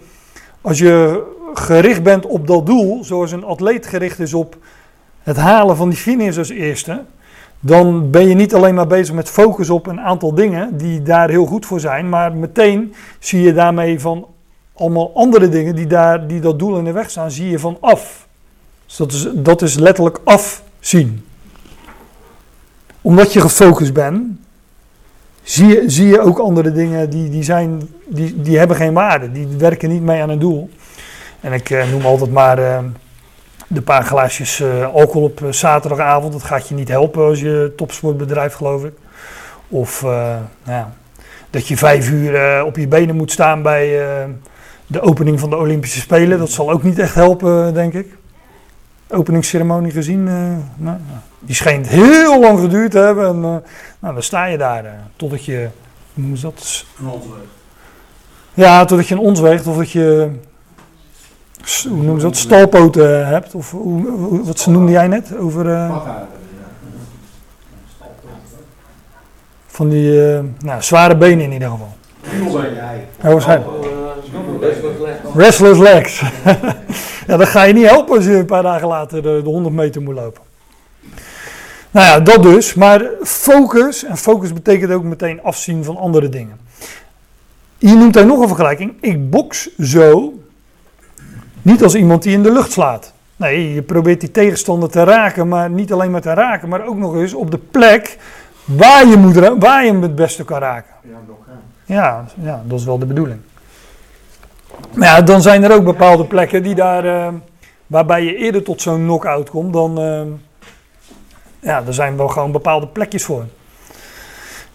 als 0.61 0.79
je 0.79 1.23
gericht 1.55 2.03
bent 2.03 2.27
op 2.27 2.47
dat 2.47 2.67
doel, 2.67 3.05
zoals 3.05 3.33
een 3.33 3.45
atleet 3.45 3.87
gericht 3.87 4.19
is 4.19 4.35
op 4.35 4.57
het 5.23 5.37
halen 5.37 5.77
van 5.77 5.89
die 5.89 5.99
finish 5.99 6.39
als 6.39 6.51
eerste, 6.51 7.05
dan 7.65 8.11
ben 8.11 8.29
je 8.29 8.35
niet 8.35 8.55
alleen 8.55 8.75
maar 8.75 8.87
bezig 8.87 9.15
met 9.15 9.29
focus 9.29 9.71
op 9.71 9.87
een 9.87 10.01
aantal 10.01 10.35
dingen 10.35 10.77
die 10.77 11.03
daar 11.03 11.29
heel 11.29 11.47
goed 11.47 11.67
voor 11.67 11.81
zijn, 11.81 12.09
maar 12.09 12.33
meteen 12.33 12.95
zie 13.19 13.41
je 13.41 13.53
daarmee 13.53 14.01
van 14.01 14.27
allemaal 14.75 15.11
andere 15.15 15.49
dingen 15.49 15.75
die, 15.75 15.87
daar, 15.87 16.27
die 16.27 16.41
dat 16.41 16.59
doel 16.59 16.79
in 16.79 16.85
de 16.85 16.93
weg 16.93 17.11
staan, 17.11 17.31
zie 17.31 17.51
je 17.51 17.59
van 17.59 17.77
af. 17.81 18.27
Dus 18.87 18.97
dat 18.97 19.13
is, 19.13 19.29
dat 19.35 19.63
is 19.63 19.75
letterlijk 19.75 20.21
afzien. 20.25 21.27
Omdat 23.01 23.33
je 23.33 23.41
gefocust 23.41 23.93
bent, 23.93 24.23
zie 25.43 25.67
je, 25.67 25.83
zie 25.87 26.07
je 26.07 26.21
ook 26.21 26.39
andere 26.39 26.73
dingen 26.73 27.11
die, 27.11 27.31
die, 27.31 27.43
zijn, 27.43 27.89
die, 28.07 28.43
die 28.43 28.59
hebben 28.59 28.77
geen 28.77 28.93
waarde. 28.93 29.33
Die 29.33 29.47
werken 29.47 29.89
niet 29.89 30.03
mee 30.03 30.23
aan 30.23 30.31
een 30.31 30.39
doel. 30.39 30.71
En 31.41 31.53
ik 31.53 31.71
eh, 31.71 31.91
noem 31.91 32.05
altijd 32.05 32.33
maar 32.33 32.59
uh, 32.59 32.79
de 33.73 33.83
paar 33.83 34.05
glaasjes 34.05 34.61
uh, 34.61 34.95
alcohol 34.95 35.23
op 35.23 35.43
zaterdagavond. 35.51 36.33
Dat 36.33 36.43
gaat 36.43 36.69
je 36.69 36.75
niet 36.75 36.89
helpen 36.89 37.25
als 37.25 37.41
je 37.41 37.73
topsportbedrijf, 37.77 38.55
geloof 38.55 38.85
ik. 38.85 38.93
Of 39.69 40.03
nou 40.03 40.45
ja, 40.65 40.93
dat 41.51 41.67
je 41.67 41.77
vijf 41.77 42.11
uur 42.11 42.65
op 42.65 42.77
je 42.77 42.89
benen 42.89 43.17
moet 43.17 43.33
staan 43.33 43.63
bij 43.63 43.87
de 44.87 45.01
opening 45.01 45.41
van 45.41 45.51
de 45.51 45.57
Olympische 45.57 46.01
Spelen. 46.01 46.39
Dat 46.39 46.51
zal 46.51 46.71
ook 46.71 46.83
niet 46.83 46.99
echt 46.99 47.15
helpen, 47.15 47.75
denk 47.75 47.93
ik. 47.93 48.17
Openingsceremonie 49.09 49.93
gezien. 49.93 50.25
nou, 50.77 50.97
die 51.41 51.55
schijnt 51.55 51.89
heel 51.89 52.41
lang 52.41 52.61
geduurd 52.61 52.91
te 52.91 52.99
hebben. 52.99 53.27
En 53.27 53.41
nou, 53.41 54.15
dan 54.15 54.23
sta 54.23 54.45
je 54.45 54.59
daar 54.59 54.85
totdat 55.17 55.45
je. 55.45 55.69
Hoe 56.15 56.33
is 56.33 56.41
dat? 56.41 56.85
Een 56.99 57.09
ons 57.09 57.25
Ja, 58.55 58.85
totdat 58.85 59.09
je 59.09 59.15
een 59.15 59.21
ons 59.21 59.41
weegt 59.41 59.67
of 59.67 59.77
dat 59.77 59.91
je 59.91 60.31
hoe 61.89 61.97
noemen 61.97 62.21
ze 62.21 62.27
dat, 62.27 62.37
stalpoten 62.37 63.27
hebt. 63.27 63.55
Of 63.55 63.71
hoe, 63.71 64.45
wat 64.45 64.67
noemde 64.67 64.93
jij 64.93 65.09
net 65.09 65.37
over... 65.37 65.67
Uh, 65.67 65.97
van 69.67 69.89
die 69.89 70.33
uh, 70.33 70.39
nou, 70.59 70.83
zware 70.83 71.17
benen 71.17 71.45
in 71.45 71.53
ieder 71.53 71.69
geval. 71.71 71.93
Was 73.21 73.47
hij. 73.47 73.63
Restless 75.35 75.81
legs. 75.81 76.23
ja, 77.27 77.37
dan 77.37 77.47
ga 77.47 77.63
je 77.63 77.73
niet 77.73 77.89
helpen 77.89 78.17
als 78.17 78.25
je 78.25 78.37
een 78.37 78.47
paar 78.47 78.63
dagen 78.63 78.89
later 78.89 79.23
de, 79.23 79.41
de 79.45 79.49
100 79.49 79.75
meter 79.75 80.03
moet 80.03 80.15
lopen. 80.15 80.43
Nou 81.91 82.07
ja, 82.07 82.21
dat 82.21 82.43
dus. 82.43 82.75
Maar 82.75 83.03
focus, 83.23 84.05
en 84.05 84.17
focus 84.17 84.53
betekent 84.53 84.93
ook 84.93 85.03
meteen 85.03 85.43
afzien 85.43 85.85
van 85.85 85.97
andere 85.97 86.29
dingen. 86.29 86.61
Hier 87.79 87.97
noemt 87.97 88.15
hij 88.15 88.25
nog 88.25 88.41
een 88.41 88.49
vergelijking. 88.49 88.95
Ik 89.01 89.31
box 89.31 89.77
zo 89.79 90.33
niet 91.63 91.83
als 91.83 91.95
iemand 91.95 92.23
die 92.23 92.33
in 92.33 92.43
de 92.43 92.53
lucht 92.53 92.73
slaat. 92.73 93.13
Nee, 93.37 93.75
je 93.75 93.83
probeert 93.83 94.21
die 94.21 94.31
tegenstander 94.31 94.91
te 94.91 95.05
raken, 95.05 95.49
maar 95.49 95.71
niet 95.71 95.93
alleen 95.93 96.11
maar 96.11 96.21
te 96.21 96.35
raken, 96.35 96.69
maar 96.69 96.87
ook 96.87 96.97
nog 96.97 97.15
eens 97.15 97.35
op 97.35 97.51
de 97.51 97.59
plek 97.59 98.19
waar 98.65 99.07
je, 99.07 99.17
moet, 99.17 99.35
waar 99.59 99.85
je 99.85 99.91
hem 99.91 100.03
het 100.03 100.15
beste 100.15 100.45
kan 100.45 100.59
raken. 100.59 100.95
Ja, 101.85 102.25
ja, 102.43 102.63
dat 102.65 102.79
is 102.79 102.85
wel 102.85 102.99
de 102.99 103.07
bedoeling. 103.07 103.41
Maar 104.95 105.09
ja, 105.09 105.23
dan 105.23 105.43
zijn 105.43 105.65
er 105.65 105.73
ook 105.73 105.85
bepaalde 105.85 106.25
plekken 106.25 106.63
die 106.63 106.75
daar, 106.75 107.05
uh, 107.05 107.29
waarbij 107.87 108.25
je 108.25 108.37
eerder 108.37 108.63
tot 108.63 108.83
zo'n 108.83 109.03
knock-out 109.03 109.51
komt 109.51 109.73
dan. 109.73 110.01
Uh, 110.01 110.23
ja, 111.61 111.83
er 111.87 111.95
zijn 111.95 112.17
wel 112.17 112.29
gewoon 112.29 112.53
bepaalde 112.53 112.87
plekjes 112.87 113.25
voor. 113.25 113.45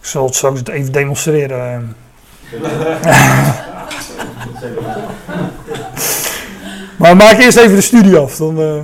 Ik 0.00 0.06
zal 0.06 0.24
het 0.24 0.34
straks 0.34 0.64
even 0.64 0.92
demonstreren. 0.92 1.96
Maar 6.98 7.16
maak 7.16 7.38
eerst 7.38 7.56
even 7.56 7.74
de 7.74 7.80
studie 7.80 8.16
af. 8.16 8.36
Dan, 8.36 8.60
uh... 8.60 8.76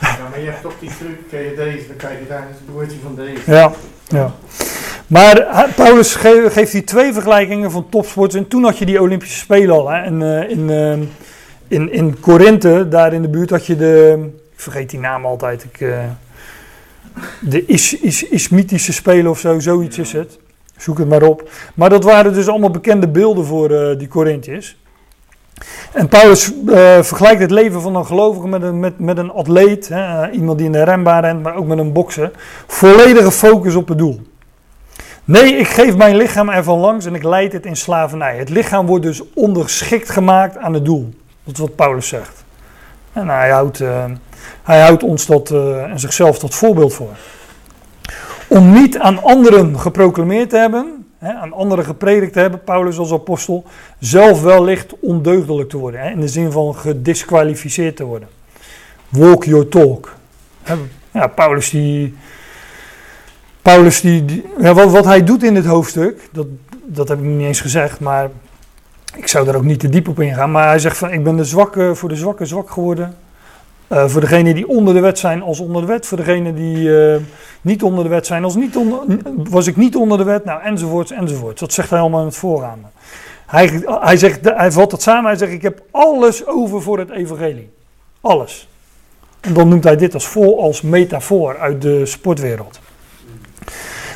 Ja, 0.00 0.28
maar 0.30 0.40
je 0.40 0.46
hebt 0.46 0.62
toch 0.62 0.74
die 0.80 0.90
truc, 0.98 1.18
ken 1.30 1.40
je 1.40 1.54
deze, 1.54 1.86
dan 1.86 1.96
kan 1.96 2.10
je 2.10 2.26
daar 2.28 2.46
het 2.48 2.74
woordje 2.74 2.96
van 3.02 3.14
deze. 3.14 3.50
Ja, 3.50 3.72
ja. 4.08 4.34
Maar 5.06 5.68
Paulus 5.76 6.14
geeft 6.14 6.72
die 6.72 6.84
twee 6.84 7.12
vergelijkingen 7.12 7.70
van 7.70 7.88
topsports. 7.88 8.34
En 8.34 8.48
toen 8.48 8.64
had 8.64 8.78
je 8.78 8.86
die 8.86 9.00
Olympische 9.00 9.38
Spelen 9.38 9.74
al. 9.74 9.90
Hè. 9.90 10.02
En, 10.02 10.20
uh, 10.20 10.50
in, 10.50 10.68
uh, 10.68 11.06
in, 11.68 11.92
in 11.92 12.20
Korinthe, 12.20 12.88
daar 12.88 13.12
in 13.12 13.22
de 13.22 13.28
buurt, 13.28 13.50
had 13.50 13.66
je 13.66 13.76
de. 13.76 14.24
Ik 14.54 14.60
vergeet 14.60 14.90
die 14.90 15.00
naam 15.00 15.24
altijd. 15.24 15.64
Ik, 15.64 15.78
de 17.40 17.64
is, 17.66 18.00
is, 18.00 18.28
Ismitische 18.28 18.92
Spelen 18.92 19.30
of 19.30 19.38
zo, 19.38 19.60
zoiets 19.60 19.98
is 19.98 20.12
het. 20.12 20.38
Zoek 20.76 20.98
het 20.98 21.08
maar 21.08 21.22
op. 21.22 21.50
Maar 21.74 21.90
dat 21.90 22.04
waren 22.04 22.32
dus 22.32 22.48
allemaal 22.48 22.70
bekende 22.70 23.08
beelden 23.08 23.44
voor 23.44 23.98
die 23.98 24.08
Corinthiërs. 24.08 24.76
En 25.92 26.08
Paulus 26.08 26.52
uh, 26.52 26.74
vergelijkt 27.02 27.40
het 27.40 27.50
leven 27.50 27.80
van 27.80 27.96
een 27.96 28.06
gelovige 28.06 28.48
met 28.48 28.62
een, 28.62 28.80
met, 28.80 28.98
met 28.98 29.18
een 29.18 29.30
atleet, 29.32 29.88
hè, 29.88 30.30
iemand 30.30 30.58
die 30.58 30.66
in 30.66 30.72
de 30.72 30.82
renbaan 30.82 31.20
rent, 31.20 31.42
maar 31.42 31.54
ook 31.56 31.66
met 31.66 31.78
een 31.78 31.92
bokser. 31.92 32.30
Volledige 32.66 33.32
focus 33.32 33.74
op 33.74 33.88
het 33.88 33.98
doel. 33.98 34.20
Nee, 35.24 35.56
ik 35.56 35.68
geef 35.68 35.96
mijn 35.96 36.16
lichaam 36.16 36.48
ervan 36.48 36.78
langs 36.78 37.06
en 37.06 37.14
ik 37.14 37.22
leid 37.22 37.52
het 37.52 37.66
in 37.66 37.76
slavernij. 37.76 38.36
Het 38.36 38.48
lichaam 38.48 38.86
wordt 38.86 39.04
dus 39.04 39.22
onderschikt 39.34 40.10
gemaakt 40.10 40.56
aan 40.56 40.74
het 40.74 40.84
doel. 40.84 41.14
Dat 41.44 41.54
is 41.54 41.60
wat 41.60 41.74
Paulus 41.74 42.08
zegt. 42.08 42.44
En 43.12 43.28
hij 43.28 43.50
houdt, 43.50 43.80
uh, 43.80 44.04
hij 44.62 44.80
houdt 44.80 45.02
ons 45.02 45.24
tot, 45.24 45.50
en 45.50 46.00
zichzelf 46.00 46.38
tot 46.38 46.54
voorbeeld 46.54 46.94
voor. 46.94 47.10
Om 48.48 48.72
niet 48.72 48.98
aan 48.98 49.22
anderen 49.22 49.80
geproclameerd 49.80 50.50
te 50.50 50.56
hebben, 50.56 51.03
hè, 51.24 51.32
aan 51.32 51.52
anderen 51.52 51.84
gepredikt 51.84 52.34
hebben, 52.34 52.64
Paulus 52.64 52.98
als 52.98 53.12
apostel, 53.12 53.64
zelf 53.98 54.42
wellicht 54.42 54.98
ondeugdelijk 55.00 55.68
te 55.68 55.76
worden. 55.76 56.00
Hè, 56.00 56.10
in 56.10 56.20
de 56.20 56.28
zin 56.28 56.50
van 56.50 56.74
gedisqualificeerd 56.74 57.96
te 57.96 58.04
worden. 58.04 58.28
Walk 59.08 59.44
your 59.44 59.68
talk. 59.68 60.14
Ja, 61.10 61.26
Paulus 61.26 61.70
die. 61.70 62.14
Paulus 63.62 64.00
die. 64.00 64.44
ja, 64.60 64.74
wat, 64.74 64.90
wat 64.90 65.04
hij 65.04 65.24
doet 65.24 65.42
in 65.42 65.54
dit 65.54 65.64
hoofdstuk, 65.64 66.28
dat, 66.32 66.46
dat 66.84 67.08
heb 67.08 67.18
ik 67.18 67.24
niet 67.24 67.46
eens 67.46 67.60
gezegd, 67.60 68.00
maar 68.00 68.30
ik 69.16 69.28
zou 69.28 69.44
daar 69.44 69.54
ook 69.54 69.64
niet 69.64 69.80
te 69.80 69.88
diep 69.88 70.08
op 70.08 70.20
ingaan. 70.20 70.50
Maar 70.50 70.68
hij 70.68 70.78
zegt 70.78 70.98
van 70.98 71.12
ik 71.12 71.24
ben 71.24 71.36
de 71.36 71.44
zwakke, 71.44 71.94
voor 71.94 72.08
de 72.08 72.16
zwakke 72.16 72.46
zwak 72.46 72.70
geworden. 72.70 73.16
Uh, 73.94 74.08
voor 74.08 74.20
degenen 74.20 74.54
die 74.54 74.68
onder 74.68 74.94
de 74.94 75.00
wet 75.00 75.18
zijn 75.18 75.42
als 75.42 75.60
onder 75.60 75.80
de 75.80 75.88
wet. 75.88 76.06
Voor 76.06 76.16
degenen 76.16 76.54
die 76.54 76.76
uh, 76.76 77.16
niet 77.60 77.82
onder 77.82 78.04
de 78.04 78.10
wet 78.10 78.26
zijn 78.26 78.44
als 78.44 78.54
niet 78.54 78.76
onder, 78.76 79.00
was 79.48 79.66
ik 79.66 79.76
niet 79.76 79.96
onder 79.96 80.18
de 80.18 80.24
wet. 80.24 80.44
Nou, 80.44 80.62
enzovoorts, 80.62 81.10
enzovoorts. 81.10 81.60
Dat 81.60 81.72
zegt 81.72 81.90
hij 81.90 81.98
allemaal 81.98 82.20
in 82.20 82.26
het 82.26 82.36
voorgaande. 82.36 82.86
Hij, 83.46 83.82
hij, 83.84 84.16
zegt, 84.16 84.40
hij 84.44 84.72
valt 84.72 84.92
het 84.92 85.02
samen. 85.02 85.24
Hij 85.24 85.36
zegt, 85.36 85.52
ik 85.52 85.62
heb 85.62 85.82
alles 85.90 86.46
over 86.46 86.82
voor 86.82 86.98
het 86.98 87.10
evangelie. 87.10 87.70
Alles. 88.20 88.68
En 89.40 89.52
dan 89.52 89.68
noemt 89.68 89.84
hij 89.84 89.96
dit 89.96 90.14
als, 90.14 90.26
vol, 90.26 90.62
als 90.62 90.82
metafoor 90.82 91.58
uit 91.58 91.82
de 91.82 92.06
sportwereld. 92.06 92.80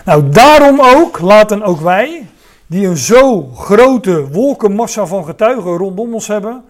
Nou, 0.05 0.29
daarom 0.29 0.81
ook 0.81 1.21
laten 1.21 1.63
ook 1.63 1.81
wij, 1.81 2.27
die 2.67 2.87
een 2.87 2.97
zo 2.97 3.43
grote 3.43 4.29
wolkenmassa 4.29 5.07
van 5.07 5.25
getuigen 5.25 5.77
rondom 5.77 6.15
ons 6.15 6.27
hebben, 6.27 6.65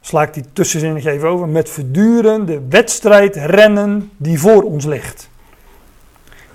sla 0.00 0.22
ik 0.22 0.34
die 0.34 0.44
tussenzinnig 0.52 1.04
even 1.04 1.28
over, 1.28 1.48
met 1.48 1.68
voortdurende 1.68 2.60
wedstrijd 2.68 3.36
rennen 3.36 4.10
die 4.16 4.40
voor 4.40 4.62
ons 4.62 4.84
ligt. 4.84 5.28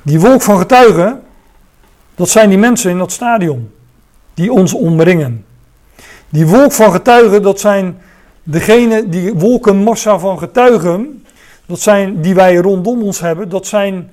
Die 0.02 0.20
wolk 0.20 0.42
van 0.42 0.58
getuigen, 0.58 1.22
dat 2.16 2.30
zijn 2.30 2.50
die 2.50 2.58
mensen 2.58 2.92
in 2.92 2.98
dat 2.98 3.12
stadion 3.12 3.72
die 4.36 4.52
ons 4.52 4.74
omringen. 4.74 5.46
Die 6.30 6.48
wolk 6.48 6.72
van 6.72 6.92
getuigen, 6.92 7.42
dat 7.42 7.60
zijn 7.60 7.98
degene, 8.44 9.10
die 9.10 9.34
wolkenmassa 9.34 10.20
van 10.20 10.38
getuigen, 10.40 11.26
dat 11.66 11.80
zijn 11.80 12.22
die 12.22 12.36
wij 12.36 12.56
rondom 12.56 13.04
ons 13.04 13.20
hebben, 13.20 13.50
dat 13.50 13.68
zijn, 13.68 14.10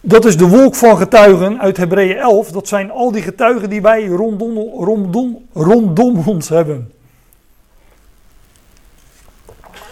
dat 0.00 0.24
is 0.24 0.36
de 0.36 0.48
wolk 0.48 0.74
van 0.74 0.96
getuigen 0.96 1.60
uit 1.60 1.76
Hebreeën 1.76 2.16
11, 2.16 2.50
dat 2.50 2.68
zijn 2.68 2.90
al 2.90 3.12
die 3.12 3.22
getuigen 3.22 3.70
die 3.70 3.82
wij 3.82 4.06
rondom, 4.06 5.38
rondom 5.52 6.22
ons 6.26 6.48
hebben. 6.48 6.92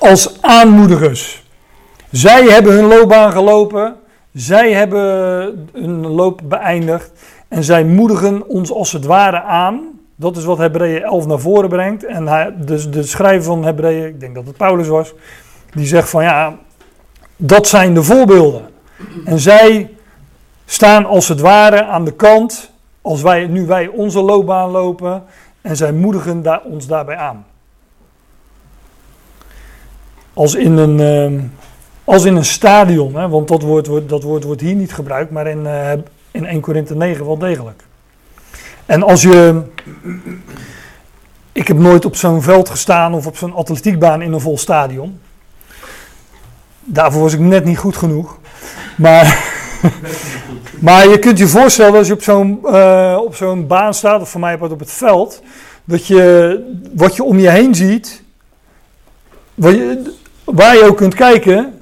Als 0.02 0.42
aanmoedigers. 0.42 1.44
Zij 2.10 2.44
hebben 2.44 2.72
hun 2.72 2.84
loopbaan 2.84 3.32
gelopen. 3.32 3.96
Zij 4.32 4.72
hebben 4.72 5.68
hun 5.72 6.06
loop 6.06 6.40
beëindigd. 6.44 7.10
En 7.48 7.64
zij 7.64 7.84
moedigen 7.84 8.48
ons 8.48 8.72
als 8.72 8.92
het 8.92 9.04
ware 9.04 9.42
aan. 9.42 9.80
Dat 10.16 10.36
is 10.36 10.44
wat 10.44 10.58
Hebreeën 10.58 11.02
11 11.02 11.26
naar 11.26 11.38
voren 11.38 11.68
brengt. 11.68 12.04
En 12.04 12.26
hij, 12.26 12.54
de, 12.64 12.88
de 12.88 13.02
schrijver 13.02 13.42
van 13.44 13.64
Hebreeën, 13.64 14.06
ik 14.06 14.20
denk 14.20 14.34
dat 14.34 14.46
het 14.46 14.56
Paulus 14.56 14.88
was, 14.88 15.14
die 15.74 15.86
zegt 15.86 16.10
van 16.10 16.22
ja, 16.22 16.58
dat 17.36 17.66
zijn 17.66 17.94
de 17.94 18.02
voorbeelden. 18.02 18.62
En 19.24 19.38
zij 19.38 19.94
staan 20.64 21.06
als 21.06 21.28
het 21.28 21.40
ware 21.40 21.84
aan 21.84 22.04
de 22.04 22.12
kant, 22.12 22.70
als 23.02 23.22
wij, 23.22 23.46
nu 23.46 23.66
wij 23.66 23.86
onze 23.86 24.20
loopbaan 24.20 24.70
lopen, 24.70 25.24
en 25.60 25.76
zij 25.76 25.92
moedigen 25.92 26.42
daar, 26.42 26.60
ons 26.62 26.86
daarbij 26.86 27.16
aan. 27.16 27.44
Als 30.34 30.54
in 30.54 30.76
een, 30.76 31.00
ehm, 31.00 31.40
als 32.04 32.24
in 32.24 32.36
een 32.36 32.44
stadion, 32.44 33.14
hè, 33.16 33.28
want 33.28 33.48
dat 33.48 33.62
woord, 33.62 34.08
dat 34.08 34.22
woord 34.22 34.44
wordt 34.44 34.60
hier 34.60 34.74
niet 34.74 34.92
gebruikt, 34.92 35.30
maar 35.30 35.46
in, 35.46 35.66
eh, 35.66 35.92
in 36.30 36.46
1 36.46 36.60
Korinthe 36.60 36.94
9 36.94 37.26
wel 37.26 37.38
degelijk. 37.38 37.84
En 38.86 39.02
als 39.02 39.22
je. 39.22 39.62
Ik 41.52 41.68
heb 41.68 41.78
nooit 41.78 42.04
op 42.04 42.16
zo'n 42.16 42.42
veld 42.42 42.68
gestaan 42.68 43.14
of 43.14 43.26
op 43.26 43.36
zo'n 43.36 43.54
atletiekbaan 43.54 44.22
in 44.22 44.32
een 44.32 44.40
vol 44.40 44.58
stadion. 44.58 45.20
Daarvoor 46.80 47.22
was 47.22 47.32
ik 47.32 47.40
net 47.40 47.64
niet 47.64 47.78
goed 47.78 47.96
genoeg. 47.96 48.38
Maar, 48.96 49.44
maar 50.86 51.08
je 51.08 51.18
kunt 51.18 51.38
je 51.38 51.48
voorstellen 51.48 51.98
als 51.98 52.06
je 52.06 52.12
op 52.12 52.22
zo'n, 52.22 52.60
eh, 52.66 53.18
op 53.24 53.34
zo'n 53.34 53.66
baan 53.66 53.94
staat, 53.94 54.20
of 54.20 54.28
voor 54.28 54.40
mij 54.40 54.58
op 54.60 54.78
het 54.78 54.90
veld, 54.90 55.42
dat 55.84 56.06
je 56.06 56.60
wat 56.94 57.16
je 57.16 57.22
om 57.22 57.38
je 57.38 57.50
heen 57.50 57.74
ziet, 57.74 58.22
wat 59.54 59.74
je, 59.74 60.14
waar 60.52 60.76
je 60.76 60.84
ook 60.84 60.96
kunt 60.96 61.14
kijken, 61.14 61.80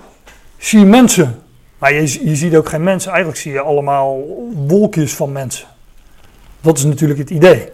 zie 0.56 0.78
je 0.78 0.86
mensen. 0.86 1.42
Maar 1.78 1.92
je, 1.92 2.28
je 2.28 2.36
ziet 2.36 2.56
ook 2.56 2.68
geen 2.68 2.82
mensen, 2.82 3.10
eigenlijk 3.10 3.40
zie 3.40 3.52
je 3.52 3.60
allemaal 3.60 4.24
wolkjes 4.66 5.14
van 5.14 5.32
mensen. 5.32 5.66
Dat 6.60 6.78
is 6.78 6.84
natuurlijk 6.84 7.18
het 7.18 7.30
idee. 7.30 7.68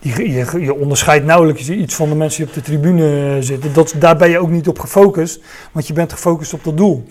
Je, 0.00 0.32
je, 0.32 0.60
je 0.60 0.74
onderscheidt 0.74 1.24
nauwelijks 1.24 1.68
iets 1.68 1.94
van 1.94 2.08
de 2.08 2.14
mensen 2.14 2.38
die 2.38 2.48
op 2.48 2.54
de 2.54 2.70
tribune 2.70 3.36
zitten. 3.42 3.72
Dat, 3.72 3.94
daar 3.98 4.16
ben 4.16 4.30
je 4.30 4.38
ook 4.38 4.50
niet 4.50 4.68
op 4.68 4.78
gefocust, 4.78 5.40
want 5.72 5.86
je 5.86 5.92
bent 5.92 6.12
gefocust 6.12 6.52
op 6.52 6.64
dat 6.64 6.76
doel. 6.76 7.06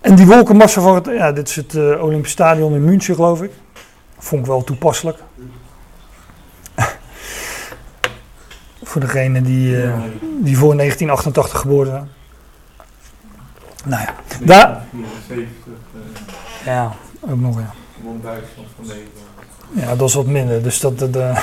En 0.00 0.14
die 0.14 0.26
wolkenmassa 0.26 0.80
van 0.80 0.94
het, 0.94 1.06
ja, 1.06 1.32
dit 1.32 1.48
is 1.48 1.56
het 1.56 1.74
eh, 1.74 2.04
Olympisch 2.04 2.30
Stadion 2.30 2.74
in 2.74 2.84
München 2.84 3.14
geloof 3.14 3.42
ik. 3.42 3.50
Vond 4.18 4.40
ik 4.40 4.46
wel 4.46 4.64
toepasselijk. 4.64 5.18
Voor 8.92 9.00
degene 9.00 9.42
die, 9.42 9.82
eh, 9.82 9.94
die 10.40 10.58
voor 10.58 10.74
1988 10.74 11.60
geboren 11.60 11.90
zijn. 11.90 12.08
Nou 13.84 14.02
ja, 14.02 14.14
daar, 14.44 14.82
74 15.26 15.72
ja, 16.64 16.92
ook 17.20 17.40
nog 17.40 17.58
ja. 17.58 17.74
won 18.02 18.20
Duitsland 18.22 18.68
van 18.76 18.86
Nederland. 18.86 19.10
Ja, 19.70 19.96
dat 19.96 20.08
is 20.08 20.14
wat 20.14 20.26
minder. 20.26 20.62
Dus 20.62 20.80
dat, 20.80 20.98
dat, 20.98 21.16
eh. 21.16 21.38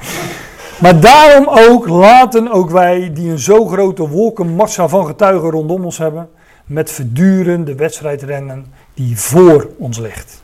maar 0.82 1.00
daarom 1.00 1.48
ook 1.48 1.88
laten 1.88 2.52
ook 2.52 2.70
wij, 2.70 3.12
die 3.12 3.30
een 3.30 3.38
zo 3.38 3.66
grote 3.66 4.08
wolkenmassa 4.08 4.88
van 4.88 5.06
getuigen 5.06 5.50
rondom 5.50 5.84
ons 5.84 5.98
hebben, 5.98 6.28
met 6.66 6.90
verduren 6.90 7.64
de 7.64 7.74
wedstrijd 7.74 8.22
rennen 8.22 8.72
die 8.94 9.18
voor 9.18 9.68
ons 9.78 9.98
ligt. 9.98 10.42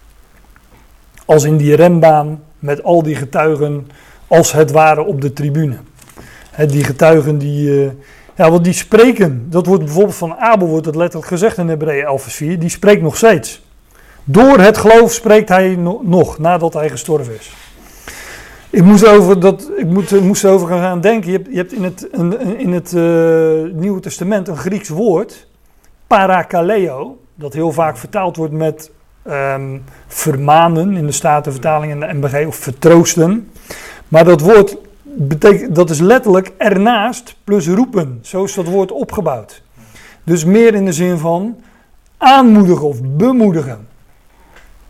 Als 1.24 1.44
in 1.44 1.56
die 1.56 1.74
renbaan 1.74 2.42
met 2.58 2.82
al 2.82 3.02
die 3.02 3.16
getuigen 3.16 3.88
als 4.26 4.52
het 4.52 4.70
ware 4.70 5.04
op 5.04 5.20
de 5.20 5.32
tribune. 5.32 5.76
Die 6.68 6.84
getuigen 6.84 7.38
die, 7.38 7.84
eh, 7.84 7.90
ja, 8.36 8.50
want 8.50 8.64
die 8.64 8.72
spreken, 8.72 9.46
dat 9.50 9.66
wordt 9.66 9.84
bijvoorbeeld 9.84 10.14
van 10.16 10.34
Abel 10.36 10.68
wordt 10.68 10.86
het 10.86 10.96
letterlijk 10.96 11.28
gezegd 11.30 11.58
in 11.58 11.68
Hebreeën 11.68 12.04
11 12.04 12.22
vers 12.22 12.34
4, 12.34 12.58
die 12.58 12.68
spreekt 12.68 13.02
nog 13.02 13.16
steeds. 13.16 13.62
Door 14.24 14.58
het 14.58 14.76
geloof 14.78 15.12
spreekt 15.12 15.48
hij 15.48 15.76
no- 15.76 16.00
nog, 16.04 16.38
nadat 16.38 16.74
hij 16.74 16.90
gestorven 16.90 17.34
is. 17.38 17.52
Ik 18.70 18.82
moest, 18.82 19.06
over 19.06 19.40
dat, 19.40 19.70
ik 19.76 19.86
moet, 19.86 20.12
eh, 20.12 20.20
moest 20.20 20.44
erover 20.44 20.68
gaan 20.68 21.00
denken. 21.00 21.30
Je 21.30 21.36
hebt, 21.36 21.48
je 21.50 21.56
hebt 21.56 21.72
in 21.72 21.82
het, 21.84 22.08
een- 22.12 22.58
in 22.58 22.72
het 22.72 22.92
eh, 22.92 23.72
Nieuwe 23.80 24.00
Testament 24.00 24.48
een 24.48 24.56
Grieks 24.56 24.88
woord, 24.88 25.46
parakaleo, 26.06 27.18
dat 27.34 27.52
heel 27.52 27.72
vaak 27.72 27.96
vertaald 27.96 28.36
wordt 28.36 28.52
met 28.52 28.90
ehm, 29.22 29.78
vermanen 30.06 30.96
in 30.96 31.06
de 31.06 31.12
Statenvertaling 31.12 31.92
en 31.92 32.00
de 32.00 32.14
MBG, 32.26 32.46
of 32.46 32.56
vertroosten. 32.56 33.50
Maar 34.08 34.24
dat 34.24 34.40
woord 34.40 34.76
dat 35.70 35.90
is 35.90 36.00
letterlijk 36.00 36.52
ernaast 36.56 37.36
plus 37.44 37.68
roepen. 37.68 38.18
Zo 38.22 38.44
is 38.44 38.54
dat 38.54 38.66
woord 38.66 38.92
opgebouwd. 38.92 39.62
Dus 40.24 40.44
meer 40.44 40.74
in 40.74 40.84
de 40.84 40.92
zin 40.92 41.18
van 41.18 41.56
aanmoedigen 42.18 42.86
of 42.86 42.98
bemoedigen. 43.02 43.86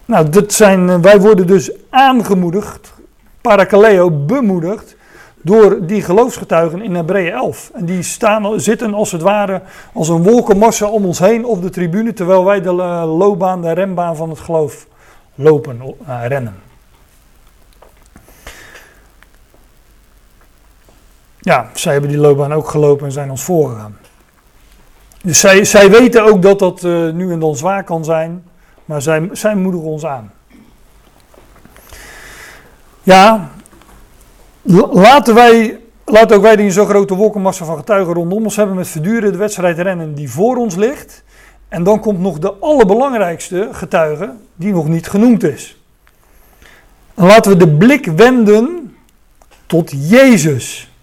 Nou, 0.04 0.28
dat 0.28 0.52
zijn, 0.52 0.88
eh, 0.88 0.98
wij 0.98 1.20
worden 1.20 1.46
dus 1.46 1.70
aangemoedigd, 1.90 2.94
parakaleo, 3.40 4.10
bemoedigd, 4.10 4.96
door 5.42 5.86
die 5.86 6.02
geloofsgetuigen 6.02 6.82
in 6.82 6.94
Hebreeën 6.94 7.32
11. 7.32 7.70
En 7.74 7.84
die 7.84 8.02
staan, 8.02 8.60
zitten 8.60 8.94
als 8.94 9.12
het 9.12 9.22
ware 9.22 9.62
als 9.92 10.08
een 10.08 10.22
wolkenmassa 10.22 10.86
om 10.86 11.04
ons 11.04 11.18
heen 11.18 11.44
op 11.44 11.62
de 11.62 11.70
tribune, 11.70 12.12
terwijl 12.12 12.44
wij 12.44 12.60
de 12.60 12.68
eh, 12.68 13.16
loopbaan, 13.18 13.62
de 13.62 13.72
rembaan 13.72 14.16
van 14.16 14.30
het 14.30 14.38
geloof 14.38 14.86
lopen, 15.34 15.80
eh, 16.06 16.20
rennen. 16.26 16.63
Ja, 21.44 21.70
zij 21.74 21.92
hebben 21.92 22.10
die 22.10 22.18
loopbaan 22.18 22.52
ook 22.52 22.68
gelopen 22.68 23.06
en 23.06 23.12
zijn 23.12 23.30
ons 23.30 23.42
voorgegaan. 23.42 23.96
Dus 25.22 25.40
zij, 25.40 25.64
zij 25.64 25.90
weten 25.90 26.24
ook 26.24 26.42
dat 26.42 26.58
dat 26.58 26.84
eh, 26.84 27.10
nu 27.10 27.32
en 27.32 27.38
dan 27.38 27.56
zwaar 27.56 27.84
kan 27.84 28.04
zijn, 28.04 28.44
maar 28.84 29.02
zij, 29.02 29.28
zij 29.32 29.54
moedigen 29.54 29.86
ons 29.86 30.06
aan. 30.06 30.32
Ja, 33.02 33.50
la- 34.62 34.88
laten 34.92 35.34
wij, 35.34 35.80
laten 36.04 36.36
ook 36.36 36.42
wij 36.42 36.56
die 36.56 36.64
een 36.64 36.72
zo 36.72 36.84
grote 36.84 37.14
wolkenmassa 37.14 37.64
van 37.64 37.76
getuigen 37.76 38.14
rondom 38.14 38.44
ons 38.44 38.56
hebben 38.56 38.76
met 38.76 38.88
verduren 38.88 39.32
de 39.32 39.38
wedstrijd 39.38 39.78
rennen 39.78 40.14
die 40.14 40.30
voor 40.30 40.56
ons 40.56 40.74
ligt. 40.74 41.24
En 41.68 41.82
dan 41.82 42.00
komt 42.00 42.20
nog 42.20 42.38
de 42.38 42.52
allerbelangrijkste 42.52 43.68
getuige 43.72 44.32
die 44.56 44.72
nog 44.72 44.88
niet 44.88 45.08
genoemd 45.08 45.42
is. 45.42 45.82
En 47.14 47.26
laten 47.26 47.50
we 47.52 47.56
de 47.58 47.76
blik 47.76 48.06
wenden 48.06 48.96
tot 49.66 49.90
Jezus. 50.08 50.93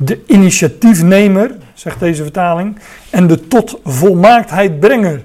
De 0.00 0.20
initiatiefnemer, 0.26 1.56
zegt 1.74 2.00
deze 2.00 2.22
vertaling, 2.22 2.78
en 3.10 3.26
de 3.26 3.48
tot 3.48 3.80
volmaaktheid 3.84 4.80
brenger 4.80 5.24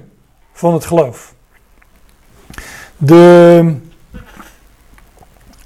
van 0.52 0.74
het 0.74 0.84
geloof. 0.84 1.34
De 2.96 3.74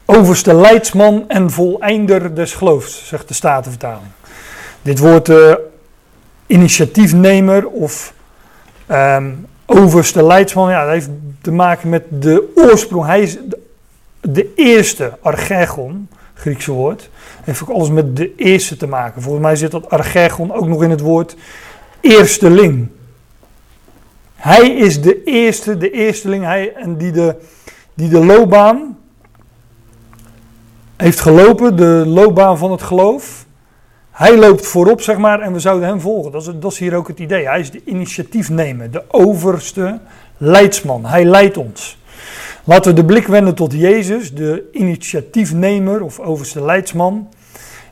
overste 0.05 0.55
leidsman 0.55 1.25
en 1.29 1.51
voleinder 1.51 2.35
des 2.35 2.55
geloofs, 2.55 3.07
zegt 3.07 3.29
de 3.29 3.35
Statenvertaling. 3.35 4.11
Dit 4.83 4.99
woord 4.99 5.29
eh, 5.29 5.55
initiatiefnemer 6.47 7.69
of 7.69 8.15
ehm, 8.87 9.31
overste 9.67 10.27
leidsman, 10.27 10.71
ja, 10.71 10.85
dat 10.85 10.93
heeft 10.93 11.11
te 11.41 11.53
maken 11.53 11.89
met 11.89 12.05
de 12.09 12.53
oorsprong. 12.55 13.07
Hij 13.07 13.21
is 13.21 13.33
de, 13.33 13.59
de 14.21 14.53
eerste, 14.55 15.19
archegon, 15.23 16.09
Griekse 16.35 16.73
woord, 16.73 17.11
heeft 17.49 17.63
ook 17.63 17.77
alles 17.77 17.91
met 17.91 18.17
de 18.17 18.35
eerste 18.37 18.77
te 18.77 18.87
maken. 18.87 19.23
Volgens 19.23 19.45
mij 19.45 19.57
zit 19.57 19.71
dat 19.71 19.91
archegon 19.91 20.53
ook 20.53 20.67
nog 20.67 20.83
in 20.83 20.91
het 20.91 21.01
woord 21.01 21.37
eersteling. 22.01 22.89
Hij 24.35 24.71
is 24.71 25.03
de 25.03 25.23
eerste, 25.25 25.77
de 25.77 25.91
eersteling, 25.91 26.45
hij, 26.45 26.73
en 26.75 26.97
die 26.97 27.13
de, 27.13 27.37
die 27.95 28.09
de 28.09 28.25
loopbaan 28.25 28.99
heeft 30.97 31.21
gelopen, 31.21 31.77
de 31.77 32.03
loopbaan 32.07 32.59
van 32.59 32.71
het 32.71 32.83
geloof. 32.83 33.47
Hij 34.11 34.39
loopt 34.39 34.67
voorop, 34.67 35.01
zeg 35.01 35.19
maar, 35.19 35.41
en 35.41 35.53
we 35.53 35.61
zouden 35.61 35.89
hem 35.89 36.01
volgen. 36.01 36.33
Dat 36.33 36.43
is, 36.47 36.51
dat 36.55 36.73
is 36.73 36.79
hier 36.79 36.95
ook 36.95 37.09
het 37.09 37.19
idee. 37.19 37.47
Hij 37.47 37.61
is 37.61 37.71
de 37.71 37.83
initiatiefnemer, 37.85 38.91
de 38.91 39.03
overste 39.09 39.99
leidsman. 40.37 41.07
Hij 41.07 41.25
leidt 41.25 41.57
ons. 41.57 41.99
Laten 42.65 42.95
we 42.95 43.01
de 43.01 43.07
blik 43.07 43.27
wenden 43.27 43.55
tot 43.55 43.73
Jezus, 43.73 44.35
de 44.35 44.69
initiatiefnemer 44.73 46.03
of 46.03 46.21
overste 46.21 46.65
leidsman. 46.65 47.29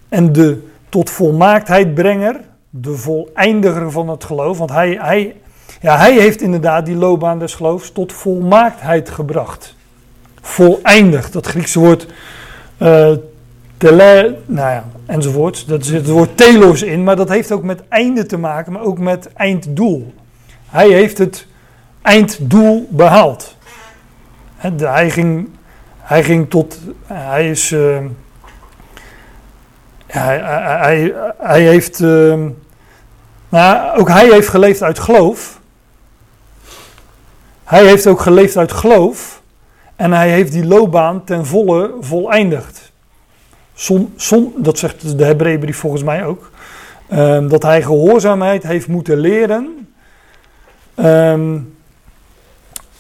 En 0.09 0.33
de 0.33 0.67
tot 0.89 1.11
volmaaktheid 1.11 1.95
brenger, 1.95 2.41
de 2.71 2.97
voleindiger 2.97 3.91
van 3.91 4.09
het 4.09 4.25
geloof. 4.25 4.59
Want 4.59 4.71
hij, 4.71 4.99
hij, 5.01 5.37
ja, 5.81 5.97
hij 5.97 6.19
heeft 6.19 6.41
inderdaad 6.41 6.87
die 6.87 6.97
loopbaan 6.97 7.39
des 7.39 7.55
geloofs 7.55 7.93
tot 7.93 8.13
volmaaktheid 8.13 9.11
gebracht. 9.11 9.75
Voleindigd, 10.41 11.33
dat 11.33 11.47
Griekse 11.47 11.79
woord 11.79 12.07
eh 12.79 13.13
tele, 13.77 14.37
nou 14.47 14.71
ja, 14.71 14.85
enzovoort. 15.07 15.69
Dat 15.69 15.87
zit 15.87 15.97
het 16.01 16.09
woord 16.09 16.37
telos 16.37 16.83
in, 16.83 17.05
maar 17.05 17.17
dat 17.17 17.29
heeft 17.29 17.53
ook 17.53 17.63
met 17.63 17.83
einde 17.89 18.27
te 18.27 18.39
maken, 18.39 18.73
maar 18.73 18.83
ook 18.83 18.99
met 18.99 19.33
einddoel. 19.33 20.15
Hij 20.67 20.89
heeft 20.89 21.19
het 21.19 21.47
einddoel 22.03 22.87
behaald. 22.91 23.57
De- 24.77 24.87
hij, 24.89 25.11
ging, 25.11 25.49
hij 26.01 26.25
ging 26.25 26.51
tot, 26.51 26.79
hij 27.07 27.51
is, 27.51 27.73
eh, 27.73 27.99
hij, 30.19 30.39
hij, 30.39 31.15
hij, 31.39 31.63
heeft, 31.63 32.01
ehm, 32.01 32.49
nou, 33.49 33.99
ook 33.99 34.09
hij 34.09 34.31
heeft 34.31 34.49
geleefd 34.49 34.83
uit 34.83 34.99
geloof. 34.99 35.61
Hij 37.65 37.87
heeft 37.87 38.07
ook 38.07 38.21
geleefd 38.21 38.57
uit 38.57 38.73
geloof. 38.73 39.43
En 39.97 40.13
hij 40.13 40.31
heeft 40.31 40.53
die 40.53 40.67
loopbaan 40.67 41.25
ten 41.25 41.47
volle 41.47 41.95
voleindigd. 42.01 42.93
Som, 43.75 44.13
som, 44.17 44.53
dat 44.57 44.79
zegt 44.79 45.19
de 45.19 45.25
Hebreeënbrief 45.25 45.79
volgens 45.79 46.03
mij 46.03 46.25
ook. 46.25 46.51
Ehm, 47.09 47.49
dat 47.49 47.63
hij 47.63 47.83
gehoorzaamheid 47.83 48.63
heeft 48.63 48.89
moeten 48.89 49.19
leren. 49.19 49.89
Ehm, 50.95 51.59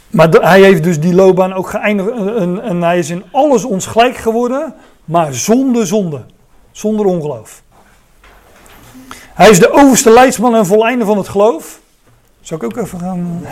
maar 0.09 0.29
hij 0.29 0.61
heeft 0.61 0.83
dus 0.83 1.01
die 1.01 1.15
loopbaan 1.15 1.53
ook 1.53 1.69
geëindigd. 1.69 2.11
En- 2.11 2.63
en 2.63 2.83
hij 2.83 2.99
is 2.99 3.11
in 3.11 3.25
alles 3.31 3.65
ons 3.65 3.87
gelijk 3.87 4.17
geworden. 4.17 4.75
Maar 5.05 5.35
zonder 5.35 5.87
zonde. 5.87 6.21
Zonder 6.77 7.07
ongeloof. 7.07 7.63
Hij 9.35 9.51
is 9.51 9.59
de 9.59 9.71
overste 9.71 10.11
leidsman 10.11 10.55
en 10.55 10.67
voleinder 10.67 11.07
van 11.07 11.17
het 11.17 11.29
geloof. 11.29 11.81
Zou 12.41 12.65
ik 12.65 12.67
ook 12.67 12.85
even 12.85 12.99
gaan... 12.99 13.43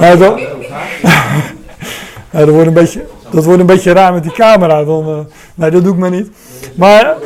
Ja, 0.00 0.16
dan- 0.16 0.40
dat, 2.30 2.48
wordt 2.48 2.66
een 2.66 2.72
beetje, 2.72 3.06
dat 3.30 3.44
wordt 3.44 3.60
een 3.60 3.66
beetje 3.66 3.92
raar 3.92 4.12
met 4.12 4.22
die 4.22 4.32
camera. 4.32 4.84
Dan, 4.84 5.08
eh, 5.08 5.18
nee, 5.54 5.70
dat 5.70 5.82
doe 5.84 5.92
ik 5.92 5.98
maar 5.98 6.10
niet. 6.10 6.30
Maar 6.74 7.16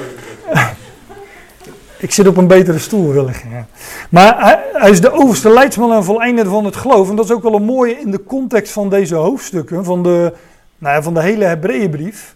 ik 1.98 2.12
zit 2.12 2.26
op 2.26 2.36
een 2.36 2.46
betere 2.46 2.78
stoel 2.78 3.12
wellicht. 3.12 3.42
Ja. 3.50 3.66
Maar 4.10 4.58
hij, 4.72 4.90
is 4.90 5.00
de 5.00 5.12
overste 5.12 5.50
leidsman 5.50 5.92
en 5.92 6.04
voleinder 6.04 6.46
van 6.46 6.64
het 6.64 6.76
geloof. 6.76 7.10
En 7.10 7.16
dat 7.16 7.24
is 7.24 7.30
ook 7.30 7.42
wel 7.42 7.54
een 7.54 7.64
mooie 7.64 8.00
in 8.00 8.10
de 8.10 8.24
context 8.24 8.72
van 8.72 8.88
deze 8.88 9.14
hoofdstukken. 9.14 9.84
Van 9.84 10.02
de, 10.02 10.32
nou 10.78 10.94
ja, 10.94 11.02
van 11.02 11.14
de 11.14 11.22
hele 11.22 11.44
Hebreeënbrief. 11.44 12.34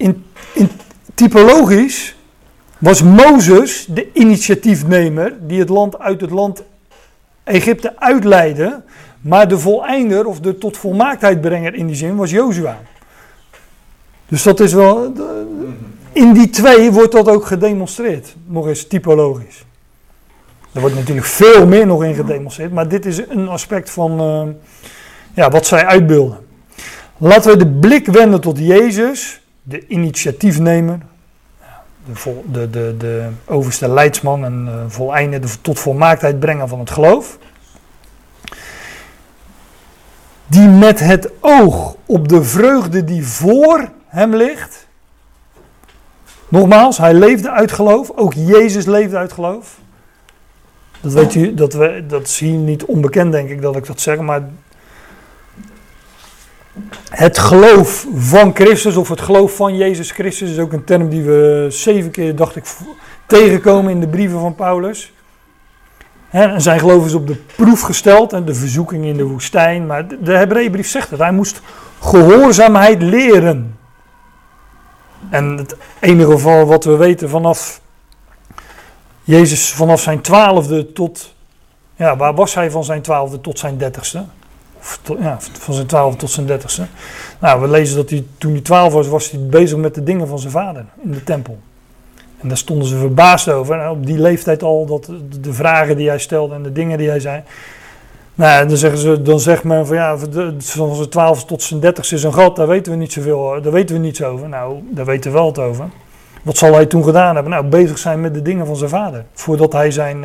In, 0.00 0.24
typologisch 1.14 2.16
was 2.78 3.02
Mozes 3.02 3.86
de 3.88 4.08
initiatiefnemer 4.12 5.36
die 5.40 5.58
het 5.58 5.68
land 5.68 5.98
uit 5.98 6.20
het 6.20 6.30
land 6.30 6.62
Egypte 7.44 7.98
uitleidde. 7.98 8.82
Maar 9.20 9.48
de 9.48 9.58
voleinder 9.58 10.26
of 10.26 10.40
de 10.40 10.58
tot 10.58 10.76
volmaaktheid 10.76 11.40
brenger 11.40 11.74
in 11.74 11.86
die 11.86 11.96
zin 11.96 12.16
was 12.16 12.30
Jozua. 12.30 12.78
Dus 14.28 14.42
dat 14.42 14.60
is 14.60 14.72
wel. 14.72 15.12
In 16.12 16.32
die 16.32 16.50
twee 16.50 16.90
wordt 16.90 17.12
dat 17.12 17.28
ook 17.28 17.46
gedemonstreerd. 17.46 18.36
Nog 18.46 18.66
eens 18.66 18.86
typologisch. 18.86 19.64
Er 20.72 20.80
wordt 20.80 20.96
natuurlijk 20.96 21.26
veel 21.26 21.66
meer 21.66 21.86
nog 21.86 22.04
in 22.04 22.14
gedemonstreerd. 22.14 22.72
Maar 22.72 22.88
dit 22.88 23.06
is 23.06 23.28
een 23.28 23.48
aspect 23.48 23.90
van 23.90 24.20
eh, 24.20 24.42
ja, 25.34 25.50
wat 25.50 25.66
zij 25.66 25.86
uitbeelden. 25.86 26.38
Laten 27.16 27.50
we 27.50 27.56
de 27.56 27.68
blik 27.68 28.06
wenden 28.06 28.40
tot 28.40 28.58
Jezus, 28.58 29.40
de 29.70 29.86
initiatiefnemer. 29.86 30.98
De, 32.04 32.40
de, 32.50 32.70
de, 32.70 32.94
de 32.98 33.28
overste 33.44 33.88
leidsman 33.88 34.44
en 34.44 34.66
uh, 34.68 34.74
voleinder, 34.88 35.40
de 35.40 35.48
tot 35.60 35.78
volmaaktheid 35.78 36.38
brengen 36.38 36.68
van 36.68 36.78
het 36.78 36.90
geloof 36.90 37.38
die 40.50 40.68
met 40.68 41.00
het 41.00 41.30
oog 41.40 41.96
op 42.06 42.28
de 42.28 42.44
vreugde 42.44 43.04
die 43.04 43.26
voor 43.26 43.90
hem 44.06 44.34
ligt. 44.34 44.86
Nogmaals, 46.48 46.98
hij 46.98 47.14
leefde 47.14 47.50
uit 47.50 47.72
geloof. 47.72 48.10
Ook 48.10 48.34
Jezus 48.34 48.84
leefde 48.84 49.16
uit 49.16 49.32
geloof. 49.32 49.78
Dat, 51.00 51.12
weet 51.12 51.34
u, 51.34 51.54
dat, 51.54 51.72
we, 51.72 52.04
dat 52.08 52.22
is 52.22 52.38
hier 52.38 52.58
niet 52.58 52.84
onbekend, 52.84 53.32
denk 53.32 53.48
ik, 53.48 53.62
dat 53.62 53.76
ik 53.76 53.86
dat 53.86 54.00
zeg. 54.00 54.18
Maar 54.18 54.42
het 57.10 57.38
geloof 57.38 58.06
van 58.14 58.54
Christus, 58.54 58.96
of 58.96 59.08
het 59.08 59.20
geloof 59.20 59.56
van 59.56 59.76
Jezus 59.76 60.10
Christus, 60.10 60.50
is 60.50 60.58
ook 60.58 60.72
een 60.72 60.84
term 60.84 61.08
die 61.08 61.22
we 61.22 61.66
zeven 61.68 62.10
keer, 62.10 62.36
dacht 62.36 62.56
ik, 62.56 62.64
tegenkomen 63.26 63.90
in 63.90 64.00
de 64.00 64.08
brieven 64.08 64.40
van 64.40 64.54
Paulus. 64.54 65.12
En 66.30 66.60
zijn 66.60 66.78
geloof 66.78 67.06
is 67.06 67.14
op 67.14 67.26
de 67.26 67.36
proef 67.56 67.80
gesteld 67.80 68.32
en 68.32 68.44
de 68.44 68.54
verzoeking 68.54 69.04
in 69.04 69.16
de 69.16 69.24
woestijn. 69.24 69.86
Maar 69.86 70.08
de, 70.08 70.32
Hebreeënbrief 70.32 70.88
zegt 70.88 71.10
het. 71.10 71.18
Hij 71.18 71.32
moest 71.32 71.60
gehoorzaamheid 72.00 73.02
leren. 73.02 73.78
En 75.30 75.56
het 75.56 75.76
enige 76.00 76.30
geval 76.30 76.66
wat 76.66 76.84
we 76.84 76.96
weten 76.96 77.28
vanaf 77.28 77.80
Jezus, 79.22 79.72
vanaf 79.72 80.00
zijn 80.00 80.20
twaalfde 80.20 80.92
tot. 80.92 81.34
Ja, 81.96 82.16
waar 82.16 82.34
was 82.34 82.54
hij 82.54 82.70
van 82.70 82.84
zijn 82.84 83.02
twaalfde 83.02 83.40
tot 83.40 83.58
zijn 83.58 83.78
dertigste? 83.78 84.24
Ja, 85.20 85.36
van 85.40 85.74
zijn 85.74 85.86
twaalfde 85.86 86.18
tot 86.18 86.30
zijn 86.30 86.46
dertigste. 86.46 86.86
Nou, 87.38 87.60
we 87.60 87.68
lezen 87.68 87.96
dat 87.96 88.10
hij 88.10 88.24
toen 88.38 88.52
hij 88.52 88.60
twaalf 88.60 88.92
was, 88.92 89.08
was 89.08 89.30
hij 89.30 89.40
bezig 89.40 89.78
met 89.78 89.94
de 89.94 90.02
dingen 90.02 90.28
van 90.28 90.38
zijn 90.38 90.52
vader 90.52 90.84
in 91.02 91.10
de 91.10 91.24
tempel. 91.24 91.58
En 92.40 92.48
daar 92.48 92.56
stonden 92.56 92.88
ze 92.88 92.96
verbaasd 92.96 93.48
over. 93.48 93.80
En 93.80 93.90
op 93.90 94.06
die 94.06 94.18
leeftijd 94.18 94.62
al, 94.62 94.86
dat, 94.86 95.10
de 95.40 95.52
vragen 95.52 95.96
die 95.96 96.08
hij 96.08 96.18
stelde 96.18 96.54
en 96.54 96.62
de 96.62 96.72
dingen 96.72 96.98
die 96.98 97.08
hij 97.08 97.20
zei. 97.20 97.42
Nou, 98.34 98.68
dan, 98.68 98.76
zeggen 98.76 98.98
ze, 98.98 99.22
dan 99.22 99.40
zegt 99.40 99.64
men 99.64 99.86
van 99.86 99.96
ja, 99.96 100.18
van 100.58 100.94
zijn 100.94 101.08
12 101.08 101.44
tot 101.44 101.62
zijn 101.62 101.80
30 101.80 102.12
is 102.12 102.22
een 102.22 102.34
gat, 102.34 102.56
daar 102.56 102.66
weten 102.66 102.92
we 102.92 102.98
niet 102.98 103.12
zoveel 103.12 103.62
daar 103.62 103.72
weten 103.72 103.94
we 103.94 104.00
niets 104.00 104.22
over. 104.22 104.48
Nou, 104.48 104.82
daar 104.90 105.04
weten 105.04 105.30
we 105.30 105.36
wel 105.36 105.46
het 105.46 105.58
over. 105.58 105.88
Wat 106.42 106.56
zal 106.56 106.74
hij 106.74 106.86
toen 106.86 107.04
gedaan 107.04 107.34
hebben? 107.34 107.52
Nou, 107.52 107.66
bezig 107.66 107.98
zijn 107.98 108.20
met 108.20 108.34
de 108.34 108.42
dingen 108.42 108.66
van 108.66 108.76
zijn 108.76 108.90
vader. 108.90 109.24
Voordat 109.32 109.72
hij 109.72 109.90
zijn 109.90 110.24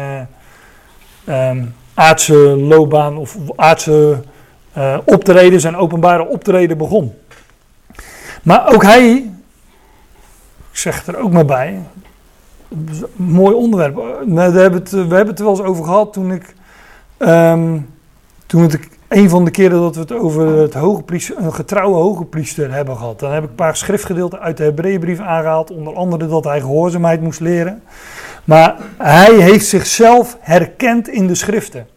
uh, 1.27 1.51
aardse 1.93 2.35
loopbaan 2.57 3.17
of 3.17 3.37
aardse 3.55 4.21
uh, 4.77 4.97
optreden, 5.05 5.59
zijn 5.59 5.75
openbare 5.75 6.27
optreden 6.27 6.77
begon. 6.77 7.13
Maar 8.43 8.73
ook 8.73 8.83
hij, 8.83 9.15
ik 10.71 10.77
zeg 10.77 11.07
er 11.07 11.17
ook 11.17 11.31
maar 11.31 11.45
bij, 11.45 11.79
mooi 13.15 13.55
onderwerp. 13.55 13.95
We 14.25 14.41
hebben, 14.41 14.73
het, 14.73 14.91
we 14.91 14.97
hebben 14.97 15.27
het 15.27 15.39
er 15.39 15.45
wel 15.45 15.57
eens 15.57 15.67
over 15.67 15.83
gehad 15.83 16.13
toen 16.13 16.31
ik. 16.31 16.55
Um, 17.17 17.93
toen 18.45 18.61
het 18.61 18.79
een 19.07 19.29
van 19.29 19.45
de 19.45 19.51
keren 19.51 19.79
dat 19.79 19.95
we 19.95 20.01
het 20.01 20.11
over 20.11 20.47
het 20.47 20.73
hoge 20.73 21.01
priester, 21.01 21.37
een 21.37 21.53
getrouwe 21.53 21.95
hoge 21.95 22.25
priester 22.25 22.73
hebben 22.73 22.97
gehad. 22.97 23.19
Dan 23.19 23.31
heb 23.31 23.43
ik 23.43 23.49
een 23.49 23.55
paar 23.55 23.77
schriftgedeelten 23.77 24.39
uit 24.39 24.57
de 24.57 24.63
Hebreeënbrief 24.63 25.19
aangehaald. 25.19 25.71
Onder 25.71 25.95
andere 25.95 26.27
dat 26.27 26.43
hij 26.43 26.59
gehoorzaamheid 26.59 27.21
moest 27.21 27.39
leren. 27.39 27.83
Maar 28.43 28.75
hij 28.97 29.33
heeft 29.33 29.65
zichzelf 29.65 30.37
herkend 30.39 31.07
in 31.07 31.27
de 31.27 31.35
schriften. 31.35 31.87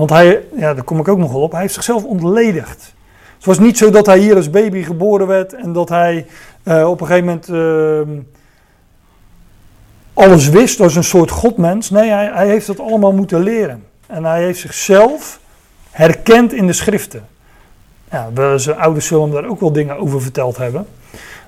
Want 0.00 0.12
hij, 0.12 0.44
ja, 0.56 0.74
daar 0.74 0.84
kom 0.84 0.98
ik 0.98 1.08
ook 1.08 1.18
nog 1.18 1.32
wel 1.32 1.40
op, 1.40 1.52
hij 1.52 1.60
heeft 1.60 1.74
zichzelf 1.74 2.04
ontledigd. 2.04 2.94
Het 3.36 3.44
was 3.44 3.58
niet 3.58 3.78
zo 3.78 3.90
dat 3.90 4.06
hij 4.06 4.18
hier 4.18 4.36
als 4.36 4.50
baby 4.50 4.82
geboren 4.82 5.26
werd 5.26 5.54
en 5.54 5.72
dat 5.72 5.88
hij 5.88 6.26
uh, 6.64 6.88
op 6.88 7.00
een 7.00 7.06
gegeven 7.06 7.26
moment. 7.26 7.48
Uh, 7.48 8.18
alles 10.14 10.48
wist 10.48 10.80
als 10.80 10.96
een 10.96 11.04
soort 11.04 11.30
godmens. 11.30 11.90
Nee, 11.90 12.10
hij, 12.10 12.30
hij, 12.32 12.46
heeft 12.48 12.66
dat 12.66 12.80
allemaal 12.80 13.12
moeten 13.12 13.42
leren. 13.42 13.84
En 14.06 14.24
hij 14.24 14.42
heeft 14.42 14.60
zichzelf 14.60 15.40
herkend 15.90 16.52
in 16.52 16.66
de 16.66 16.72
schriften. 16.72 17.26
Ja, 18.10 18.28
we, 18.34 18.54
zijn 18.56 18.78
ouders 18.78 19.06
zullen 19.06 19.22
hem 19.22 19.32
daar 19.32 19.50
ook 19.50 19.60
wel 19.60 19.72
dingen 19.72 19.96
over 19.96 20.22
verteld 20.22 20.56
hebben. 20.56 20.86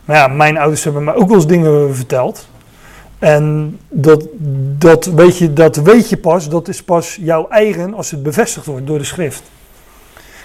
Maar 0.05 0.17
ja, 0.17 0.29
mijn 0.29 0.59
ouders 0.59 0.85
hebben 0.85 1.05
mij 1.05 1.15
ook 1.15 1.29
wel 1.29 1.37
eens 1.37 1.47
dingen 1.47 1.95
verteld. 1.95 2.49
En 3.23 3.79
dat, 3.89 4.27
dat, 4.79 5.05
weet 5.05 5.39
je, 5.39 5.53
dat 5.53 5.77
weet 5.77 6.09
je 6.09 6.17
pas, 6.17 6.49
dat 6.49 6.69
is 6.69 6.83
pas 6.83 7.19
jouw 7.21 7.49
eigen 7.49 7.95
als 7.95 8.11
het 8.11 8.23
bevestigd 8.23 8.67
wordt 8.67 8.87
door 8.87 8.99
de 8.99 9.05
schrift. 9.05 9.43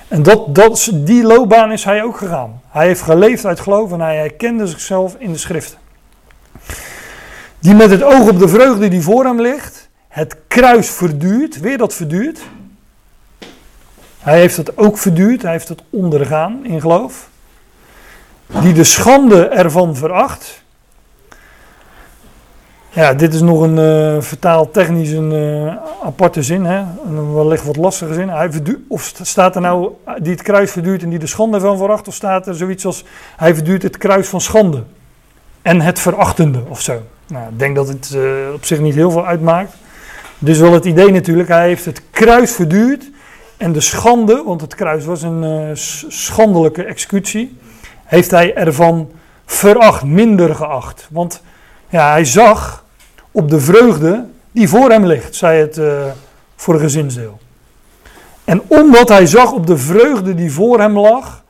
En 0.07 0.23
dat, 0.23 0.55
dat, 0.55 0.89
die 0.93 1.23
loopbaan 1.23 1.71
is 1.71 1.83
hij 1.83 2.03
ook 2.03 2.17
gegaan. 2.17 2.61
Hij 2.67 2.87
heeft 2.87 3.01
geleefd 3.01 3.45
uit 3.45 3.59
geloof 3.59 3.91
en 3.91 4.01
hij 4.01 4.15
herkende 4.15 4.67
zichzelf 4.67 5.15
in 5.19 5.31
de 5.31 5.37
schriften. 5.37 5.77
Die 7.59 7.75
met 7.75 7.89
het 7.89 8.03
oog 8.03 8.29
op 8.29 8.39
de 8.39 8.47
vreugde 8.47 8.87
die 8.87 9.01
voor 9.01 9.25
hem 9.25 9.41
ligt, 9.41 9.89
het 10.07 10.35
kruis 10.47 10.89
verduurt, 10.89 11.59
weer 11.59 11.77
dat 11.77 11.93
verduurt. 11.93 12.39
Hij 14.19 14.39
heeft 14.39 14.57
het 14.57 14.77
ook 14.77 14.97
verduurd, 14.97 15.41
hij 15.41 15.51
heeft 15.51 15.69
het 15.69 15.83
ondergaan 15.89 16.65
in 16.65 16.81
geloof. 16.81 17.29
Die 18.61 18.73
de 18.73 18.83
schande 18.83 19.47
ervan 19.47 19.95
veracht. 19.95 20.65
Ja, 22.97 23.13
dit 23.13 23.33
is 23.33 23.41
nog 23.41 23.61
een 23.61 23.77
uh, 23.77 24.21
vertaaltechnisch 24.21 25.11
een 25.11 25.31
uh, 25.31 25.75
aparte 26.03 26.43
zin, 26.43 26.65
hè? 26.65 26.83
een 27.05 27.33
wellicht 27.33 27.65
wat 27.65 27.75
lastige 27.75 28.13
zin. 28.13 28.29
Hij 28.29 28.49
of 28.87 29.13
staat 29.21 29.55
er 29.55 29.61
nou 29.61 29.91
die 30.21 30.31
het 30.31 30.41
kruis 30.41 30.71
verduurt 30.71 31.03
en 31.03 31.09
die 31.09 31.19
de 31.19 31.27
schande 31.27 31.59
van 31.59 31.77
veracht, 31.77 32.07
of 32.07 32.13
staat 32.13 32.47
er 32.47 32.55
zoiets 32.55 32.85
als 32.85 33.03
hij 33.35 33.55
verduurt 33.55 33.83
het 33.83 33.97
kruis 33.97 34.27
van 34.27 34.41
schande 34.41 34.83
en 35.61 35.81
het 35.81 35.99
verachtende 35.99 36.59
of 36.67 36.81
zo. 36.81 37.01
Nou, 37.27 37.49
ik 37.49 37.59
denk 37.59 37.75
dat 37.75 37.87
het 37.87 38.17
op 38.53 38.65
zich 38.65 38.79
niet 38.79 38.95
heel 38.95 39.11
veel 39.11 39.25
uitmaakt. 39.25 39.73
Dus 40.39 40.59
wel 40.59 40.73
het 40.73 40.85
idee 40.85 41.11
natuurlijk, 41.11 41.49
hij 41.49 41.67
heeft 41.67 41.85
het 41.85 42.01
kruis 42.11 42.51
verduurd 42.51 43.09
en 43.57 43.71
de 43.71 43.81
schande, 43.81 44.43
want 44.45 44.61
het 44.61 44.75
kruis 44.75 45.05
was 45.05 45.21
een 45.21 45.71
schandelijke 46.07 46.83
executie, 46.83 47.57
heeft 48.05 48.31
hij 48.31 48.55
ervan 48.55 49.11
veracht, 49.45 50.03
minder 50.03 50.55
geacht. 50.55 51.07
Want 51.11 51.41
ja, 51.89 52.11
hij 52.11 52.25
zag 52.25 52.85
op 53.37 53.49
de 53.49 53.59
vreugde 53.59 54.25
die 54.51 54.69
voor 54.69 54.89
hem 54.89 55.05
ligt, 55.05 55.35
zei 55.35 55.59
het 55.59 55.77
uh, 55.77 56.05
vorige 56.55 56.89
zinsdeel. 56.89 57.39
En 58.43 58.61
omdat 58.67 59.09
hij 59.09 59.25
zag 59.25 59.51
op 59.51 59.67
de 59.67 59.77
vreugde 59.77 60.35
die 60.35 60.51
voor 60.51 60.79
hem 60.79 60.99
lag, 60.99 61.43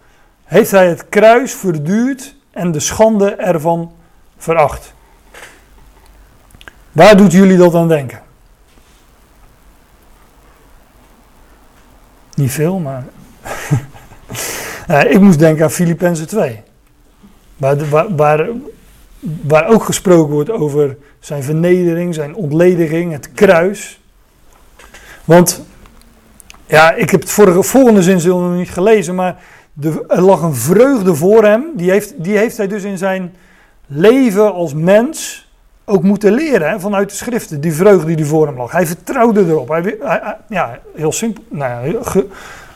heeft 0.44 0.72
hij 0.72 0.88
het 0.88 1.10
kruis 1.10 1.54
verduurd 1.54 2.36
en 2.52 2.72
de 2.72 2.80
schande 2.80 3.36
ervan 3.36 3.92
veracht. 4.38 4.94
Waar 6.92 7.18
doet 7.18 7.32
jullie 7.32 7.58
dat 7.58 7.76
aan 7.76 7.88
denken? 7.88 8.22
Niet 12.34 12.52
veel, 12.52 12.80
maar. 12.80 13.04
ik 15.14 15.20
moest 15.20 15.40
denken 15.40 15.64
aan 15.64 15.72
Filippenzen 15.72 16.28
2. 16.28 16.64
Waar, 17.58 17.90
waar, 17.90 18.16
waar, 18.16 18.48
waar 19.20 19.68
ook 19.68 19.84
gesproken 19.84 20.34
wordt 20.34 20.50
over 20.50 20.98
zijn 21.20 21.44
vernedering, 21.44 22.14
zijn 22.14 22.36
ontlediging, 22.36 23.12
het 23.12 23.32
kruis. 23.34 24.02
Want, 25.26 25.66
ja, 26.66 26.92
ik 26.94 27.10
heb 27.10 27.22
het 27.22 27.32
vorige, 27.32 27.64
volgende 27.64 28.02
zin 28.02 28.28
nog 28.28 28.56
niet 28.56 28.70
gelezen, 28.70 29.16
maar 29.16 29.36
er 30.08 30.22
lag 30.22 30.42
een 30.42 30.56
vreugde 30.56 31.16
voor 31.16 31.44
hem. 31.44 31.64
Die 31.76 31.92
heeft, 31.92 32.14
die 32.18 32.38
heeft 32.38 32.58
hij 32.58 32.68
dus 32.68 32.84
in 32.84 32.98
zijn 32.98 33.34
leven 33.86 34.54
als 34.54 34.74
mens 34.74 35.48
ook 35.86 36.04
moeten 36.04 36.34
leren 36.34 36.82
vanuit 36.82 37.10
de 37.10 37.16
schriften. 37.16 37.62
Die 37.62 37.74
vreugde 37.74 38.16
die 38.16 38.26
voor 38.26 38.48
hem 38.48 38.58
lag. 38.58 38.72
Hij 38.72 38.88
vertrouwde 38.88 39.46
erop. 39.46 39.70
Hij, 39.70 39.98
ja, 40.50 40.80
heel 40.96 41.12
simpel. 41.12 41.44
Nou 41.50 41.92
ja, 41.92 42.24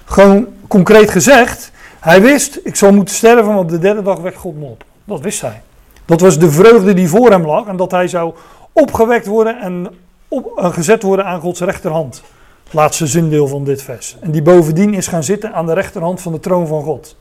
gewoon 0.05 0.47
concreet 0.67 1.09
gezegd. 1.09 1.71
Hij 1.99 2.21
wist, 2.21 2.59
ik 2.63 2.75
zal 2.75 2.93
moeten 2.93 3.15
sterven, 3.15 3.45
maar 3.45 3.57
op 3.57 3.69
de 3.69 3.79
derde 3.79 4.01
dag 4.01 4.19
wekt 4.19 4.37
God 4.37 4.59
me 4.59 4.65
op. 4.65 4.83
Dat 5.03 5.21
wist 5.21 5.41
hij. 5.41 5.61
Dat 6.05 6.21
was 6.21 6.39
de 6.39 6.51
vreugde 6.51 6.93
die 6.93 7.09
voor 7.09 7.29
hem 7.29 7.45
lag. 7.45 7.65
En 7.65 7.77
dat 7.77 7.91
hij 7.91 8.07
zou 8.07 8.33
opgewekt 8.71 9.25
worden 9.25 9.59
en 9.59 9.87
op, 10.27 10.59
uh, 10.59 10.73
gezet 10.73 11.03
worden 11.03 11.25
aan 11.25 11.39
Gods 11.39 11.59
rechterhand. 11.59 12.23
Laatste 12.71 13.07
zindeel 13.07 13.47
van 13.47 13.63
dit 13.63 13.81
vers. 13.81 14.17
En 14.19 14.31
die 14.31 14.41
bovendien 14.41 14.93
is 14.93 15.07
gaan 15.07 15.23
zitten 15.23 15.53
aan 15.53 15.65
de 15.65 15.73
rechterhand 15.73 16.21
van 16.21 16.31
de 16.31 16.39
troon 16.39 16.67
van 16.67 16.83
God. 16.83 17.15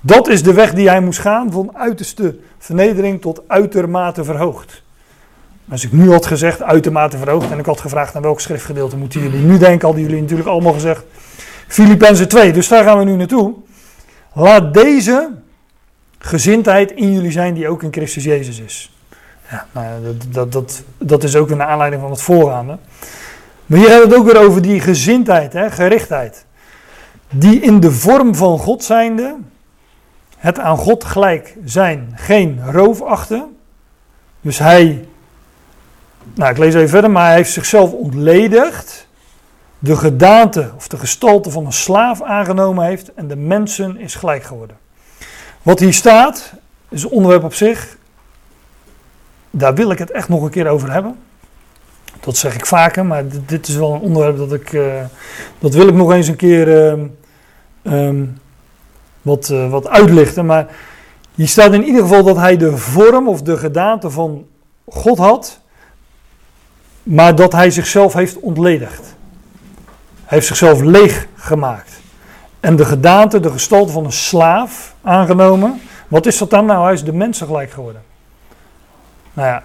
Dat 0.00 0.28
is 0.28 0.42
de 0.42 0.52
weg 0.52 0.74
die 0.74 0.88
hij 0.88 1.00
moest 1.00 1.18
gaan, 1.18 1.52
van 1.52 1.70
uiterste 1.76 2.36
vernedering 2.58 3.20
tot 3.20 3.42
uitermate 3.46 4.24
verhoogd. 4.24 4.82
Als 5.70 5.84
ik 5.84 5.92
nu 5.92 6.10
had 6.10 6.26
gezegd 6.26 6.62
uitermate 6.62 7.18
verhoogd 7.18 7.50
en 7.50 7.58
ik 7.58 7.66
had 7.66 7.80
gevraagd 7.80 8.12
naar 8.12 8.22
welk 8.22 8.40
schriftgedeelte 8.40 8.96
moeten 8.96 9.20
jullie 9.20 9.40
nu 9.40 9.58
denken, 9.58 9.86
hadden 9.86 10.04
jullie 10.04 10.20
natuurlijk 10.20 10.48
allemaal 10.48 10.72
gezegd 10.72 11.04
Filippenzen 11.66 12.28
2. 12.28 12.52
Dus 12.52 12.68
daar 12.68 12.84
gaan 12.84 12.98
we 12.98 13.04
nu 13.04 13.16
naartoe. 13.16 13.54
Laat 14.32 14.74
deze 14.74 15.30
gezindheid 16.24 16.92
in 16.92 17.12
jullie 17.12 17.30
zijn 17.30 17.54
die 17.54 17.68
ook 17.68 17.82
in 17.82 17.92
Christus 17.92 18.24
Jezus 18.24 18.60
is. 18.60 18.92
Ja, 19.50 19.66
nou 19.72 20.16
dat, 20.28 20.52
dat, 20.52 20.82
dat 20.98 21.22
is 21.22 21.36
ook 21.36 21.50
een 21.50 21.62
aanleiding 21.62 22.02
van 22.02 22.10
het 22.10 22.20
voorgaande. 22.20 22.78
Maar 23.66 23.78
hier 23.78 23.88
hebben 23.88 24.08
we 24.08 24.14
het 24.14 24.22
ook 24.22 24.32
weer 24.32 24.42
over 24.42 24.62
die 24.62 24.80
gezindheid, 24.80 25.52
hè, 25.52 25.70
gerichtheid. 25.70 26.44
Die 27.30 27.60
in 27.60 27.80
de 27.80 27.92
vorm 27.92 28.34
van 28.34 28.58
God 28.58 28.84
zijnde, 28.84 29.36
het 30.36 30.58
aan 30.58 30.76
God 30.76 31.04
gelijk 31.04 31.56
zijn, 31.64 32.12
geen 32.14 32.60
roof 32.70 33.02
achten. 33.02 33.56
Dus 34.40 34.58
hij, 34.58 35.08
nou 36.34 36.50
ik 36.50 36.58
lees 36.58 36.74
even 36.74 36.88
verder, 36.88 37.10
maar 37.10 37.26
hij 37.26 37.36
heeft 37.36 37.52
zichzelf 37.52 37.92
ontledigd. 37.92 39.06
De 39.78 39.96
gedaante 39.96 40.70
of 40.76 40.88
de 40.88 40.96
gestalte 40.96 41.50
van 41.50 41.66
een 41.66 41.72
slaaf 41.72 42.22
aangenomen 42.22 42.84
heeft 42.84 43.14
en 43.14 43.28
de 43.28 43.36
mensen 43.36 43.96
is 43.96 44.14
gelijk 44.14 44.42
geworden. 44.42 44.76
Wat 45.64 45.80
hier 45.80 45.92
staat, 45.92 46.52
is 46.88 47.02
een 47.02 47.10
onderwerp 47.10 47.44
op 47.44 47.54
zich. 47.54 47.96
Daar 49.50 49.74
wil 49.74 49.90
ik 49.90 49.98
het 49.98 50.10
echt 50.10 50.28
nog 50.28 50.42
een 50.42 50.50
keer 50.50 50.66
over 50.66 50.92
hebben. 50.92 51.16
Dat 52.20 52.36
zeg 52.36 52.54
ik 52.54 52.66
vaker, 52.66 53.06
maar 53.06 53.24
dit, 53.46 53.68
is 53.68 53.74
wel 53.74 53.94
een 53.94 54.00
onderwerp 54.00 54.36
dat 54.36 54.52
ik. 54.52 54.72
Uh, 54.72 55.04
dat 55.58 55.74
wil 55.74 55.88
ik 55.88 55.94
nog 55.94 56.12
eens 56.12 56.28
een 56.28 56.36
keer 56.36 56.68
uh, 56.68 58.06
um, 58.08 58.38
wat, 59.22 59.48
uh, 59.48 59.70
wat 59.70 59.88
uitlichten. 59.88 60.46
Maar 60.46 60.66
hier 61.34 61.48
staat 61.48 61.72
in 61.72 61.84
ieder 61.84 62.02
geval 62.02 62.22
dat 62.22 62.36
hij 62.36 62.56
de 62.56 62.76
vorm 62.76 63.28
of 63.28 63.42
de 63.42 63.56
gedaante 63.56 64.10
van 64.10 64.46
God 64.86 65.18
had. 65.18 65.60
Maar 67.02 67.34
dat 67.34 67.52
hij 67.52 67.70
zichzelf 67.70 68.12
heeft 68.12 68.40
ontledigd. 68.40 69.14
Hij 70.24 70.38
heeft 70.38 70.46
zichzelf 70.46 70.80
leeg 70.80 71.26
gemaakt. 71.34 72.02
En 72.64 72.76
de 72.76 72.84
gedaante, 72.84 73.40
de 73.40 73.50
gestalte 73.50 73.92
van 73.92 74.04
een 74.04 74.12
slaaf 74.12 74.94
aangenomen. 75.02 75.80
Wat 76.08 76.26
is 76.26 76.38
dat 76.38 76.50
dan? 76.50 76.66
Nou, 76.66 76.84
hij 76.84 76.92
is 76.92 77.04
de 77.04 77.12
mensen 77.12 77.46
gelijk 77.46 77.70
geworden. 77.70 78.02
Nou 79.32 79.48
ja, 79.48 79.62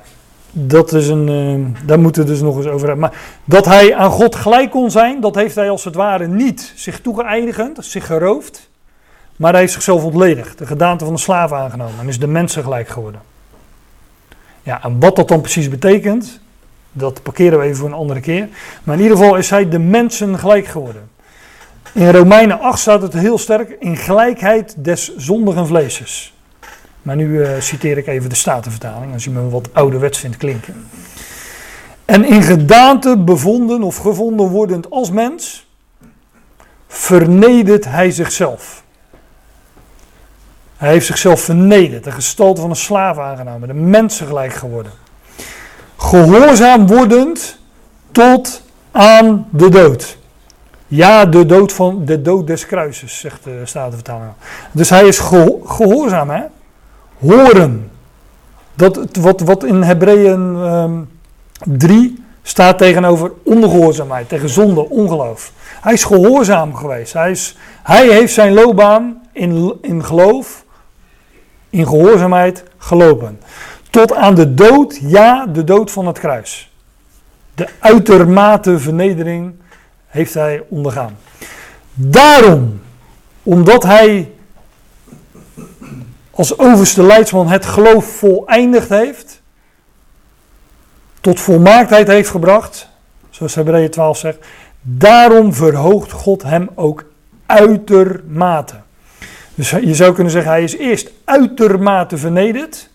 dat 0.52 0.94
is 0.94 1.08
een, 1.08 1.28
uh, 1.28 1.86
daar 1.86 2.00
moeten 2.00 2.24
we 2.24 2.30
dus 2.30 2.42
nog 2.42 2.58
eens 2.58 2.66
over 2.66 2.88
hebben. 2.88 3.10
Maar 3.10 3.22
dat 3.44 3.66
hij 3.66 3.96
aan 3.96 4.12
God 4.12 4.36
gelijk 4.36 4.72
kon 4.72 4.92
zijn, 4.92 5.22
dat 5.22 5.36
heeft 5.36 5.56
hij 5.56 5.70
als 5.70 5.84
het 5.84 5.96
ware 5.96 6.28
niet 6.28 6.74
zich 6.76 7.02
toegeëindigend, 7.02 7.86
zich 7.86 8.06
geroofd. 8.06 8.70
Maar 9.36 9.52
hij 9.52 9.60
heeft 9.60 9.74
zichzelf 9.74 10.04
ontledigd, 10.04 10.58
de 10.58 10.66
gedaante 10.66 11.06
van 11.06 11.14
de 11.14 11.20
slaaf 11.20 11.52
aangenomen 11.52 12.00
en 12.00 12.08
is 12.08 12.20
de 12.20 12.28
mensen 12.28 12.64
gelijk 12.64 12.88
geworden. 12.88 13.22
Ja, 14.64 14.84
en 14.84 15.00
wat 15.00 15.16
dat 15.16 15.28
dan 15.28 15.42
precies 15.42 15.70
betekent, 15.70 16.40
dat 16.92 17.24
parkeren 17.24 17.60
we 17.60 17.66
even 17.66 17.78
voor 17.78 17.88
een 17.88 17.94
andere 17.94 18.20
keer. 18.20 18.48
Maar 18.84 18.96
in 18.96 19.02
ieder 19.02 19.18
geval 19.18 19.36
is 19.36 19.50
hij 19.50 19.70
de 19.70 19.80
mensen 19.80 20.40
gelijk 20.40 20.66
geworden. 20.66 21.10
In 21.94 22.10
Romeinen 22.12 22.60
8 22.60 22.80
staat 22.80 23.02
het 23.02 23.14
heel 23.14 23.38
sterk 23.38 23.76
in 23.80 23.98
gelijkheid 23.98 24.76
des 24.78 25.16
zondigen 25.16 25.68
vleeses. 25.68 26.34
Maar 27.02 27.16
nu 27.16 27.28
uh, 27.28 27.50
citeer 27.60 27.98
ik 27.98 28.08
even 28.08 28.30
de 28.30 28.36
Statenvertaling, 28.36 29.14
als 29.14 29.24
je 29.24 29.30
me 29.30 29.50
wat 29.50 29.70
ouderwets 29.74 30.20
vindt 30.20 30.38
klinken. 30.38 30.88
En 32.06 32.26
in 32.26 32.44
gedaante 32.44 33.18
bevonden 33.18 33.84
of 33.84 33.98
gevonden 33.98 34.48
wordend 34.48 34.90
als 34.90 35.12
mens, 35.12 35.68
vernedert 36.88 37.86
hij 37.86 38.12
zichzelf. 38.12 38.84
Hij 40.78 40.90
heeft 40.90 41.06
zichzelf 41.06 41.42
vernederd, 41.42 42.04
de 42.04 42.12
gestalte 42.12 42.62
van 42.62 42.70
een 42.70 42.76
slaaf 42.76 43.18
aangenomen, 43.18 43.68
de 43.68 43.74
mensen 43.74 44.28
gelijk 44.28 44.54
geworden. 44.54 44.92
Gehoorzaam 45.98 46.88
wordend 46.88 47.60
tot 48.12 48.62
aan 48.92 49.48
de 49.52 49.70
dood. 49.70 50.18
Ja, 50.92 51.26
de 51.26 51.46
dood, 51.46 51.74
van, 51.74 52.06
de 52.06 52.22
dood 52.22 52.48
des 52.48 52.66
kruises, 52.66 53.20
zegt 53.20 53.44
de 53.44 53.62
Statenvertaling. 53.64 54.32
Dus 54.72 54.90
hij 54.90 55.08
is 55.08 55.20
gehoorzaam, 55.64 56.30
hè? 56.30 56.42
horen. 57.20 57.92
Dat, 58.74 59.18
wat, 59.20 59.42
wat 59.42 59.64
in 59.64 59.82
Hebreeën 59.82 60.56
um, 60.56 61.10
3 61.64 62.24
staat 62.42 62.78
tegenover 62.78 63.32
ongehoorzaamheid, 63.44 64.30
tegen 64.30 64.50
zonde, 64.50 64.90
ongeloof. 64.90 65.52
Hij 65.82 65.94
is 65.94 66.04
gehoorzaam 66.04 66.76
geweest. 66.76 67.14
Hij, 67.14 67.32
is, 67.32 67.58
hij 67.84 68.08
heeft 68.08 68.34
zijn 68.34 68.54
loopbaan 68.54 69.22
in, 69.32 69.78
in 69.82 70.06
geloof, 70.06 70.66
in 71.70 71.88
gehoorzaamheid 71.88 72.64
gelopen. 72.78 73.40
Tot 73.90 74.14
aan 74.14 74.36
de 74.36 74.54
dood, 74.54 75.00
ja, 75.02 75.46
de 75.46 75.64
dood 75.64 75.92
van 75.92 76.08
het 76.08 76.20
kruis. 76.20 76.72
De 77.56 77.68
uitermate 77.80 78.80
vernedering 78.80 79.54
heeft 80.10 80.34
hij 80.34 80.64
ondergaan. 80.70 81.18
Daarom, 81.94 82.82
omdat 83.44 83.84
hij 83.84 84.32
als 86.32 86.58
overste 86.58 87.04
leidsman 87.04 87.48
het 87.48 87.66
geloof 87.66 88.06
voleindigd 88.06 88.90
heeft, 88.90 89.42
tot 91.22 91.40
volmaaktheid 91.40 92.08
heeft 92.08 92.30
gebracht, 92.30 92.90
zoals 93.30 93.56
Hebreeën 93.56 93.90
12 93.90 94.18
zegt, 94.18 94.46
daarom 94.82 95.54
verhoogt 95.54 96.12
God 96.12 96.44
hem 96.44 96.70
ook 96.76 97.04
uitermate. 97.46 98.76
Dus 99.56 99.70
je 99.70 99.96
zou 99.96 100.14
kunnen 100.14 100.32
zeggen, 100.32 100.52
hij 100.52 100.64
is 100.64 100.78
eerst 100.78 101.12
uitermate 101.24 102.18
vernederd. 102.18 102.90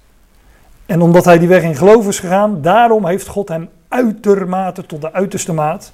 En 0.86 1.00
omdat 1.00 1.24
hij 1.24 1.38
die 1.38 1.48
weg 1.48 1.62
in 1.62 1.76
geloof 1.76 2.08
is 2.08 2.18
gegaan, 2.18 2.62
daarom 2.62 3.06
heeft 3.06 3.26
God 3.26 3.48
hem 3.48 3.68
uitermate 3.88 4.86
tot 4.86 5.00
de 5.00 5.12
uiterste 5.12 5.52
maat 5.52 5.92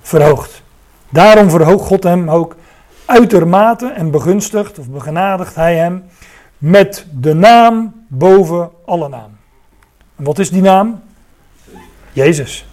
verhoogd. 0.00 0.62
Daarom 1.08 1.50
verhoogt 1.50 1.86
God 1.86 2.02
hem 2.02 2.30
ook 2.30 2.56
uitermate 3.04 3.86
en 3.86 4.10
begunstigt 4.10 4.78
of 4.78 4.88
begenadigt 4.88 5.54
hij 5.54 5.76
hem 5.76 6.04
met 6.58 7.06
de 7.10 7.34
naam 7.34 8.04
boven 8.08 8.70
alle 8.86 9.08
naam. 9.08 9.36
En 10.16 10.24
wat 10.24 10.38
is 10.38 10.50
die 10.50 10.62
naam? 10.62 11.00
Jezus. 12.12 12.66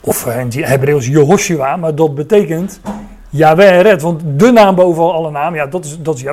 Of 0.00 0.26
in 0.26 0.46
het 0.46 0.54
Hebreeuws 0.54 1.06
Jehoshua, 1.06 1.76
maar 1.76 1.94
dat 1.94 2.14
betekent 2.14 2.80
Yahweh 3.30 3.80
red. 3.80 4.02
Want 4.02 4.22
de 4.24 4.50
naam 4.50 4.74
boven 4.74 5.12
alle 5.12 5.30
naam, 5.30 5.54
ja, 5.54 5.66
dat 5.66 5.84
is, 5.84 5.98
dat 5.98 6.16
is. 6.18 6.24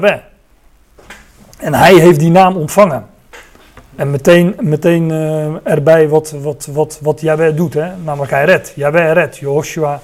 En 1.57 1.73
hij 1.73 1.93
heeft 1.93 2.19
die 2.19 2.31
naam 2.31 2.55
ontvangen. 2.55 3.05
En 3.95 4.11
meteen, 4.11 4.55
meteen 4.59 5.09
uh, 5.09 5.55
erbij 5.63 6.09
wat, 6.09 6.31
wat, 6.41 6.67
wat, 6.71 6.99
wat 7.01 7.21
doet, 7.55 7.73
hè? 7.73 7.95
namelijk 8.03 8.31
hij 8.31 8.45
redt. 8.45 8.73
Yahweh 8.75 9.11
redt, 9.11 9.37
Jehoshua, 9.37 9.99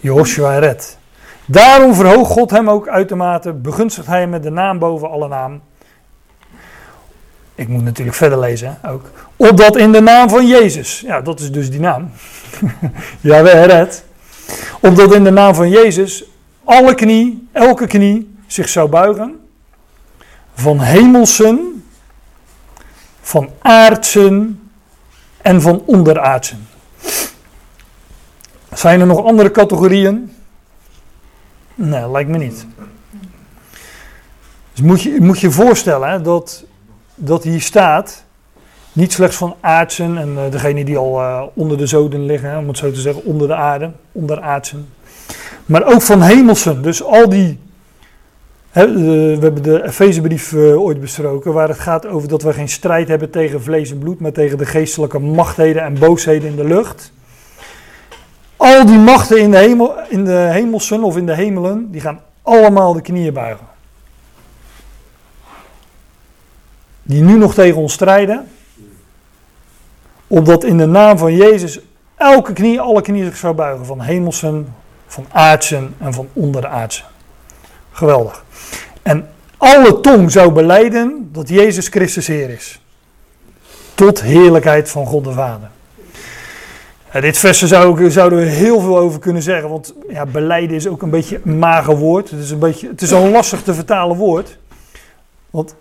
Jehoshua 0.00 0.58
redt. 0.58 0.98
Daarom 1.44 1.94
verhoogt 1.94 2.30
God 2.30 2.50
hem 2.50 2.70
ook 2.70 2.88
uitermate, 2.88 3.52
begunstigt 3.52 4.06
hij 4.06 4.20
hem 4.20 4.28
met 4.28 4.42
de 4.42 4.50
naam 4.50 4.78
boven 4.78 5.10
alle 5.10 5.28
naam. 5.28 5.60
Ik 7.54 7.68
moet 7.68 7.84
natuurlijk 7.84 8.16
verder 8.16 8.38
lezen 8.38 8.78
ook. 8.86 9.10
Opdat 9.36 9.76
in 9.76 9.92
de 9.92 10.00
naam 10.00 10.28
van 10.28 10.46
Jezus, 10.46 11.00
ja 11.00 11.20
dat 11.20 11.40
is 11.40 11.52
dus 11.52 11.70
die 11.70 11.80
naam, 11.80 12.10
Yahweh 13.20 13.64
red. 13.64 14.04
Opdat 14.80 15.14
in 15.14 15.24
de 15.24 15.30
naam 15.30 15.54
van 15.54 15.68
Jezus 15.68 16.24
alle 16.64 16.94
knie, 16.94 17.48
elke 17.52 17.86
knie 17.86 18.36
zich 18.46 18.68
zou 18.68 18.88
buigen. 18.88 19.40
van 20.54 20.80
hemelsen, 20.80 21.75
van 23.26 23.50
aardsen 23.58 24.60
en 25.42 25.62
van 25.62 25.82
onderaardsen. 25.86 26.68
Zijn 28.72 29.00
er 29.00 29.06
nog 29.06 29.24
andere 29.24 29.50
categorieën? 29.50 30.32
Nee, 31.74 32.10
lijkt 32.10 32.30
me 32.30 32.38
niet. 32.38 32.66
Dus 34.72 34.84
moet 34.84 35.02
je 35.02 35.20
moet 35.20 35.40
je 35.40 35.50
voorstellen 35.50 36.22
dat, 36.22 36.64
dat 37.14 37.42
hier 37.42 37.60
staat, 37.60 38.24
niet 38.92 39.12
slechts 39.12 39.36
van 39.36 39.56
aardsen 39.60 40.18
en 40.18 40.32
uh, 40.32 40.50
degene 40.50 40.84
die 40.84 40.96
al 40.96 41.20
uh, 41.20 41.42
onder 41.54 41.78
de 41.78 41.86
zoden 41.86 42.26
liggen, 42.26 42.58
om 42.58 42.68
het 42.68 42.78
zo 42.78 42.90
te 42.90 43.00
zeggen, 43.00 43.24
onder 43.24 43.48
de 43.48 43.54
aarde, 43.54 43.92
onder 44.12 44.40
aardsen. 44.40 44.88
Maar 45.64 45.84
ook 45.84 46.02
van 46.02 46.22
hemelsen. 46.22 46.82
Dus 46.82 47.02
al 47.02 47.28
die, 47.28 47.58
uh, 48.76 48.84
we 48.84 49.38
hebben 49.40 49.62
de 49.62 49.84
Efezebrief 49.84 50.54
ooit 50.54 51.00
besproken, 51.00 51.52
waar 51.52 51.68
het 51.68 51.78
gaat 51.78 52.06
over 52.06 52.28
dat 52.28 52.42
we 52.42 52.52
geen 52.52 52.68
strijd 52.68 53.08
hebben 53.08 53.30
tegen 53.30 53.62
vlees 53.62 53.90
en 53.90 53.98
bloed, 53.98 54.20
maar 54.20 54.32
tegen 54.32 54.58
de 54.58 54.66
geestelijke 54.66 55.18
machtheden 55.18 55.82
en 55.82 55.98
boosheden 55.98 56.48
in 56.48 56.56
de 56.56 56.64
lucht. 56.64 57.12
Al 58.56 58.86
die 58.86 58.98
machten 58.98 59.38
in 59.38 59.50
de, 59.50 59.56
hemel, 59.56 59.94
in 60.08 60.24
de 60.24 60.48
hemelsen 60.52 61.02
of 61.02 61.16
in 61.16 61.26
de 61.26 61.34
hemelen, 61.34 61.90
die 61.90 62.00
gaan 62.00 62.20
allemaal 62.42 62.92
de 62.92 63.00
knieën 63.00 63.32
buigen. 63.32 63.66
Die 67.02 67.22
nu 67.22 67.36
nog 67.36 67.54
tegen 67.54 67.80
ons 67.80 67.92
strijden. 67.92 68.48
Opdat 70.26 70.64
in 70.64 70.78
de 70.78 70.86
naam 70.86 71.18
van 71.18 71.34
Jezus 71.34 71.80
elke 72.16 72.52
knie, 72.52 72.80
alle 72.80 73.02
knieën 73.02 73.24
zich 73.24 73.36
zou 73.36 73.54
buigen. 73.54 73.86
Van 73.86 74.00
hemelsen, 74.00 74.74
van 75.06 75.26
aardsen 75.32 75.94
en 75.98 76.14
van 76.14 76.28
onderaardsen. 76.32 77.04
Geweldig. 77.92 78.44
En 79.02 79.28
alle 79.56 80.00
tong 80.00 80.32
zou 80.32 80.52
beleiden 80.52 81.28
dat 81.32 81.48
Jezus 81.48 81.88
Christus 81.88 82.26
Heer 82.26 82.50
is. 82.50 82.80
Tot 83.94 84.22
heerlijkheid 84.22 84.90
van 84.90 85.06
God 85.06 85.24
de 85.24 85.32
Vader. 85.32 85.70
Ja, 87.12 87.20
dit 87.20 87.38
vers 87.38 87.62
zou, 87.62 88.10
zouden 88.10 88.38
we 88.38 88.44
heel 88.44 88.80
veel 88.80 88.98
over 88.98 89.20
kunnen 89.20 89.42
zeggen, 89.42 89.68
want 89.68 89.94
ja, 90.08 90.26
beleiden 90.26 90.76
is 90.76 90.88
ook 90.88 91.02
een 91.02 91.10
beetje 91.10 91.40
een 91.44 91.58
mager 91.58 91.96
woord. 91.96 92.30
Het 92.30 92.40
is 92.40 92.50
een, 92.50 92.58
beetje, 92.58 92.88
het 92.88 93.02
is 93.02 93.10
een 93.10 93.30
lastig 93.30 93.62
te 93.62 93.74
vertalen 93.74 94.16
woord. 94.16 94.58
Want 95.50 95.74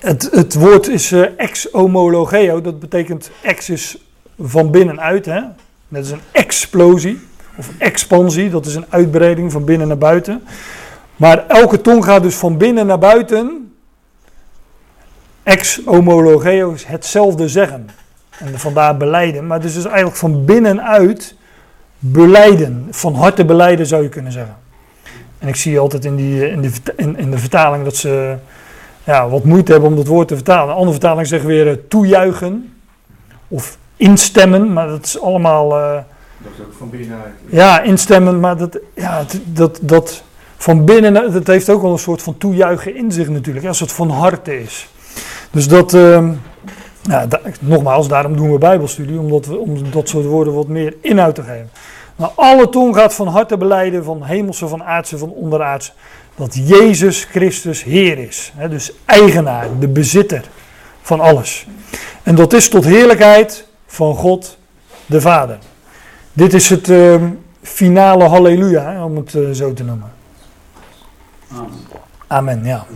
het, 0.00 0.28
het 0.32 0.54
woord 0.54 0.88
is 0.88 1.12
uh, 1.12 1.26
ex-homologeo, 1.36 2.60
dat 2.60 2.80
betekent 2.80 3.30
ex 3.42 3.70
is 3.70 3.98
van 4.40 4.70
binnenuit. 4.70 5.26
Hè? 5.26 5.40
Dat 5.88 6.04
is 6.04 6.10
een 6.10 6.20
explosie 6.32 7.20
of 7.56 7.70
expansie, 7.78 8.50
dat 8.50 8.66
is 8.66 8.74
een 8.74 8.86
uitbreiding 8.88 9.52
van 9.52 9.64
binnen 9.64 9.88
naar 9.88 9.98
buiten. 9.98 10.42
Maar 11.22 11.46
elke 11.46 11.80
tong 11.80 12.04
gaat 12.04 12.22
dus 12.22 12.34
van 12.34 12.56
binnen 12.56 12.86
naar 12.86 12.98
buiten. 12.98 13.72
Ex-homologeo 15.42 16.72
is 16.72 16.84
hetzelfde 16.84 17.48
zeggen. 17.48 17.88
En 18.38 18.58
vandaar 18.58 18.96
beleiden. 18.96 19.46
Maar 19.46 19.60
dus 19.60 19.76
is 19.76 19.84
eigenlijk 19.84 20.16
van 20.16 20.44
binnenuit 20.44 21.34
beleiden. 21.98 22.86
Van 22.90 23.14
harte 23.14 23.44
beleiden 23.44 23.86
zou 23.86 24.02
je 24.02 24.08
kunnen 24.08 24.32
zeggen. 24.32 24.56
En 25.38 25.48
ik 25.48 25.56
zie 25.56 25.78
altijd 25.78 26.04
in, 26.04 26.16
die, 26.16 26.50
in, 26.50 26.60
de, 26.60 26.70
in, 26.96 27.16
in 27.16 27.30
de 27.30 27.38
vertaling 27.38 27.84
dat 27.84 27.96
ze 27.96 28.36
ja, 29.04 29.28
wat 29.28 29.44
moeite 29.44 29.72
hebben 29.72 29.90
om 29.90 29.96
dat 29.96 30.06
woord 30.06 30.28
te 30.28 30.34
vertalen. 30.34 30.68
Een 30.68 30.74
andere 30.74 30.98
vertaling 30.98 31.26
zegt 31.26 31.44
weer 31.44 31.66
uh, 31.66 31.72
toejuichen. 31.88 32.74
Of 33.48 33.78
instemmen. 33.96 34.72
Maar 34.72 34.86
dat 34.86 35.04
is 35.04 35.20
allemaal... 35.20 35.78
Uh, 35.78 35.94
dat 36.38 36.52
is 36.58 36.64
ook 36.64 36.72
van 36.78 36.90
binnenuit. 36.90 37.32
Ja, 37.46 37.80
instemmen. 37.80 38.40
Maar 38.40 38.56
dat, 38.56 38.78
ja, 38.94 39.24
dat, 39.44 39.78
dat 39.82 40.22
van 40.62 40.84
binnen... 40.84 41.14
Dat 41.32 41.46
heeft 41.46 41.70
ook 41.70 41.82
wel 41.82 41.92
een 41.92 41.98
soort 41.98 42.22
van 42.22 42.38
toejuichen 42.38 42.96
in 42.96 43.12
zich 43.12 43.28
natuurlijk. 43.28 43.66
Als 43.66 43.80
het 43.80 43.92
van 43.92 44.10
harte 44.10 44.60
is. 44.60 44.88
Dus 45.50 45.68
dat... 45.68 45.90
Da 45.90 47.40
nogmaals, 47.60 48.08
daarom 48.08 48.36
doen 48.36 48.52
we 48.52 48.58
Bijbelstudie, 48.58 49.18
omdat 49.18 49.46
we, 49.46 49.58
om 49.58 49.90
dat 49.90 50.08
soort 50.08 50.24
woorden 50.24 50.54
wat 50.54 50.68
meer 50.68 50.94
inhoud 51.00 51.34
te 51.34 51.42
geven. 51.42 51.70
Maar 52.16 52.30
alle 52.34 52.68
tong 52.68 52.96
gaat 52.96 53.14
van 53.14 53.26
harte 53.26 53.56
beleiden, 53.56 54.04
van 54.04 54.22
hemelse, 54.22 54.68
van 54.68 54.82
aardse, 54.82 55.18
van 55.18 55.30
onderaardse, 55.30 55.92
dat 56.34 56.68
Jezus 56.68 57.24
Christus 57.24 57.84
Heer 57.84 58.18
is. 58.18 58.52
Dus 58.70 58.92
eigenaar, 59.04 59.66
de 59.78 59.88
bezitter 59.88 60.44
van 61.00 61.20
alles. 61.20 61.66
En 62.22 62.34
dat 62.34 62.52
is 62.52 62.68
tot 62.68 62.84
heerlijkheid 62.84 63.66
van 63.86 64.14
God 64.14 64.58
de 65.06 65.20
Vader. 65.20 65.58
Dit 66.32 66.54
is 66.54 66.70
het 66.70 66.88
uh, 66.88 67.14
finale 67.62 68.24
halleluja, 68.24 69.04
om 69.04 69.16
het 69.16 69.34
uh, 69.34 69.50
zo 69.50 69.72
te 69.72 69.84
noemen. 69.84 70.21
Amen. 72.26 72.64
Ja. 72.64 72.86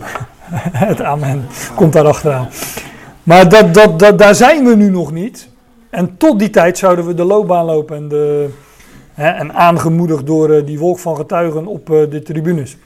het 0.87 1.01
amen 1.01 1.45
komt 1.75 1.93
daar 1.93 2.07
achteraan. 2.07 2.49
Maar 3.23 3.49
dat, 3.49 3.73
dat, 3.73 3.99
dat, 3.99 4.17
daar 4.17 4.35
zijn 4.35 4.65
we 4.65 4.75
nu 4.75 4.89
nog 4.89 5.11
niet. 5.11 5.49
En 5.89 6.17
tot 6.17 6.39
die 6.39 6.49
tijd 6.49 6.77
zouden 6.77 7.05
we 7.05 7.13
de 7.13 7.23
loopbaan 7.23 7.65
lopen 7.65 7.95
en, 7.95 8.07
de, 8.07 8.49
hè, 9.13 9.29
en 9.29 9.53
aangemoedigd 9.53 10.25
door 10.25 10.49
uh, 10.49 10.65
die 10.65 10.79
wolk 10.79 10.99
van 10.99 11.15
getuigen 11.15 11.67
op 11.67 11.89
uh, 11.89 12.09
de 12.09 12.21
tribunes. 12.21 12.77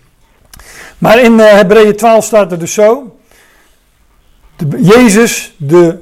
Maar 0.98 1.22
in 1.22 1.34
uh, 1.34 1.52
Hebreeën 1.52 1.96
12 1.96 2.26
staat 2.26 2.52
er 2.52 2.60
dus 2.60 2.74
zo. 2.74 3.16
De, 4.56 4.84
Jezus, 4.84 5.56
de 5.58 5.98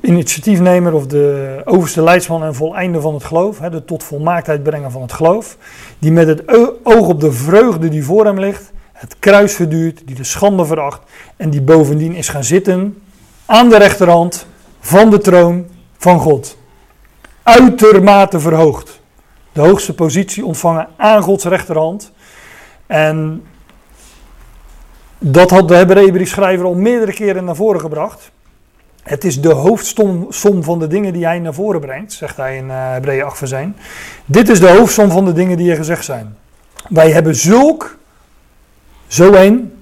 initiatiefnemer 0.00 0.92
of 0.92 1.06
de 1.06 1.60
overste 1.64 2.02
leidsman 2.02 2.42
en 2.42 2.54
voleinde 2.54 3.00
van 3.00 3.14
het 3.14 3.24
geloof, 3.24 3.58
hè, 3.58 3.70
de 3.70 3.84
tot 3.84 4.04
volmaaktheid 4.04 4.62
brengen 4.62 4.90
van 4.90 5.02
het 5.02 5.12
geloof, 5.12 5.56
die 5.98 6.12
met 6.12 6.26
het 6.26 6.42
oog 6.82 7.08
op 7.08 7.20
de 7.20 7.32
vreugde 7.32 7.88
die 7.88 8.04
voor 8.04 8.24
hem 8.24 8.38
ligt, 8.38 8.72
het 9.02 9.16
kruis 9.18 9.54
verduurt, 9.54 10.02
die 10.04 10.14
de 10.14 10.24
schande 10.24 10.64
veracht 10.64 11.00
en 11.36 11.50
die 11.50 11.62
bovendien 11.62 12.14
is 12.14 12.28
gaan 12.28 12.44
zitten 12.44 13.02
aan 13.46 13.68
de 13.68 13.76
rechterhand 13.76 14.46
van 14.80 15.10
de 15.10 15.18
troon 15.18 15.66
van 15.98 16.18
God. 16.18 16.56
Uitermate 17.42 18.40
verhoogd. 18.40 19.00
De 19.52 19.60
hoogste 19.60 19.94
positie 19.94 20.44
ontvangen 20.44 20.88
aan 20.96 21.22
Gods 21.22 21.44
rechterhand. 21.44 22.12
En 22.86 23.42
dat 25.18 25.50
had 25.50 25.68
de 25.68 25.74
Hebreeënbriefschrijver 25.74 26.66
al 26.66 26.74
meerdere 26.74 27.12
keren 27.12 27.44
naar 27.44 27.56
voren 27.56 27.80
gebracht. 27.80 28.30
Het 29.02 29.24
is 29.24 29.40
de 29.40 29.52
hoofdsom 29.52 30.62
van 30.62 30.78
de 30.78 30.86
dingen 30.86 31.12
die 31.12 31.24
hij 31.24 31.38
naar 31.38 31.54
voren 31.54 31.80
brengt, 31.80 32.12
zegt 32.12 32.36
hij 32.36 32.56
in 32.56 32.66
uh, 32.66 32.72
Hebreeën 32.74 33.24
8 33.24 33.48
zijn. 33.48 33.76
Dit 34.24 34.48
is 34.48 34.60
de 34.60 34.68
hoofdsom 34.68 35.10
van 35.10 35.24
de 35.24 35.32
dingen 35.32 35.56
die 35.56 35.70
er 35.70 35.76
gezegd 35.76 36.04
zijn. 36.04 36.36
Wij 36.88 37.10
hebben 37.10 37.36
zulk, 37.36 38.00
zo 39.12 39.32
een, 39.32 39.72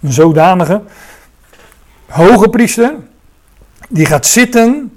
een 0.00 0.12
zodanige, 0.12 0.80
hoge 2.08 2.48
priester, 2.48 2.94
die 3.88 4.06
gaat 4.06 4.26
zitten 4.26 4.92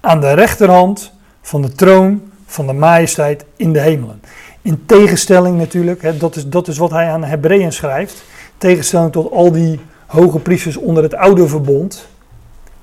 aan 0.00 0.20
de 0.20 0.32
rechterhand 0.32 1.12
van 1.42 1.62
de 1.62 1.72
troon 1.72 2.22
van 2.46 2.66
de 2.66 2.72
majesteit 2.72 3.44
in 3.56 3.72
de 3.72 3.80
hemelen. 3.80 4.20
In 4.62 4.82
tegenstelling 4.86 5.58
natuurlijk, 5.58 6.02
hè, 6.02 6.16
dat, 6.16 6.36
is, 6.36 6.46
dat 6.48 6.68
is 6.68 6.78
wat 6.78 6.90
hij 6.90 7.10
aan 7.10 7.24
Hebreeën 7.24 7.72
schrijft, 7.72 8.22
tegenstelling 8.58 9.12
tot 9.12 9.30
al 9.30 9.52
die 9.52 9.80
hoge 10.06 10.38
priesters 10.38 10.76
onder 10.76 11.02
het 11.02 11.14
oude 11.14 11.48
verbond, 11.48 12.06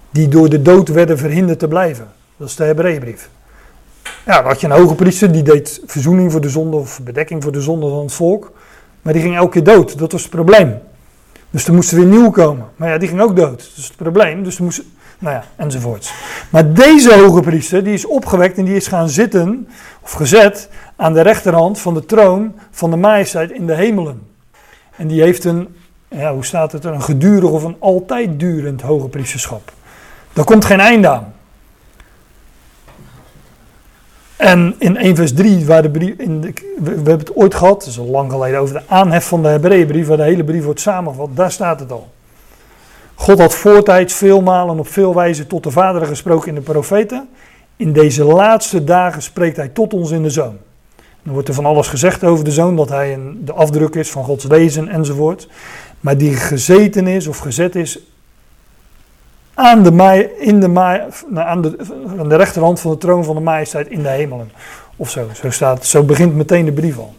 die 0.09 0.27
door 0.27 0.49
de 0.49 0.61
dood 0.61 0.87
werden 0.87 1.17
verhinderd 1.17 1.59
te 1.59 1.67
blijven. 1.67 2.07
Dat 2.37 2.47
is 2.47 2.55
de 2.55 2.63
Hebreeënbrief. 2.63 3.29
Ja, 4.25 4.35
dan 4.35 4.45
had 4.45 4.61
je 4.61 4.67
een 4.67 4.79
hoge 4.79 4.95
priester, 4.95 5.31
die 5.31 5.43
deed 5.43 5.81
verzoening 5.85 6.31
voor 6.31 6.41
de 6.41 6.49
zonde 6.49 6.77
of 6.77 6.99
bedekking 7.01 7.43
voor 7.43 7.51
de 7.51 7.61
zonde 7.61 7.89
van 7.89 7.99
het 7.99 8.13
volk, 8.13 8.51
maar 9.07 9.15
die 9.15 9.25
ging 9.25 9.35
elke 9.35 9.51
keer 9.51 9.63
dood. 9.63 9.97
Dat 9.97 10.11
was 10.11 10.21
het 10.21 10.31
probleem. 10.31 10.79
Dus 11.49 11.67
er 11.67 11.73
moesten 11.73 11.97
weer 11.97 12.05
nieuw 12.05 12.29
komen. 12.29 12.65
Maar 12.75 12.89
ja, 12.89 12.97
die 12.97 13.07
ging 13.07 13.21
ook 13.21 13.35
dood. 13.35 13.57
Dat 13.57 13.71
is 13.77 13.87
het 13.87 13.95
probleem. 13.95 14.43
Dus 14.43 14.57
er 14.57 14.63
moest, 14.63 14.81
nou 15.19 15.35
ja, 15.35 15.43
enzovoorts. 15.55 16.13
Maar 16.49 16.73
deze 16.73 17.13
hoge 17.13 17.41
priester, 17.41 17.83
die 17.83 17.93
is 17.93 18.05
opgewekt 18.05 18.57
en 18.57 18.65
die 18.65 18.75
is 18.75 18.87
gaan 18.87 19.09
zitten, 19.09 19.67
of 20.01 20.11
gezet, 20.11 20.69
aan 20.95 21.13
de 21.13 21.21
rechterhand 21.21 21.79
van 21.79 21.93
de 21.93 22.05
troon 22.05 22.53
van 22.71 22.89
de 22.89 22.95
majesteit 22.95 23.51
in 23.51 23.67
de 23.67 23.75
hemelen. 23.75 24.21
En 24.95 25.07
die 25.07 25.21
heeft 25.21 25.43
een, 25.43 25.75
ja, 26.07 26.33
hoe 26.33 26.45
staat 26.45 26.71
het 26.71 26.85
er, 26.85 26.93
een 26.93 27.01
gedurig 27.01 27.49
of 27.49 27.63
een 27.63 27.75
altijd 27.79 28.39
durend 28.39 28.81
hoge 28.81 29.07
priesterschap. 29.07 29.71
Daar 30.33 30.45
komt 30.45 30.65
geen 30.65 30.79
einde 30.79 31.07
aan. 31.07 31.33
En 34.37 34.75
in 34.77 34.97
1 34.97 35.15
vers 35.15 35.33
3, 35.33 35.65
waar 35.65 35.81
de 35.81 35.89
brief, 35.89 36.17
in 36.17 36.41
de, 36.41 36.53
we, 36.77 36.89
hebben 36.89 37.17
het 37.17 37.35
ooit 37.35 37.55
gehad, 37.55 37.79
dat 37.79 37.87
is 37.87 37.99
al 37.99 38.05
lang 38.05 38.31
geleden, 38.31 38.59
over 38.59 38.75
de 38.75 38.83
aanhef 38.87 39.27
van 39.27 39.41
de 39.41 39.47
Hebreeënbrief, 39.47 40.07
waar 40.07 40.17
de 40.17 40.23
hele 40.23 40.43
brief 40.43 40.63
wordt 40.63 40.79
samengevat, 40.79 41.29
daar 41.33 41.51
staat 41.51 41.79
het 41.79 41.91
al. 41.91 42.09
God 43.15 43.39
had 43.39 43.55
voortijds 43.55 44.13
veel 44.13 44.41
malen 44.41 44.79
op 44.79 44.87
veel 44.87 45.15
wijze 45.15 45.47
tot 45.47 45.63
de 45.63 45.71
vaderen 45.71 46.07
gesproken 46.07 46.47
in 46.47 46.55
de 46.55 46.61
profeten. 46.61 47.29
In 47.75 47.93
deze 47.93 48.23
laatste 48.23 48.83
dagen 48.83 49.21
spreekt 49.21 49.57
hij 49.57 49.67
tot 49.67 49.93
ons 49.93 50.11
in 50.11 50.23
de 50.23 50.29
zoon. 50.29 50.57
Dan 51.23 51.33
wordt 51.33 51.47
er 51.47 51.53
van 51.53 51.65
alles 51.65 51.87
gezegd 51.87 52.23
over 52.23 52.45
de 52.45 52.51
zoon, 52.51 52.75
dat 52.75 52.89
hij 52.89 53.13
een, 53.13 53.41
de 53.45 53.53
afdruk 53.53 53.95
is 53.95 54.11
van 54.11 54.23
Gods 54.23 54.45
wezen 54.45 54.87
enzovoort. 54.87 55.47
Maar 55.99 56.17
die 56.17 56.33
gezeten 56.33 57.07
is 57.07 57.27
of 57.27 57.37
gezet 57.37 57.75
is 57.75 57.99
aan 59.57 59.83
de, 59.83 60.35
in 60.37 60.59
de, 60.59 60.67
nou, 60.67 61.09
aan, 61.33 61.61
de, 61.61 61.77
aan 62.19 62.29
de 62.29 62.35
rechterhand 62.35 62.79
van 62.79 62.91
de 62.91 62.97
troon 62.97 63.23
van 63.23 63.35
de 63.35 63.41
majesteit 63.41 63.87
in 63.87 64.01
de 64.03 64.09
hemelen. 64.09 64.51
Of 64.95 65.09
zo, 65.09 65.27
zo, 65.41 65.49
staat, 65.49 65.85
zo 65.85 66.03
begint 66.03 66.35
meteen 66.35 66.65
de 66.65 66.71
brief 66.71 66.97
al. 66.97 67.15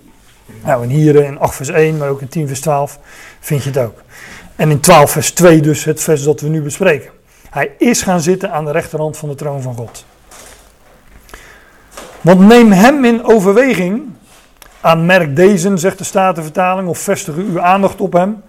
Nou, 0.65 0.83
en 0.83 0.89
hier 0.89 1.17
in 1.25 1.39
8 1.39 1.55
vers 1.55 1.69
1, 1.69 1.97
maar 1.97 2.09
ook 2.09 2.21
in 2.21 2.29
10 2.29 2.47
vers 2.47 2.61
12 2.61 2.99
vind 3.41 3.63
je 3.63 3.71
het 3.71 3.79
ook. 3.79 4.03
En 4.57 4.71
in 4.71 4.81
12 4.81 5.11
vers 5.11 5.31
2 5.31 5.61
dus 5.61 5.85
het 5.85 6.03
vers 6.03 6.23
dat 6.23 6.41
we 6.41 6.49
nu 6.49 6.63
bespreken. 6.63 7.11
Hij 7.51 7.71
is 7.79 8.03
gaan 8.03 8.21
zitten 8.21 8.53
aan 8.53 8.65
de 8.65 8.71
rechterhand 8.71 9.17
van 9.17 9.29
de 9.29 9.35
troon 9.35 9.63
van 9.63 9.77
God. 9.77 10.05
Want 12.21 12.41
neem 12.41 12.73
hem 12.73 13.05
in 13.05 13.25
overweging. 13.25 14.03
Aanmerk 14.81 15.37
deze, 15.37 15.77
zegt 15.77 15.99
de 15.99 16.05
Statenvertaling, 16.05 16.89
of 16.89 16.99
vestig 16.99 17.35
uw 17.35 17.61
aandacht 17.61 18.01
op 18.01 18.13
hem. 18.13 18.43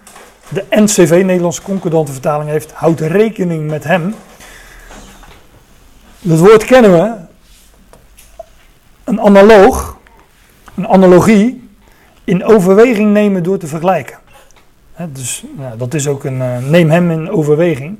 De 0.49 0.65
NCV, 0.69 1.21
Nederlandse 1.25 1.61
Concordante 1.61 2.11
Vertaling, 2.11 2.49
heeft 2.49 2.71
houd 2.71 2.99
rekening 2.99 3.69
met 3.69 3.83
hem. 3.83 4.15
Dat 6.19 6.39
woord 6.39 6.65
kennen 6.65 6.91
we. 6.91 7.15
Een 9.03 9.21
analoog, 9.21 9.97
een 10.75 10.87
analogie, 10.87 11.69
in 12.23 12.43
overweging 12.43 13.13
nemen 13.13 13.43
door 13.43 13.57
te 13.57 13.67
vergelijken. 13.67 14.17
Dus 15.07 15.43
dat 15.77 15.93
is 15.93 16.07
ook 16.07 16.23
een, 16.23 16.41
eh, 16.41 16.57
neem 16.57 16.89
hem 16.89 17.11
in 17.11 17.31
overweging. 17.31 17.97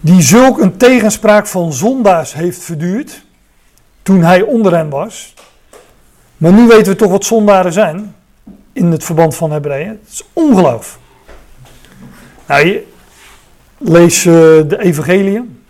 Die 0.00 0.22
zulk 0.22 0.58
een 0.58 0.76
tegenspraak 0.76 1.46
van 1.46 1.72
zondaars 1.72 2.34
heeft 2.34 2.62
verduurd, 2.62 3.24
toen 4.02 4.22
hij 4.22 4.42
onder 4.42 4.76
hen 4.76 4.88
was. 4.88 5.34
Maar 6.36 6.52
nu 6.52 6.66
weten 6.66 6.92
we 6.92 6.98
toch 6.98 7.10
wat 7.10 7.24
zondaren 7.24 7.72
zijn, 7.72 8.14
in 8.72 8.90
het 8.90 9.04
verband 9.04 9.36
van 9.36 9.52
Hebreeën. 9.52 9.88
Het 9.88 10.08
is 10.10 10.24
ongeloof. 10.32 10.98
Nou, 12.46 12.66
je, 12.66 12.86
lees 13.78 14.18
eh, 14.18 14.32
de 14.68 14.76
evangelie. 14.78 15.60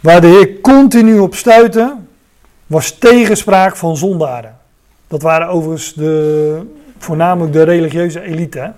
Waar 0.00 0.20
de 0.20 0.26
Heer 0.26 0.60
continu 0.60 1.18
op 1.18 1.34
stuitte, 1.34 1.96
was 2.66 2.90
tegenspraak 2.90 3.76
van 3.76 3.96
zondaren. 3.96 4.58
Dat 5.08 5.22
waren 5.22 5.48
overigens 5.48 5.92
de, 5.92 6.66
voornamelijk 6.98 7.52
de 7.52 7.62
religieuze 7.62 8.20
elite. 8.20 8.58
hè. 8.58 8.68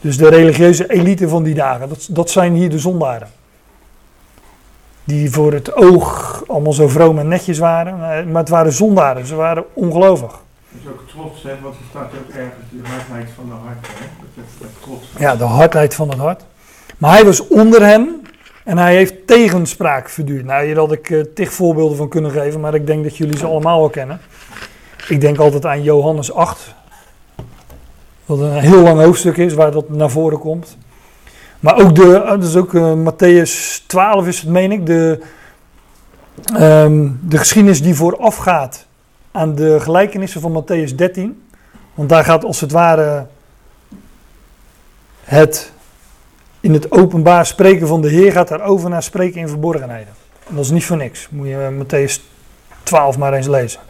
Dus 0.00 0.16
de 0.16 0.28
religieuze 0.28 0.90
elite 0.90 1.28
van 1.28 1.42
die 1.42 1.54
dagen. 1.54 1.88
Dat, 1.88 2.06
dat 2.10 2.30
zijn 2.30 2.54
hier 2.54 2.70
de 2.70 2.78
zondaren. 2.78 3.28
Die 5.04 5.30
voor 5.30 5.52
het 5.52 5.74
oog 5.74 6.42
allemaal 6.46 6.72
zo 6.72 6.88
vroom 6.88 7.18
en 7.18 7.28
netjes 7.28 7.58
waren. 7.58 7.98
Maar 8.30 8.40
het 8.40 8.48
waren 8.48 8.72
zondaren. 8.72 9.26
Ze 9.26 9.34
waren 9.34 9.64
ongelovig. 9.72 10.43
Is 10.80 10.90
ook 10.90 11.08
trots, 11.08 11.42
hè, 11.42 11.60
want 11.62 11.74
er 11.74 11.84
staat 11.90 12.10
ook 12.12 12.34
ergens 12.34 12.64
die 12.70 12.80
hardheid 12.82 13.28
van 13.34 13.44
de 13.46 13.52
hart. 13.52 13.86
Hè? 13.86 14.06
Dat 14.60 14.68
trots. 14.80 15.06
Ja, 15.18 15.36
de 15.36 15.44
hardheid 15.44 15.94
van 15.94 16.08
het 16.08 16.18
hart. 16.18 16.44
Maar 16.98 17.12
hij 17.12 17.24
was 17.24 17.48
onder 17.48 17.82
hen 17.82 18.26
en 18.64 18.78
hij 18.78 18.94
heeft 18.94 19.26
tegenspraak 19.26 20.08
verduurd. 20.08 20.44
Nou, 20.44 20.64
hier 20.66 20.76
had 20.76 20.92
ik 20.92 21.10
eh, 21.10 21.20
tig 21.34 21.52
voorbeelden 21.52 21.96
van 21.96 22.08
kunnen 22.08 22.30
geven, 22.30 22.60
maar 22.60 22.74
ik 22.74 22.86
denk 22.86 23.04
dat 23.04 23.16
jullie 23.16 23.36
ze 23.36 23.46
allemaal 23.46 23.78
wel 23.78 23.90
kennen. 23.90 24.20
Ik 25.08 25.20
denk 25.20 25.38
altijd 25.38 25.66
aan 25.66 25.82
Johannes 25.82 26.32
8. 26.32 26.74
Wat 28.26 28.38
een 28.38 28.58
heel 28.58 28.82
lang 28.82 29.00
hoofdstuk 29.00 29.36
is, 29.36 29.54
waar 29.54 29.70
dat 29.70 29.88
naar 29.88 30.10
voren 30.10 30.38
komt. 30.38 30.76
Maar 31.60 31.78
ook 31.80 31.94
de, 31.94 32.14
eh, 32.16 32.30
dat 32.30 32.44
is 32.44 32.56
ook 32.56 32.74
eh, 32.74 32.92
Matthäus 32.92 33.86
12 33.86 34.26
is 34.26 34.40
het, 34.40 34.50
meen 34.50 34.72
ik, 34.72 34.86
de, 34.86 35.20
ehm, 36.54 37.08
de 37.20 37.38
geschiedenis 37.38 37.82
die 37.82 37.94
voorafgaat 37.94 38.86
aan 39.36 39.54
de 39.54 39.80
gelijkenissen 39.80 40.40
van 40.40 40.62
Matthäus 40.62 40.94
13. 40.94 41.42
Want 41.94 42.08
daar 42.08 42.24
gaat 42.24 42.44
als 42.44 42.60
het 42.60 42.72
ware 42.72 43.26
het 45.24 45.72
in 46.60 46.72
het 46.72 46.92
openbaar 46.92 47.46
spreken 47.46 47.86
van 47.86 48.00
de 48.00 48.08
Heer 48.08 48.32
gaat 48.32 48.48
daarover 48.48 48.90
naar 48.90 49.02
spreken 49.02 49.40
in 49.40 49.48
verborgenheden. 49.48 50.14
En 50.48 50.54
dat 50.54 50.64
is 50.64 50.70
niet 50.70 50.84
voor 50.84 50.96
niks. 50.96 51.28
Moet 51.30 51.46
je 51.46 51.84
Matthäus 51.84 52.20
12 52.82 53.18
maar 53.18 53.32
eens 53.32 53.46
lezen. 53.46 53.80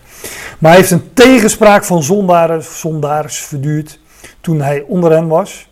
Maar 0.58 0.70
hij 0.70 0.80
heeft 0.80 0.90
een 0.90 1.12
tegenspraak 1.12 1.84
van 1.84 2.02
zondaren, 2.02 2.62
zondaars 2.62 3.38
verduurd 3.38 3.98
toen 4.40 4.60
hij 4.60 4.80
onder 4.80 5.12
hen 5.12 5.28
was. 5.28 5.68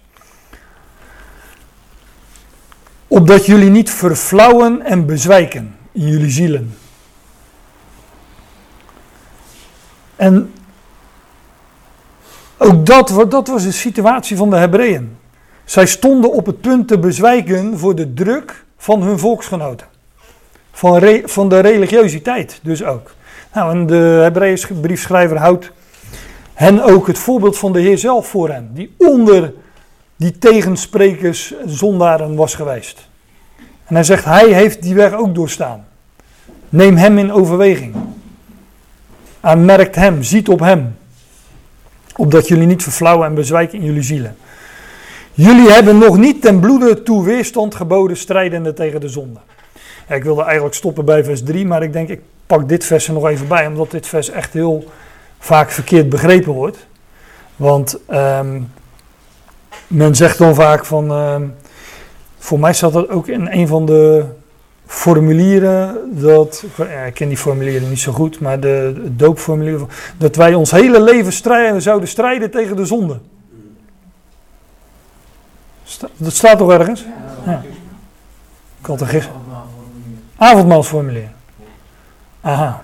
Opdat 3.08 3.46
jullie 3.46 3.70
niet 3.70 3.90
verflauwen 3.90 4.82
en 4.82 5.06
bezwijken 5.06 5.76
in 5.92 6.06
jullie 6.06 6.30
zielen. 6.30 6.76
En 10.22 10.52
ook 12.56 12.86
dat, 12.86 13.26
dat 13.28 13.48
was 13.48 13.62
de 13.62 13.72
situatie 13.72 14.36
van 14.36 14.50
de 14.50 14.56
Hebreeën. 14.56 15.16
Zij 15.64 15.86
stonden 15.86 16.32
op 16.32 16.46
het 16.46 16.60
punt 16.60 16.88
te 16.88 16.98
bezwijken 16.98 17.78
voor 17.78 17.94
de 17.94 18.14
druk 18.14 18.64
van 18.76 19.02
hun 19.02 19.18
volksgenoten. 19.18 19.86
Van, 20.72 21.20
van 21.24 21.48
de 21.48 21.58
religiositeit 21.58 22.60
dus 22.62 22.84
ook. 22.84 23.14
Nou, 23.54 23.70
en 23.70 23.86
de 23.86 24.20
Hebreeërs 24.22 24.66
briefschrijver 24.80 25.38
houdt 25.38 25.70
hen 26.54 26.82
ook 26.82 27.06
het 27.06 27.18
voorbeeld 27.18 27.58
van 27.58 27.72
de 27.72 27.80
Heer 27.80 27.98
zelf 27.98 28.26
voor 28.26 28.50
hen. 28.50 28.70
Die 28.72 28.94
onder 28.98 29.52
die 30.16 30.38
tegensprekers, 30.38 31.54
zondaren 31.66 32.34
was 32.34 32.54
geweest. 32.54 33.08
En 33.84 33.94
hij 33.94 34.04
zegt, 34.04 34.24
hij 34.24 34.52
heeft 34.52 34.82
die 34.82 34.94
weg 34.94 35.12
ook 35.12 35.34
doorstaan. 35.34 35.86
Neem 36.68 36.96
hem 36.96 37.18
in 37.18 37.32
overweging. 37.32 37.94
Aanmerkt 39.42 39.94
hem, 39.94 40.22
ziet 40.22 40.48
op 40.48 40.60
hem. 40.60 40.96
Opdat 42.16 42.48
jullie 42.48 42.66
niet 42.66 42.82
verflauwen 42.82 43.26
en 43.26 43.34
bezwijken 43.34 43.78
in 43.78 43.84
jullie 43.84 44.02
zielen. 44.02 44.36
Jullie 45.32 45.70
hebben 45.70 45.98
nog 45.98 46.18
niet 46.18 46.42
ten 46.42 46.60
bloede 46.60 47.02
toe 47.02 47.24
weerstand 47.24 47.74
geboden, 47.74 48.16
strijdende 48.16 48.72
tegen 48.72 49.00
de 49.00 49.08
zonde. 49.08 49.40
Ja, 50.08 50.14
ik 50.14 50.24
wilde 50.24 50.42
eigenlijk 50.42 50.74
stoppen 50.74 51.04
bij 51.04 51.24
vers 51.24 51.42
3, 51.42 51.66
maar 51.66 51.82
ik 51.82 51.92
denk 51.92 52.08
ik 52.08 52.20
pak 52.46 52.68
dit 52.68 52.84
vers 52.84 53.06
er 53.06 53.12
nog 53.12 53.28
even 53.28 53.48
bij, 53.48 53.66
omdat 53.66 53.90
dit 53.90 54.06
vers 54.06 54.30
echt 54.30 54.52
heel 54.52 54.84
vaak 55.38 55.70
verkeerd 55.70 56.08
begrepen 56.08 56.52
wordt. 56.52 56.86
Want 57.56 57.98
ehm, 58.06 58.60
men 59.86 60.14
zegt 60.14 60.38
dan 60.38 60.54
vaak 60.54 60.84
van, 60.84 61.10
ehm, 61.10 61.42
voor 62.38 62.60
mij 62.60 62.72
staat 62.72 62.92
dat 62.92 63.08
ook 63.08 63.28
in 63.28 63.48
een 63.50 63.68
van 63.68 63.86
de 63.86 64.24
formulieren, 64.92 65.96
dat, 66.20 66.64
ja, 66.76 66.84
ik 67.04 67.14
ken 67.14 67.28
die 67.28 67.36
formulieren 67.36 67.88
niet 67.88 68.00
zo 68.00 68.12
goed, 68.12 68.40
maar 68.40 68.60
de, 68.60 68.92
de 69.02 69.16
doopformulier, 69.16 69.80
dat 70.18 70.36
wij 70.36 70.54
ons 70.54 70.70
hele 70.70 71.00
leven 71.00 71.32
strijden, 71.32 71.82
zouden 71.82 72.08
strijden 72.08 72.50
tegen 72.50 72.76
de 72.76 72.84
zonde. 72.86 73.18
Sta- 75.84 76.08
dat 76.16 76.32
staat 76.32 76.58
toch 76.58 76.70
ergens? 76.72 77.04
Ja. 77.46 77.62
Ik 78.80 78.86
had 78.86 79.00
er 79.00 79.06
gisteren. 79.06 79.40
Avondmaalsformulier. 80.36 81.28
Aha. 82.40 82.80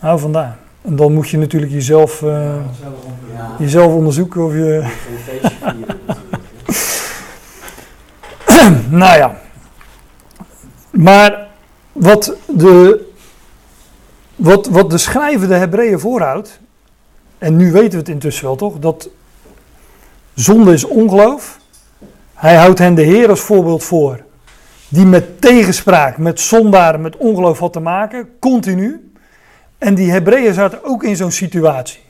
Nou, 0.00 0.18
vandaar. 0.18 0.58
En 0.82 0.96
dan 0.96 1.12
moet 1.12 1.28
je 1.28 1.38
natuurlijk 1.38 1.72
jezelf, 1.72 2.22
eh, 2.22 2.54
Ja, 3.34 3.54
jezelf 3.58 3.92
onderzoeken 3.92 4.44
of 4.44 4.52
je... 4.52 4.84
Nou 8.90 9.16
ja. 9.16 9.40
Maar 10.90 11.46
wat 11.92 12.36
de, 12.46 13.06
wat, 14.36 14.66
wat 14.66 14.90
de 14.90 14.98
schrijver 14.98 15.48
de 15.48 15.54
Hebreeën 15.54 16.00
voorhoudt, 16.00 16.60
en 17.38 17.56
nu 17.56 17.72
weten 17.72 17.90
we 17.90 17.96
het 17.96 18.08
intussen 18.08 18.44
wel 18.44 18.56
toch, 18.56 18.78
dat 18.78 19.08
zonde 20.34 20.72
is 20.72 20.84
ongeloof. 20.84 21.58
Hij 22.34 22.56
houdt 22.56 22.78
hen 22.78 22.94
de 22.94 23.02
Heer 23.02 23.28
als 23.28 23.40
voorbeeld 23.40 23.84
voor, 23.84 24.20
die 24.88 25.06
met 25.06 25.40
tegenspraak, 25.40 26.18
met 26.18 26.40
zondaren, 26.40 27.00
met 27.00 27.16
ongeloof 27.16 27.58
had 27.58 27.72
te 27.72 27.80
maken, 27.80 28.28
continu. 28.38 29.12
En 29.78 29.94
die 29.94 30.10
Hebreeën 30.10 30.54
zaten 30.54 30.84
ook 30.84 31.04
in 31.04 31.16
zo'n 31.16 31.30
situatie. 31.30 32.00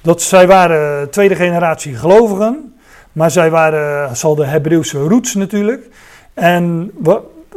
Dat 0.00 0.22
zij 0.22 0.46
waren 0.46 1.10
tweede 1.10 1.34
generatie 1.34 1.96
gelovigen, 1.96 2.74
maar 3.12 3.30
zij 3.30 3.50
waren, 3.50 4.16
zal 4.16 4.34
de 4.34 4.46
Hebreeuwse 4.46 4.98
roots 4.98 5.34
natuurlijk. 5.34 5.88
En 6.34 6.90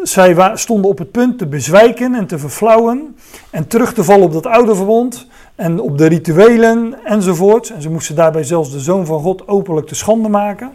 zij 0.03 0.51
stonden 0.53 0.89
op 0.89 0.97
het 0.97 1.11
punt 1.11 1.37
te 1.37 1.47
bezwijken 1.47 2.15
en 2.15 2.25
te 2.25 2.39
verflauwen. 2.39 3.17
En 3.49 3.67
terug 3.67 3.93
te 3.93 4.03
vallen 4.03 4.25
op 4.25 4.33
dat 4.33 4.45
oude 4.45 4.75
verbond. 4.75 5.27
En 5.55 5.79
op 5.79 5.97
de 5.97 6.05
rituelen 6.05 6.99
enzovoort. 7.03 7.69
En 7.69 7.81
ze 7.81 7.89
moesten 7.89 8.15
daarbij 8.15 8.43
zelfs 8.43 8.71
de 8.71 8.79
zoon 8.79 9.05
van 9.05 9.21
God 9.21 9.47
openlijk 9.47 9.87
te 9.87 9.95
schande 9.95 10.29
maken. 10.29 10.71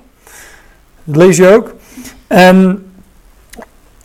Dat 1.05 1.16
lees 1.16 1.37
je 1.37 1.49
ook. 1.49 1.75
En 2.27 2.87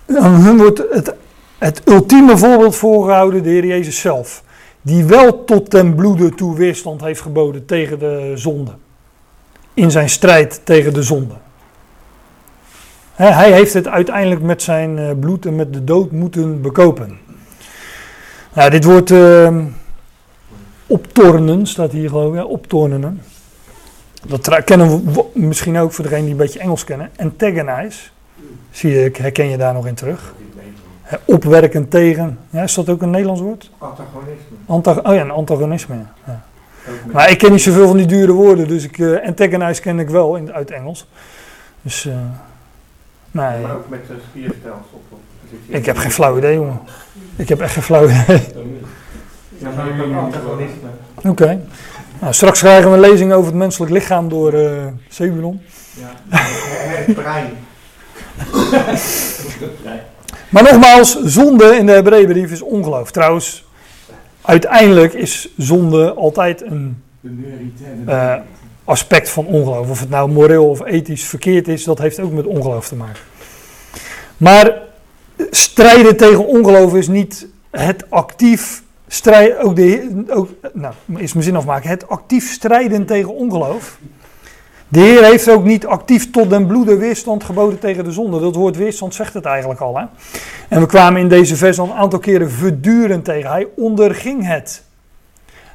aan 0.08 0.34
hun 0.34 0.58
wordt 0.58 0.84
het, 0.92 1.14
het 1.58 1.82
ultieme 1.86 2.38
voorbeeld 2.38 2.76
voorgehouden, 2.76 3.44
de 3.44 3.50
Heer 3.50 3.66
Jezus 3.66 4.00
zelf. 4.00 4.44
Die 4.82 5.06
wel 5.06 5.44
tot 5.44 5.70
ten 5.70 5.96
bloede 5.96 6.36
toe 6.36 6.56
weerstand 6.56 7.02
heeft 7.02 7.22
geboden 7.22 7.66
tegen 7.66 8.00
de 8.00 8.32
zonde. 8.36 8.72
In 9.74 9.92
zijn 9.92 10.10
strijd 10.10 10.62
tegen 10.64 10.94
de 10.94 11.04
zonde. 11.04 11.34
Hij 13.28 13.52
heeft 13.52 13.74
het 13.74 13.88
uiteindelijk 13.88 14.42
met 14.42 14.62
zijn 14.62 14.98
eh, 14.98 15.10
bloed 15.20 15.46
en 15.46 15.56
met 15.56 15.74
de 15.74 15.84
dood 15.84 16.12
moeten 16.12 16.62
bekopen. 16.62 17.20
Nou, 18.54 18.70
dit 18.70 18.84
wordt 18.84 19.12
ehm, 19.12 19.66
optornen, 20.88 21.68
staat 21.68 21.92
hier 21.92 22.10
geloof 22.10 22.34
ik, 22.34 22.40
hè, 22.40 22.44
optornen. 22.44 23.22
Dat 24.28 24.64
kennen 24.64 25.14
we 25.14 25.26
misschien 25.34 25.78
ook 25.78 25.92
voor 25.92 26.04
degenen 26.04 26.24
die 26.24 26.34
een 26.34 26.40
beetje 26.40 26.60
Engels 26.60 26.84
kennen. 26.84 27.10
Antagonize. 27.18 28.00
Zie 28.72 28.92
je, 28.92 29.12
herken 29.14 29.50
je 29.50 29.58
daar 29.58 29.74
nog 29.74 29.88
in 29.88 29.96
terug. 29.96 30.34
Hè, 31.02 31.18
opwerkend 31.26 31.92
tegen. 31.92 32.40
Ja, 32.50 32.64
is 32.64 32.74
dat 32.74 32.90
ook 32.90 33.02
een 33.02 33.10
Nederlands 33.10 33.42
woord? 33.42 33.72
Antagonisme. 33.78 34.56
Anta 34.66 34.92
oh 35.04 35.14
ja, 35.14 35.22
een 35.22 35.32
antagonisme. 35.32 35.96
ja. 35.96 36.06
Ja. 36.26 36.42
Maar 37.12 37.32
ik 37.32 37.38
ken 37.38 37.52
niet 37.52 37.62
zoveel 37.62 37.88
van 37.88 37.98
die 37.98 38.06
dure 38.06 38.32
woorden, 38.32 38.68
dus 38.68 38.84
ik, 38.84 39.00
eh 39.00 39.28
antagonize 39.28 39.82
ken 39.82 40.00
ik 40.00 40.10
wel 40.10 40.36
in, 40.36 40.54
uit 40.54 40.72
Engels. 40.72 41.08
Dus, 41.82 42.06
eh, 42.06 42.14
nee, 43.32 43.62
Maar 43.62 43.76
ook 43.76 43.90
met 43.90 44.08
de 44.08 44.16
spierstelsel. 44.30 45.04
ik 45.68 45.86
heb 45.86 45.98
geen 45.98 46.12
flauw 46.12 46.38
idee, 46.38 46.54
jongen. 46.54 46.80
Ik 47.36 47.50
heb 47.50 47.62
echt 47.62 47.74
geen 47.74 47.84
flauw 47.84 48.04
idee. 48.04 48.42
Ja, 49.58 49.70
maar 49.76 49.88
ook 50.06 50.16
antagonisme. 50.16 50.90
Oké. 51.24 51.62
Nou, 52.20 52.34
straks 52.34 52.60
krijgen 52.60 52.90
we 52.90 52.96
een 52.96 53.02
lezing 53.10 53.34
over 53.34 53.46
het 53.46 53.60
menselijk 53.60 53.92
lichaam 53.92 54.30
door 54.30 54.54
eh 54.54 54.86
Sebulon. 55.08 55.62
Ja. 55.94 56.38
Het 56.38 57.16
brein. 57.16 57.50
Maar 60.50 60.64
nogmaals, 60.64 61.22
zonde 61.24 61.76
in 61.76 61.86
de 61.86 61.92
Hebreeënbrief 61.92 62.52
is 62.52 62.62
ongeloof. 62.62 63.12
Trouwens, 63.12 63.66
uiteindelijk 64.42 65.14
is 65.14 65.50
zonde 65.58 66.14
altijd 66.14 66.62
een 66.62 67.04
De 67.22 68.42
aspect 68.90 69.30
van 69.30 69.46
ongeloof. 69.46 69.90
Of 69.90 70.00
het 70.00 70.10
nou 70.10 70.32
moreel 70.32 70.70
of 70.70 70.86
ethisch 70.86 71.24
verkeerd 71.24 71.68
is, 71.68 71.84
dat 71.84 72.00
heeft 72.00 72.20
ook 72.20 72.32
met 72.32 72.46
ongeloof 72.46 72.88
te 72.88 72.96
maken. 72.96 73.22
Maar 74.38 74.82
strijden 75.50 76.18
tegen 76.18 76.48
ongeloof 76.48 76.96
is 76.96 77.08
niet 77.08 77.48
het 77.72 78.06
actief 78.10 78.84
strijden, 79.08 79.62
ook 79.62 79.76
de, 79.76 80.24
ook, 80.30 80.50
nou, 80.74 80.94
is 81.18 81.34
mijn 81.34 81.46
zin 81.46 81.56
afmaken, 81.56 81.90
het 81.90 82.10
actief 82.10 82.52
strijden 82.52 83.06
tegen 83.06 83.36
ongeloof. 83.36 83.98
De 84.88 85.00
Heer 85.00 85.24
heeft 85.24 85.50
ook 85.50 85.64
niet 85.64 85.86
actief 85.86 86.32
tot 86.32 86.50
den 86.50 86.68
bloede 86.68 86.98
weerstand 86.98 87.44
geboden 87.44 87.80
tegen 87.80 88.04
de 88.04 88.12
zonde. 88.12 88.40
Dat 88.40 88.56
woord 88.56 88.78
weerstand 88.78 89.16
zegt 89.16 89.34
het 89.34 89.46
eigenlijk 89.46 89.80
al. 89.80 89.98
Hè? 89.98 90.06
En 90.68 90.80
we 90.80 90.86
kwamen 90.86 91.22
in 91.22 91.30
deze 91.30 91.56
vers 91.56 91.80
al 91.80 91.86
een 91.86 91.98
aantal 91.98 92.20
keren 92.20 92.52
verdurend 92.52 93.26
tegen. 93.26 93.50
Hij 93.50 93.68
onderging 93.76 94.48
het. 94.48 94.84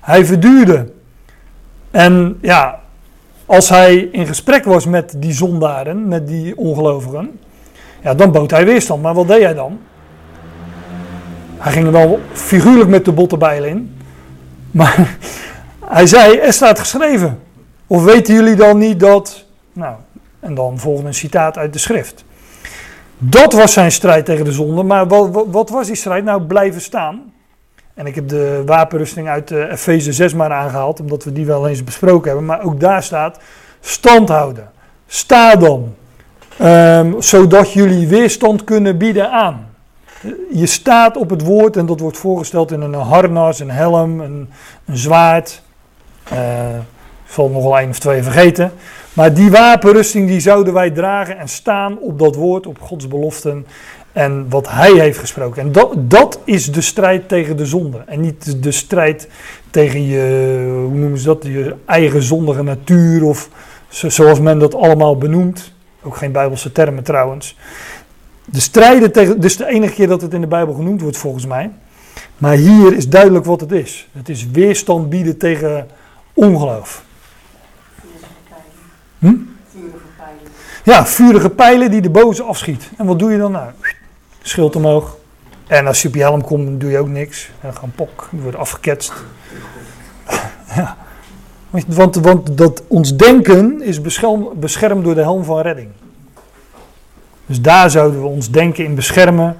Hij 0.01 0.25
verduurde. 0.25 0.93
En 1.91 2.39
ja, 2.41 2.83
als 3.47 3.69
hij 3.69 3.97
in 3.97 4.27
gesprek 4.27 4.65
was 4.65 4.87
met 4.87 5.15
die 5.17 5.33
zondaren, 5.33 6.09
met 6.09 6.27
die 6.27 6.57
ongelovigen, 6.57 7.41
ja, 8.03 8.15
dan 8.15 8.33
bood 8.33 8.51
hij 8.51 8.65
weerstand. 8.65 9.03
Maar 9.03 9.15
wat 9.15 9.29
deed 9.29 9.43
hij 9.43 9.55
dan? 9.55 9.79
Hij 11.57 11.73
ging 11.73 11.87
er 11.87 11.93
wel 11.93 12.21
figuurlijk 12.33 12.91
met 12.91 13.05
de 13.05 13.13
bottenbijl 13.13 13.65
in. 13.65 13.97
Maar 14.71 15.17
hij 15.85 16.07
zei, 16.07 16.39
er 16.39 16.53
staat 16.53 16.79
geschreven. 16.79 17.41
Of 17.87 18.05
weten 18.05 18.35
jullie 18.35 18.55
dan 18.55 18.79
niet 18.79 19.01
dat... 19.01 19.45
Nou, 19.73 19.95
en 20.41 20.55
dan 20.55 20.79
volgende 20.79 21.09
een 21.09 21.15
citaat 21.15 21.59
uit 21.59 21.73
de 21.73 21.79
schrift. 21.79 22.25
Dat 23.19 23.53
was 23.53 23.73
zijn 23.73 23.93
strijd 23.93 24.25
tegen 24.25 24.45
de 24.45 24.53
zonde. 24.53 24.83
Maar 24.83 25.07
wat, 25.09 25.47
wat 25.51 25.71
was 25.71 25.87
die 25.87 25.97
strijd? 25.97 26.25
Nou, 26.25 26.43
blijven 26.43 26.81
staan. 26.81 27.33
En 27.95 28.07
ik 28.07 28.15
heb 28.15 28.29
de 28.29 28.63
wapenrusting 28.67 29.29
uit 29.29 29.51
uh, 29.51 29.73
Efeze 29.73 30.13
6 30.13 30.35
maar 30.35 30.53
aangehaald, 30.53 31.01
omdat 31.01 31.25
we 31.25 31.33
die 31.33 31.47
wel 31.47 31.69
eens 31.69 31.85
besproken 31.85 32.27
hebben. 32.27 32.47
Maar 32.47 32.65
ook 32.65 32.81
daar 32.81 33.03
staat, 33.03 33.39
stand 33.81 34.29
houden. 34.29 34.71
Sta 35.07 35.57
dan. 35.57 35.95
Um, 36.63 37.23
zodat 37.23 37.73
jullie 37.73 38.09
weerstand 38.09 38.65
kunnen 38.65 38.99
bieden 38.99 39.31
aan. 39.31 39.67
Je 40.53 40.67
staat 40.67 41.17
op 41.17 41.31
het 41.31 41.43
woord 41.43 41.77
en 41.77 41.87
dat 41.87 42.01
wordt 42.01 42.19
voorgesteld 42.19 42.73
in 42.73 42.81
een 42.81 42.95
harnas, 42.95 43.61
een 43.61 43.71
helm, 43.71 44.21
een, 44.21 44.51
een 44.85 44.97
zwaard. 44.97 45.63
Uh, 46.33 46.77
ik 47.25 47.31
zal 47.31 47.49
nog 47.49 47.63
wel 47.63 47.79
één 47.79 47.89
of 47.89 47.99
twee 47.99 48.23
vergeten. 48.23 48.73
Maar 49.13 49.35
die 49.35 49.51
wapenrusting 49.51 50.29
die 50.29 50.41
zouden 50.41 50.75
wij 50.75 50.91
dragen 50.91 51.39
en 51.39 51.49
staan 51.49 51.99
op 51.99 52.19
dat 52.19 52.35
woord, 52.35 52.67
op 52.67 52.81
Gods 52.81 53.09
beloften 53.09 53.67
en 54.15 54.47
wat 54.49 54.69
hij 54.69 54.93
heeft 54.93 55.19
gesproken. 55.19 55.63
En 55.63 55.73
dat, 55.73 56.11
dat 56.11 56.41
is 56.45 56.73
de 56.73 56.81
strijd 56.81 57.29
tegen 57.29 57.57
de 57.57 57.67
zonde. 57.67 58.03
En 58.07 58.21
niet 58.21 58.63
de 58.63 58.73
strijd 58.73 59.29
tegen 59.71 60.07
je, 60.07 60.63
hoe 60.89 60.99
noemen 60.99 61.19
ze 61.19 61.25
dat, 61.25 61.43
je 61.43 61.75
eigen 61.85 62.23
zondige 62.23 62.63
natuur 62.63 63.25
of 63.25 63.49
zoals 63.89 64.41
men 64.41 64.59
dat 64.59 64.75
allemaal 64.75 65.19
benoemt. 65.19 65.73
Ook 66.03 66.17
geen 66.17 66.33
bijbelse 66.33 66.73
termen 66.73 67.05
trouwens. 67.05 67.57
De 68.45 68.61
strijden 68.61 69.13
tegen, 69.13 69.43
is 69.43 69.57
de 69.57 69.67
enige 69.67 69.95
keer 69.95 70.09
dat 70.09 70.21
het 70.21 70.35
in 70.35 70.41
de 70.41 70.47
Bijbel 70.47 70.75
genoemd 70.75 71.01
wordt 71.01 71.17
volgens 71.17 71.47
mij. 71.47 71.71
Maar 72.39 72.57
hier 72.57 72.97
is 72.97 73.09
duidelijk 73.09 73.45
wat 73.45 73.61
het 73.61 73.73
is. 73.73 74.09
Het 74.13 74.29
is 74.29 74.51
weerstand 74.51 75.09
bieden 75.09 75.39
tegen 75.39 75.87
ongeloof. 76.33 77.05
Hm? 79.19 79.35
Ja, 80.85 81.07
vurige 81.07 81.51
pijlen 81.51 81.91
die 81.91 82.01
de 82.01 82.11
boze 82.11 82.43
afschiet. 82.43 82.91
En 82.99 83.07
wat 83.07 83.19
doe 83.19 83.31
je 83.33 83.39
dan 83.39 83.53
nou? 83.53 83.71
Schild 84.47 84.77
omhoog. 84.77 85.17
En 85.67 85.87
als 85.87 86.03
je 86.03 86.09
op 86.09 86.15
je 86.15 86.21
helm 86.21 86.45
komt, 86.45 86.81
doe 86.81 86.91
je 86.91 86.99
ook 86.99 87.09
niks. 87.09 87.51
En 87.61 87.75
gaan 87.75 87.93
pok, 87.95 88.29
die 88.31 88.41
wordt 88.41 88.57
afgeketst. 88.57 89.13
ja. 90.77 90.97
Want, 91.87 92.15
want 92.15 92.59
dat 92.59 92.83
ons 92.89 93.17
denken 93.17 93.83
is 93.83 94.01
beschermd, 94.55 95.05
door 95.05 95.15
de 95.15 95.21
helm 95.21 95.45
van 95.45 95.61
redding. 95.61 95.89
Dus 97.47 97.61
daar 97.61 97.91
zouden 97.91 98.21
we 98.21 98.27
ons 98.27 98.51
denken 98.51 98.85
in 98.85 98.95
beschermen. 98.95 99.57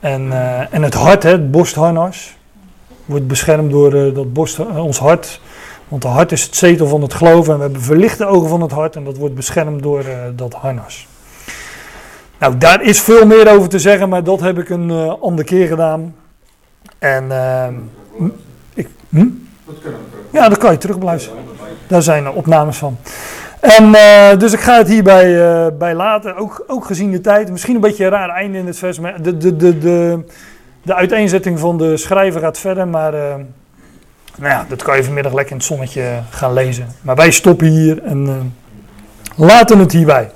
En, 0.00 0.26
uh, 0.26 0.74
en 0.74 0.82
het 0.82 0.94
hart, 0.94 1.22
hè, 1.22 1.30
het 1.30 1.50
borstharnas, 1.50 2.36
wordt 3.04 3.26
beschermd 3.26 3.70
door 3.70 3.94
uh, 3.94 4.14
dat 4.14 4.32
borst, 4.32 4.58
uh, 4.58 4.84
ons 4.84 4.98
hart. 4.98 5.40
Want 5.88 6.02
het 6.02 6.12
hart 6.12 6.32
is 6.32 6.42
het 6.42 6.56
zetel 6.56 6.86
van 6.86 7.02
het 7.02 7.14
geloven 7.14 7.52
en 7.52 7.58
we 7.58 7.64
hebben 7.64 7.82
verlichte 7.82 8.26
ogen 8.26 8.48
van 8.48 8.60
het 8.60 8.72
hart 8.72 8.96
en 8.96 9.04
dat 9.04 9.16
wordt 9.16 9.34
beschermd 9.34 9.82
door 9.82 10.04
dat 10.36 10.54
harnas. 10.54 11.06
Nou, 12.44 12.58
daar 12.58 12.82
is 12.82 13.00
veel 13.00 13.26
meer 13.26 13.52
over 13.52 13.68
te 13.68 13.78
zeggen, 13.78 14.08
maar 14.08 14.24
dat 14.24 14.40
heb 14.40 14.58
ik 14.58 14.68
een 14.68 14.88
uh, 14.88 15.12
andere 15.20 15.44
keer 15.44 15.66
gedaan. 15.66 16.14
En 16.98 17.24
uh, 17.24 17.66
ik, 18.74 18.88
hm? 19.08 19.26
Ja, 20.32 20.48
dat 20.48 20.58
kan 20.58 20.72
je 20.72 20.78
terugbeluisteren. 20.78 21.38
Daar 21.86 22.02
zijn 22.02 22.30
opnames 22.30 22.76
van. 22.76 22.96
En 23.60 23.84
uh, 23.84 24.38
dus 24.38 24.52
ik 24.52 24.60
ga 24.60 24.76
het 24.76 24.88
hierbij 24.88 25.26
uh, 25.26 25.66
bij 25.78 25.94
laten, 25.94 26.36
ook, 26.36 26.64
ook 26.66 26.84
gezien 26.84 27.10
de 27.10 27.20
tijd. 27.20 27.50
Misschien 27.50 27.74
een 27.74 27.80
beetje 27.80 28.04
een 28.04 28.10
raar 28.10 28.28
einde 28.28 28.58
in 28.58 28.66
het 28.66 28.78
vers, 28.78 28.98
maar 28.98 29.22
de, 29.22 29.36
de, 29.36 29.56
de, 29.56 29.78
de, 29.78 30.24
de 30.82 30.94
uiteenzetting 30.94 31.58
van 31.58 31.78
de 31.78 31.96
schrijver 31.96 32.40
gaat 32.40 32.58
verder, 32.58 32.88
maar... 32.88 33.12
Nou 33.12 34.52
ja, 34.52 34.66
dat 34.68 34.82
kan 34.82 34.96
je 34.96 35.04
vanmiddag 35.04 35.32
lekker 35.32 35.52
in 35.52 35.58
het 35.58 35.66
zonnetje 35.66 36.20
gaan 36.30 36.52
lezen. 36.52 36.88
Maar 37.02 37.16
wij 37.16 37.30
stoppen 37.30 37.66
hier 37.66 38.02
en 38.02 38.54
laten 39.36 39.78
het 39.78 39.92
hierbij. 39.92 40.30